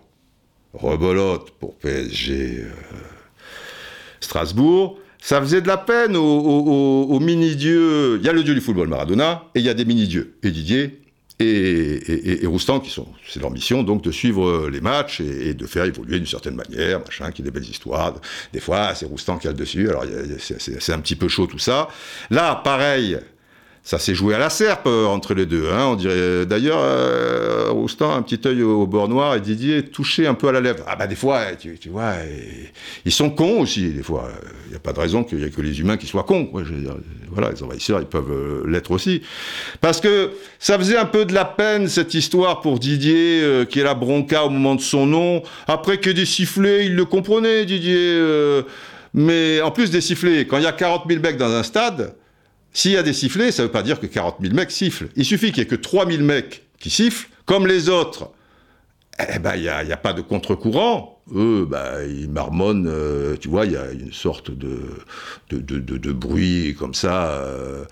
Rebolote, 0.73 1.51
pour 1.59 1.75
PSG 1.77 2.65
euh, 2.65 2.71
Strasbourg, 4.21 4.99
ça 5.21 5.41
faisait 5.41 5.61
de 5.61 5.69
la 5.69 5.77
peine 5.77 6.17
aux, 6.17 7.21
mini-dieux. 7.21 8.19
Il 8.21 8.25
y 8.25 8.29
a 8.29 8.33
le 8.33 8.43
dieu 8.43 8.55
du 8.55 8.61
football 8.61 8.89
Maradona, 8.89 9.45
et 9.55 9.61
il 9.61 9.67
y 9.67 9.69
a 9.69 9.75
des 9.75 9.85
mini-dieux. 9.85 10.39
Et 10.43 10.51
Didier 10.51 11.01
et, 11.41 12.47
Roustan, 12.47 12.81
qui 12.81 12.91
sont, 12.91 13.07
c'est 13.27 13.41
leur 13.41 13.51
mission, 13.51 13.83
donc 13.83 14.03
de 14.03 14.11
suivre 14.11 14.69
les 14.69 14.81
matchs 14.81 15.21
et, 15.21 15.55
de 15.55 15.67
faire 15.67 15.85
évoluer 15.85 16.19
d'une 16.19 16.27
certaine 16.27 16.55
manière, 16.55 17.01
machin, 17.01 17.31
qui 17.33 17.43
des 17.43 17.51
belles 17.51 17.69
histoires. 17.69 18.15
Des 18.53 18.61
fois, 18.61 18.95
c'est 18.95 19.07
Roustan 19.07 19.39
qui 19.39 19.49
a 19.49 19.51
le 19.51 19.57
dessus, 19.57 19.89
alors 19.89 20.05
c'est 20.39 20.93
un 20.93 21.01
petit 21.01 21.17
peu 21.17 21.29
chaud 21.29 21.47
tout 21.47 21.59
ça. 21.59 21.89
Là, 22.31 22.57
pareil, 22.57 23.19
ça 23.91 23.99
s'est 23.99 24.15
joué 24.15 24.37
à 24.37 24.39
la 24.39 24.51
serpe 24.51 24.87
euh, 24.87 25.07
entre 25.07 25.35
les 25.35 25.47
deux. 25.47 25.69
Hein, 25.69 25.87
on 25.87 25.97
dirait 25.97 26.47
d'ailleurs 26.47 26.79
euh, 26.81 27.71
Roustan 27.71 28.15
un 28.15 28.23
petit 28.23 28.41
œil 28.47 28.63
au, 28.63 28.87
bord 28.87 29.09
noir 29.09 29.35
et 29.35 29.41
Didier 29.41 29.83
touché 29.83 30.29
un 30.29 30.35
peu 30.35 30.47
à 30.47 30.53
la 30.53 30.61
lèvre. 30.61 30.85
Ah 30.87 30.95
bah 30.95 31.09
des 31.09 31.17
fois, 31.17 31.41
tu, 31.59 31.77
vois, 31.89 32.13
ils 33.05 33.11
sont 33.11 33.31
cons 33.31 33.59
aussi 33.59 33.91
des 33.91 34.05
fois. 34.05 34.31
Il 34.67 34.71
n'y 34.71 34.77
a 34.77 34.79
pas 34.79 34.93
de 34.93 35.01
raison 35.01 35.25
qu'il 35.25 35.39
n'y 35.39 35.45
ait 35.45 35.51
que 35.51 35.61
les 35.61 35.81
humains 35.81 35.97
qui 35.97 36.07
soient 36.07 36.23
cons. 36.23 36.53
voilà, 37.33 37.51
les 37.51 37.61
envahisseurs, 37.65 37.99
ils 37.99 38.07
peuvent 38.07 38.31
euh, 38.31 38.63
l'être 38.69 38.93
aussi. 38.93 39.23
Parce 39.81 40.01
que 40.01 40.31
ça 40.61 40.79
faisait 40.79 40.97
un 40.97 41.07
peu 41.07 41.25
de 41.25 41.35
la 41.35 41.45
peine 41.45 41.89
cette 41.89 42.15
histoire 42.15 42.61
pour 42.61 42.79
Didier 42.79 43.67
qui 43.69 43.81
est 43.81 43.85
la 43.85 43.95
bronca 43.95 44.45
au 44.45 44.51
moment 44.51 44.77
de 44.77 44.83
son 44.83 45.05
nom. 45.05 45.43
Après 45.67 45.99
que 45.99 46.11
des 46.11 46.27
sifflets, 46.27 46.87
il 46.87 46.95
le 46.95 47.07
comprenait 47.07 47.65
Didier. 47.65 48.23
mais 49.15 49.61
en 49.63 49.73
plus 49.73 49.91
des 49.91 50.01
sifflets, 50.01 50.47
quand 50.47 50.59
il 50.59 50.63
y 50.63 50.69
a 50.69 50.73
40 50.73 51.07
000 51.09 51.21
mecs 51.21 51.39
dans 51.39 51.51
un 51.51 51.65
stade 51.65 52.15
s'il 52.73 52.93
y 52.93 52.97
a 52.97 53.03
des 53.03 53.13
sifflets, 53.13 53.53
ça 53.53 53.63
ne 53.63 53.69
veut 53.69 53.73
pas 53.73 53.83
dire 53.83 54.01
que 54.01 54.07
40 54.07 54.37
000 54.41 54.55
mecs 54.55 54.71
sifflent. 54.71 55.09
Il 55.17 55.25
suffit 55.25 55.53
qu'il 55.53 55.63
n'y 55.63 55.67
ait 55.67 55.71
que 55.71 55.75
3 55.75 56.09
000 56.09 56.23
mecs 56.23 56.67
qui 56.79 56.91
sifflent, 56.91 57.29
comme 57.45 57.67
les 57.67 57.89
autres. 57.89 58.31
Eh 59.35 59.39
ben, 59.39 59.55
il 59.57 59.63
n'y 59.63 59.69
a, 59.69 59.97
pas 59.97 60.13
de 60.13 60.23
contre-courant. 60.23 61.21
Eux, 61.35 61.67
ben, 61.69 62.03
ils 62.09 62.31
marmonnent, 62.31 62.89
euh, 62.89 63.37
tu 63.37 63.49
vois, 63.49 63.67
il 63.67 63.73
y 63.73 63.77
a 63.77 63.91
une 63.91 64.13
sorte 64.13 64.51
de, 64.51 64.81
de, 65.51 66.13
bruit 66.13 66.75
comme 66.79 66.95
ça, 66.95 67.33
euh, 67.33 67.85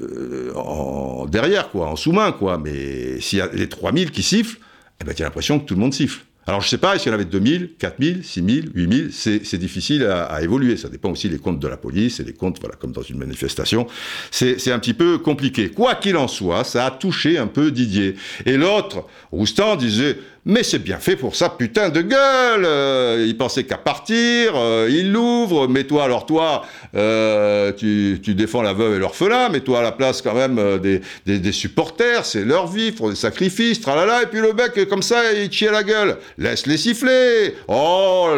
euh, 0.00 0.52
en, 0.54 1.26
derrière, 1.26 1.70
quoi, 1.70 1.88
en 1.88 1.96
sous-main, 1.96 2.32
quoi. 2.32 2.56
Mais 2.56 3.20
s'il 3.20 3.40
y 3.40 3.42
a 3.42 3.48
les 3.48 3.68
3000 3.68 4.10
qui 4.10 4.22
sifflent, 4.22 4.58
eh 5.00 5.04
ben, 5.04 5.14
tu 5.14 5.22
as 5.22 5.26
l'impression 5.26 5.58
que 5.58 5.66
tout 5.66 5.74
le 5.74 5.80
monde 5.80 5.94
siffle. 5.94 6.22
Alors 6.50 6.62
je 6.62 6.66
ne 6.66 6.70
sais 6.70 6.78
pas, 6.78 6.96
est-ce 6.96 7.04
qu'il 7.04 7.12
y 7.12 7.14
en 7.14 7.14
avait 7.14 7.26
2000, 7.26 7.74
4000, 7.78 8.24
6000, 8.24 8.72
8000 8.74 9.10
C'est 9.12 9.56
difficile 9.56 10.02
à, 10.02 10.42
évoluer. 10.42 10.76
Ça 10.76 10.88
dépend 10.88 11.12
aussi 11.12 11.28
des 11.28 11.38
comptes 11.38 11.60
de 11.60 11.68
la 11.68 11.76
police 11.76 12.18
et 12.18 12.24
des 12.24 12.32
comptes, 12.32 12.58
voilà, 12.58 12.74
comme 12.74 12.90
dans 12.90 13.02
une 13.02 13.18
manifestation. 13.18 13.86
C'est 14.32 14.72
un 14.72 14.80
petit 14.80 14.94
peu 14.94 15.18
compliqué. 15.18 15.68
Quoi 15.68 15.94
qu'il 15.94 16.16
en 16.16 16.26
soit, 16.26 16.64
ça 16.64 16.86
a 16.86 16.90
touché 16.90 17.38
un 17.38 17.46
peu 17.46 17.70
Didier. 17.70 18.16
Et 18.46 18.56
l'autre, 18.56 19.06
Roustan, 19.30 19.76
disait 19.76 20.18
mais 20.46 20.62
c'est 20.62 20.78
bien 20.78 20.98
fait 20.98 21.16
pour 21.16 21.36
sa 21.36 21.50
putain 21.50 21.90
de 21.90 22.00
gueule. 22.00 22.64
Euh, 22.64 23.26
il 23.26 23.36
pensait 23.36 23.64
qu'à 23.64 23.76
partir, 23.76 24.52
euh, 24.54 24.88
il 24.90 25.12
l'ouvre. 25.12 25.68
Mais 25.68 25.84
toi, 25.84 26.04
alors 26.04 26.24
toi, 26.24 26.62
euh, 26.96 27.72
tu, 27.72 28.18
défends 28.34 28.62
la 28.62 28.72
veuve 28.72 28.96
et 28.96 28.98
l'orphelin, 28.98 29.50
mais 29.50 29.60
toi 29.60 29.80
à 29.80 29.82
la 29.82 29.92
place 29.92 30.22
quand 30.22 30.34
même 30.34 30.78
des, 30.78 31.00
des, 31.26 31.52
supporters, 31.52 32.24
c'est 32.24 32.44
leur 32.44 32.68
vie, 32.68 32.92
font 32.92 33.10
des 33.10 33.16
sacrifices, 33.16 33.80
tralala. 33.80 34.22
Et 34.22 34.26
puis 34.26 34.40
le 34.40 34.54
mec, 34.54 34.88
comme 34.88 35.02
ça, 35.02 35.32
il 35.34 35.50
tient 35.50 35.72
la 35.72 35.82
gueule. 35.82 36.16
Laisse-les 36.38 36.78
siffler. 36.78 37.54
Oh, 37.68 38.30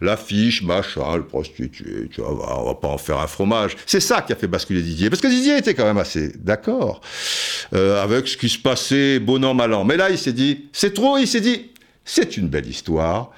l'affiche, 0.00 0.62
la 0.62 0.76
machin, 0.76 1.16
le 1.16 1.24
prostitué, 1.24 2.08
tu 2.10 2.22
vois, 2.22 2.60
on 2.60 2.66
va 2.66 2.74
pas 2.74 2.88
en 2.88 2.98
faire 2.98 3.18
un 3.18 3.26
fromage. 3.26 3.76
C'est 3.84 4.00
ça 4.00 4.22
qui 4.22 4.32
a 4.32 4.36
fait 4.36 4.46
basculer 4.46 4.80
Didier. 4.80 5.10
Parce 5.10 5.20
que 5.20 5.28
Didier 5.28 5.58
était 5.58 5.74
quand 5.74 5.84
même 5.84 5.98
assez 5.98 6.32
d'accord 6.38 7.02
avec 7.72 8.28
ce 8.28 8.36
qui 8.36 8.48
se 8.48 8.58
passait, 8.58 9.18
bon 9.18 9.44
an, 9.44 9.54
mal 9.54 9.74
an. 9.74 9.84
Mais 9.84 9.96
là, 9.96 10.10
il 10.10 10.18
s'est 10.18 10.32
dit, 10.32 10.68
c'est 10.72 10.94
trop, 10.94 11.18
il 11.18 11.26
s'est 11.26 11.41
dit, 11.42 11.70
c'est 12.04 12.36
une 12.36 12.48
belle 12.48 12.66
histoire 12.66 13.30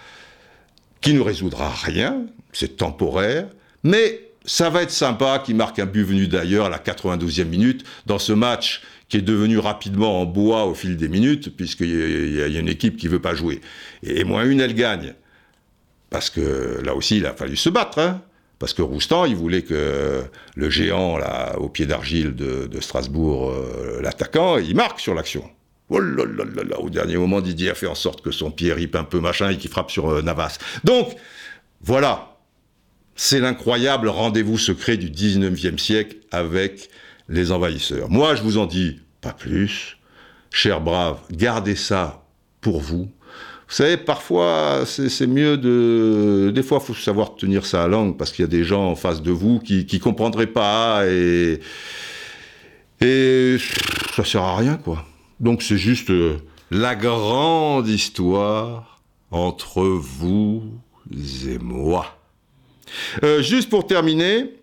qui 1.00 1.12
ne 1.12 1.20
résoudra 1.20 1.70
rien, 1.70 2.26
c'est 2.52 2.76
temporaire, 2.76 3.48
mais 3.82 4.20
ça 4.44 4.70
va 4.70 4.82
être 4.82 4.90
sympa 4.90 5.42
qui 5.44 5.54
marque 5.54 5.78
un 5.78 5.86
but 5.86 6.04
venu 6.04 6.28
d'ailleurs 6.28 6.66
à 6.66 6.68
la 6.68 6.78
92e 6.78 7.44
minute 7.44 7.84
dans 8.06 8.18
ce 8.18 8.32
match 8.32 8.82
qui 9.08 9.18
est 9.18 9.22
devenu 9.22 9.58
rapidement 9.58 10.20
en 10.20 10.26
bois 10.26 10.64
au 10.64 10.74
fil 10.74 10.96
des 10.96 11.08
minutes, 11.08 11.54
puisqu'il 11.56 12.34
y, 12.34 12.42
a 12.42 12.58
une 12.58 12.68
équipe 12.68 12.96
qui 12.96 13.08
veut 13.08 13.20
pas 13.20 13.34
jouer. 13.34 13.60
Et 14.02 14.24
moins 14.24 14.44
une, 14.44 14.60
elle 14.60 14.74
gagne. 14.74 15.14
Parce 16.10 16.30
que 16.30 16.80
là 16.84 16.94
aussi, 16.94 17.18
il 17.18 17.26
a 17.26 17.34
fallu 17.34 17.56
se 17.56 17.68
battre. 17.68 17.98
Hein. 17.98 18.22
parce 18.58 18.72
que 18.72 18.82
Roustan, 18.82 19.26
il 19.26 19.36
voulait 19.36 19.62
que 19.62 20.22
le 20.54 20.70
géant 20.70 21.18
là, 21.18 21.58
au 21.58 21.68
pied 21.68 21.86
d'argile 21.86 22.34
de, 22.34 22.80
Strasbourg, 22.80 23.50
euh, 23.50 24.00
l'attaquant, 24.00 24.58
il 24.58 24.74
marque 24.74 25.00
sur 25.00 25.14
l'action. 25.14 25.48
Oh 25.90 26.00
là 26.00 26.24
là 26.24 26.44
là 26.44 26.62
là, 26.64 26.80
au 26.80 26.88
dernier 26.88 27.16
moment, 27.16 27.40
Didier 27.40 27.70
a 27.70 27.74
fait 27.74 27.86
en 27.86 27.94
sorte 27.94 28.22
que 28.22 28.30
son 28.30 28.50
pied 28.50 28.72
ripe 28.72 28.96
un 28.96 29.04
peu 29.04 29.20
machin 29.20 29.50
et 29.50 29.58
qu'il 29.58 29.70
frappe 29.70 29.90
sur 29.90 30.08
euh, 30.08 30.22
Navas. 30.22 30.58
Donc, 30.82 31.14
voilà. 31.82 32.30
C'est 33.16 33.38
l'incroyable 33.38 34.08
rendez-vous 34.08 34.58
secret 34.58 34.96
du 34.96 35.08
19e 35.08 35.78
siècle 35.78 36.16
avec 36.32 36.88
les 37.28 37.52
envahisseurs. 37.52 38.10
Moi, 38.10 38.34
je 38.34 38.42
vous 38.42 38.58
en 38.58 38.66
dis 38.66 39.00
pas 39.20 39.32
plus. 39.32 39.98
Chers 40.50 40.80
braves, 40.80 41.18
gardez 41.30 41.76
ça 41.76 42.24
pour 42.60 42.80
vous. 42.80 43.08
Vous 43.68 43.74
savez, 43.74 43.96
parfois, 43.96 44.84
c'est 44.86 45.26
mieux 45.26 45.56
de... 45.56 46.52
Des 46.54 46.62
fois, 46.62 46.78
il 46.82 46.86
faut 46.86 46.94
savoir 46.94 47.34
tenir 47.34 47.62
à 47.74 47.88
langue, 47.88 48.16
parce 48.16 48.30
qu'il 48.30 48.42
y 48.42 48.48
a 48.48 48.50
des 48.50 48.64
gens 48.64 48.90
en 48.90 48.94
face 48.94 49.22
de 49.22 49.30
vous 49.30 49.58
qui 49.58 49.86
ne 49.90 49.98
comprendraient 49.98 50.46
pas, 50.46 51.06
et 51.06 51.60
Et 53.00 53.56
ça 54.14 54.24
sert 54.24 54.42
à 54.42 54.56
rien, 54.56 54.76
quoi. 54.76 55.04
Donc 55.40 55.62
c'est 55.62 55.78
juste 55.78 56.10
euh, 56.10 56.36
la 56.70 56.94
grande 56.94 57.88
histoire 57.88 59.00
entre 59.30 59.82
vous 59.82 60.62
et 61.12 61.58
moi. 61.58 62.18
Euh, 63.24 63.42
juste 63.42 63.68
pour 63.68 63.86
terminer, 63.86 64.54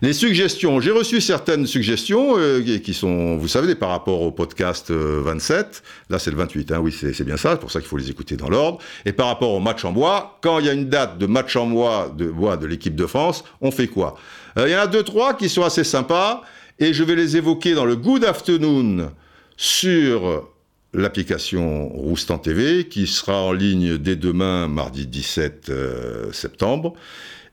les 0.00 0.12
suggestions, 0.12 0.80
j'ai 0.80 0.92
reçu 0.92 1.20
certaines 1.20 1.66
suggestions 1.66 2.38
euh, 2.38 2.62
qui 2.78 2.94
sont, 2.94 3.36
vous 3.36 3.48
savez, 3.48 3.74
par 3.74 3.88
rapport 3.88 4.22
au 4.22 4.30
podcast 4.30 4.92
27. 4.92 5.82
Là, 6.08 6.20
c'est 6.20 6.30
le 6.30 6.36
28, 6.36 6.70
hein, 6.70 6.78
oui, 6.78 6.92
c'est 6.92 7.24
bien 7.24 7.36
ça, 7.36 7.52
c'est 7.52 7.60
pour 7.60 7.72
ça 7.72 7.80
qu'il 7.80 7.88
faut 7.88 7.96
les 7.96 8.08
écouter 8.08 8.36
dans 8.36 8.48
l'ordre. 8.48 8.78
Et 9.04 9.12
par 9.12 9.26
rapport 9.26 9.50
au 9.50 9.60
match 9.60 9.84
en 9.84 9.90
bois, 9.90 10.38
quand 10.42 10.60
il 10.60 10.66
y 10.66 10.68
a 10.68 10.72
une 10.72 10.88
date 10.88 11.18
de 11.18 11.26
match 11.26 11.56
en 11.56 11.66
bois 11.66 12.14
de, 12.16 12.26
bois 12.26 12.56
de 12.56 12.66
l'équipe 12.66 12.94
de 12.94 13.06
France, 13.06 13.42
on 13.60 13.72
fait 13.72 13.88
quoi? 13.88 14.16
Il 14.56 14.68
y 14.68 14.76
en 14.76 14.80
a 14.80 14.86
deux, 14.86 15.02
trois 15.02 15.34
qui 15.34 15.48
sont 15.48 15.62
assez 15.64 15.82
sympas 15.82 16.42
et 16.78 16.92
je 16.92 17.02
vais 17.02 17.16
les 17.16 17.36
évoquer 17.36 17.74
dans 17.74 17.84
le 17.84 17.96
Good 17.96 18.24
Afternoon 18.24 19.10
sur 19.56 20.48
l'application 20.94 21.88
Roustan 21.88 22.38
TV 22.38 22.84
qui 22.88 23.06
sera 23.06 23.42
en 23.42 23.52
ligne 23.52 23.98
dès 23.98 24.16
demain, 24.16 24.68
mardi 24.68 25.06
17 25.06 25.68
euh, 25.70 26.32
septembre. 26.32 26.94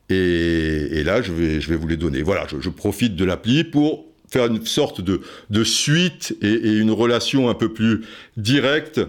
Et, 0.10 1.04
là, 1.04 1.22
je 1.22 1.32
vais, 1.32 1.76
vous 1.76 1.88
les 1.88 1.98
donner. 1.98 2.24
Voilà, 2.24 2.48
je, 2.48 2.70
profite 2.70 3.16
de 3.16 3.24
l'appli 3.24 3.64
pour 3.64 4.06
faire 4.28 4.48
une 4.48 4.66
sorte 4.66 5.02
de, 5.02 5.64
suite 5.64 6.36
et, 6.42 6.78
une 6.78 6.90
relation 6.90 7.48
un 7.48 7.54
peu 7.54 7.72
plus 7.72 8.06
directe 8.36 9.02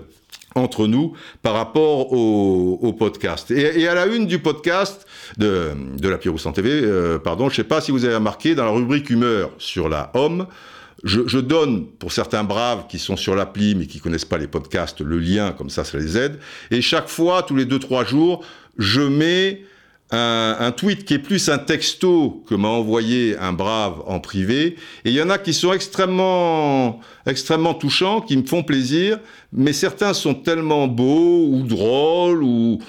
entre 0.54 0.86
nous 0.86 1.14
par 1.42 1.54
rapport 1.54 2.12
au, 2.12 2.92
podcast. 2.92 3.50
Et, 3.50 3.88
à 3.88 3.94
la 3.94 4.06
une 4.06 4.26
du 4.26 4.40
podcast 4.40 5.06
de, 5.38 5.70
de 5.96 6.08
la 6.08 6.18
Roustan 6.26 6.52
TV, 6.52 6.68
euh, 6.70 7.18
pardon, 7.18 7.48
je 7.48 7.54
ne 7.54 7.56
sais 7.56 7.64
pas 7.64 7.80
si 7.80 7.92
vous 7.92 8.04
avez 8.04 8.16
remarqué, 8.16 8.54
dans 8.54 8.66
la 8.66 8.70
rubrique 8.70 9.08
humeur 9.08 9.52
sur 9.56 9.88
la 9.88 10.10
Home, 10.12 10.46
je, 11.04 11.38
donne, 11.38 11.86
pour 11.86 12.12
certains 12.12 12.44
braves 12.44 12.86
qui 12.88 12.98
sont 12.98 13.16
sur 13.16 13.34
l'appli 13.34 13.74
mais 13.74 13.86
qui 13.86 14.00
connaissent 14.00 14.24
pas 14.24 14.38
les 14.38 14.48
podcasts, 14.48 15.00
le 15.00 15.18
lien, 15.18 15.52
comme 15.52 15.70
ça, 15.70 15.84
ça 15.84 15.98
les 15.98 16.18
aide. 16.18 16.38
Et 16.70 16.82
chaque 16.82 17.08
fois, 17.08 17.42
tous 17.42 17.56
les 17.56 17.64
deux, 17.64 17.78
trois 17.78 18.04
jours, 18.04 18.44
je 18.78 19.00
mets 19.00 19.62
un, 20.12 20.72
tweet 20.72 21.04
qui 21.04 21.14
est 21.14 21.18
plus 21.18 21.48
un 21.48 21.58
texto 21.58 22.42
que 22.48 22.54
m'a 22.54 22.68
envoyé 22.68 23.36
un 23.38 23.52
brave 23.52 24.02
en 24.06 24.18
privé. 24.18 24.76
Et 25.04 25.10
il 25.10 25.12
y 25.12 25.22
en 25.22 25.30
a 25.30 25.38
qui 25.38 25.54
sont 25.54 25.72
extrêmement, 25.72 27.00
extrêmement 27.26 27.74
touchants, 27.74 28.20
qui 28.20 28.36
me 28.36 28.44
font 28.44 28.62
plaisir, 28.62 29.20
mais 29.52 29.72
certains 29.72 30.12
sont 30.12 30.34
tellement 30.34 30.88
beaux 30.88 31.46
ou 31.48 31.62
drôles 31.62 32.42
ou, 32.42 32.80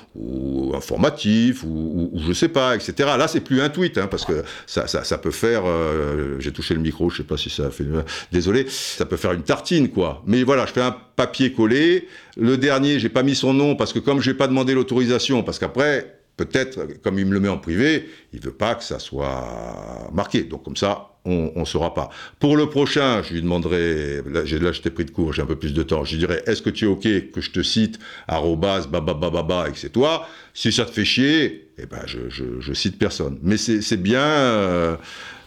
informatifs 0.76 1.64
ou, 1.64 2.10
ou, 2.14 2.20
je 2.26 2.34
sais 2.34 2.48
pas, 2.48 2.76
etc. 2.76 2.94
Là, 3.18 3.28
c'est 3.28 3.42
plus 3.42 3.62
un 3.62 3.70
tweet, 3.70 3.98
hein, 3.98 4.08
parce 4.10 4.26
que 4.26 4.44
ça, 4.66 4.88
ça, 4.88 5.04
ça 5.04 5.18
peut 5.18 5.32
faire. 5.32 5.64
Euh, 5.66 6.40
j'ai 6.40 6.52
touché 6.52 6.74
le 6.74 6.80
micro, 6.80 7.10
je 7.10 7.18
sais 7.18 7.24
pas 7.24 7.38
si 7.38 7.50
ça 7.50 7.68
a 7.68 7.70
fait. 7.70 7.86
Désolé, 8.32 8.66
ça 8.68 9.06
peut 9.06 9.18
faire 9.18 9.34
une 9.34 9.44
tartine, 9.44 9.90
quoi. 9.90 10.24
Mais 10.26 10.44
voilà, 10.44 10.66
je 10.66 10.72
fais 10.72 10.82
un 10.82 10.96
papier 11.16 11.52
collé. 11.52 12.08
Le 12.38 12.58
dernier, 12.58 13.00
j'ai 13.00 13.10
pas 13.10 13.24
mis 13.24 13.36
son 13.36 13.54
nom 13.54 13.76
parce 13.76 13.94
que 13.94 14.00
comme 14.00 14.22
j'ai 14.22 14.34
pas 14.34 14.48
demandé 14.48 14.74
l'autorisation, 14.74 15.44
parce 15.44 15.60
qu'après 15.60 16.21
peut-être, 16.38 16.88
comme 17.02 17.20
il 17.20 17.26
me 17.26 17.34
le 17.34 17.40
met 17.40 17.50
en 17.50 17.58
privé, 17.58 18.10
il 18.34 18.40
veut 18.40 18.52
pas 18.52 18.76
que 18.76 18.84
ça 18.84 19.00
soit 19.00 20.10
marqué. 20.14 20.44
Donc 20.44 20.64
comme 20.64 20.76
ça, 20.76 21.12
on 21.26 21.52
ne 21.56 21.66
saura 21.66 21.94
pas. 21.94 22.10
Pour 22.40 22.58
le 22.58 22.68
prochain, 22.68 23.22
je 23.22 23.34
lui 23.34 23.42
demanderai, 23.42 24.22
là, 24.26 24.42
là 24.44 24.72
je 24.72 24.82
t'ai 24.82 24.90
pris 24.90 25.06
de 25.06 25.12
cours, 25.12 25.34
j'ai 25.34 25.42
un 25.42 25.46
peu 25.46 25.56
plus 25.56 25.74
de 25.74 25.84
temps, 25.84 26.04
je 26.04 26.14
lui 26.14 26.20
dirai, 26.20 26.42
est-ce 26.48 26.62
que 26.62 26.70
tu 26.70 26.86
es 26.86 26.88
OK 26.88 27.04
que 27.04 27.42
je 27.42 27.52
te 27.52 27.62
cite, 27.62 28.00
arrobas, 28.28 28.88
bababababa, 28.88 29.70
et 29.70 29.72
que 29.72 29.78
c'est 29.78 29.92
toi? 29.92 30.28
Si 30.54 30.72
ça 30.72 30.86
te 30.86 30.92
fait 30.92 31.06
chier, 31.06 31.70
eh 31.78 31.86
ben, 31.86 32.02
je, 32.06 32.30
je, 32.30 32.74
cite 32.74 32.98
personne. 32.98 33.38
Mais 33.44 33.58
c'est 33.58 34.02
bien, 34.02 34.22
euh, 34.22 34.98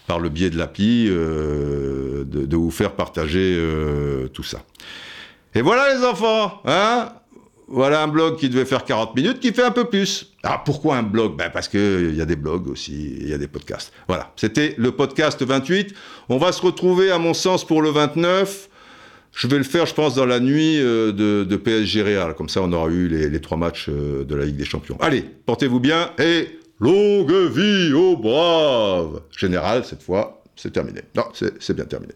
par 0.06 0.20
le 0.20 0.28
biais 0.28 0.50
de 0.50 0.58
l'appli, 0.58 1.06
euh, 1.08 2.24
de, 2.24 2.46
de, 2.46 2.56
vous 2.56 2.70
faire 2.70 2.92
partager 2.92 3.56
euh, 3.58 4.28
tout 4.28 4.42
ça. 4.42 4.62
Et 5.54 5.62
voilà 5.62 5.94
les 5.94 6.04
enfants, 6.04 6.60
hein? 6.66 7.12
Voilà 7.66 8.02
un 8.02 8.08
blog 8.08 8.36
qui 8.36 8.48
devait 8.48 8.64
faire 8.64 8.84
40 8.84 9.16
minutes, 9.16 9.40
qui 9.40 9.52
fait 9.52 9.62
un 9.62 9.70
peu 9.70 9.84
plus. 9.84 10.32
Ah, 10.42 10.62
pourquoi 10.64 10.96
un 10.96 11.02
blog? 11.02 11.36
Ben 11.36 11.50
Parce 11.50 11.68
qu'il 11.68 12.14
y 12.14 12.20
a 12.20 12.26
des 12.26 12.36
blogs 12.36 12.68
aussi, 12.68 13.16
il 13.20 13.28
y 13.28 13.32
a 13.32 13.38
des 13.38 13.48
podcasts. 13.48 13.92
Voilà, 14.06 14.32
c'était 14.36 14.74
le 14.76 14.92
podcast 14.92 15.42
28. 15.42 15.94
On 16.28 16.38
va 16.38 16.52
se 16.52 16.60
retrouver, 16.60 17.10
à 17.10 17.18
mon 17.18 17.34
sens, 17.34 17.64
pour 17.64 17.80
le 17.80 17.90
29. 17.90 18.68
Je 19.32 19.48
vais 19.48 19.58
le 19.58 19.64
faire, 19.64 19.86
je 19.86 19.94
pense, 19.94 20.14
dans 20.14 20.26
la 20.26 20.40
nuit 20.40 20.80
euh, 20.80 21.10
de, 21.12 21.56
PSG 21.56 22.02
Real. 22.02 22.34
Comme 22.34 22.48
ça, 22.48 22.62
on 22.62 22.72
aura 22.72 22.88
eu 22.88 23.08
les, 23.08 23.40
trois 23.40 23.56
matchs 23.56 23.88
euh, 23.88 24.24
de 24.24 24.34
la 24.34 24.44
Ligue 24.44 24.56
des 24.56 24.64
Champions. 24.64 24.96
Allez, 25.00 25.22
portez-vous 25.22 25.80
bien 25.80 26.10
et 26.18 26.60
longue 26.80 27.32
vie 27.50 27.92
aux 27.92 28.16
braves 28.16 29.22
Général, 29.36 29.84
cette 29.84 30.02
fois, 30.02 30.42
c'est 30.54 30.72
terminé. 30.72 31.00
Non, 31.16 31.24
c'est 31.32 31.74
bien 31.74 31.84
terminé. 31.84 32.12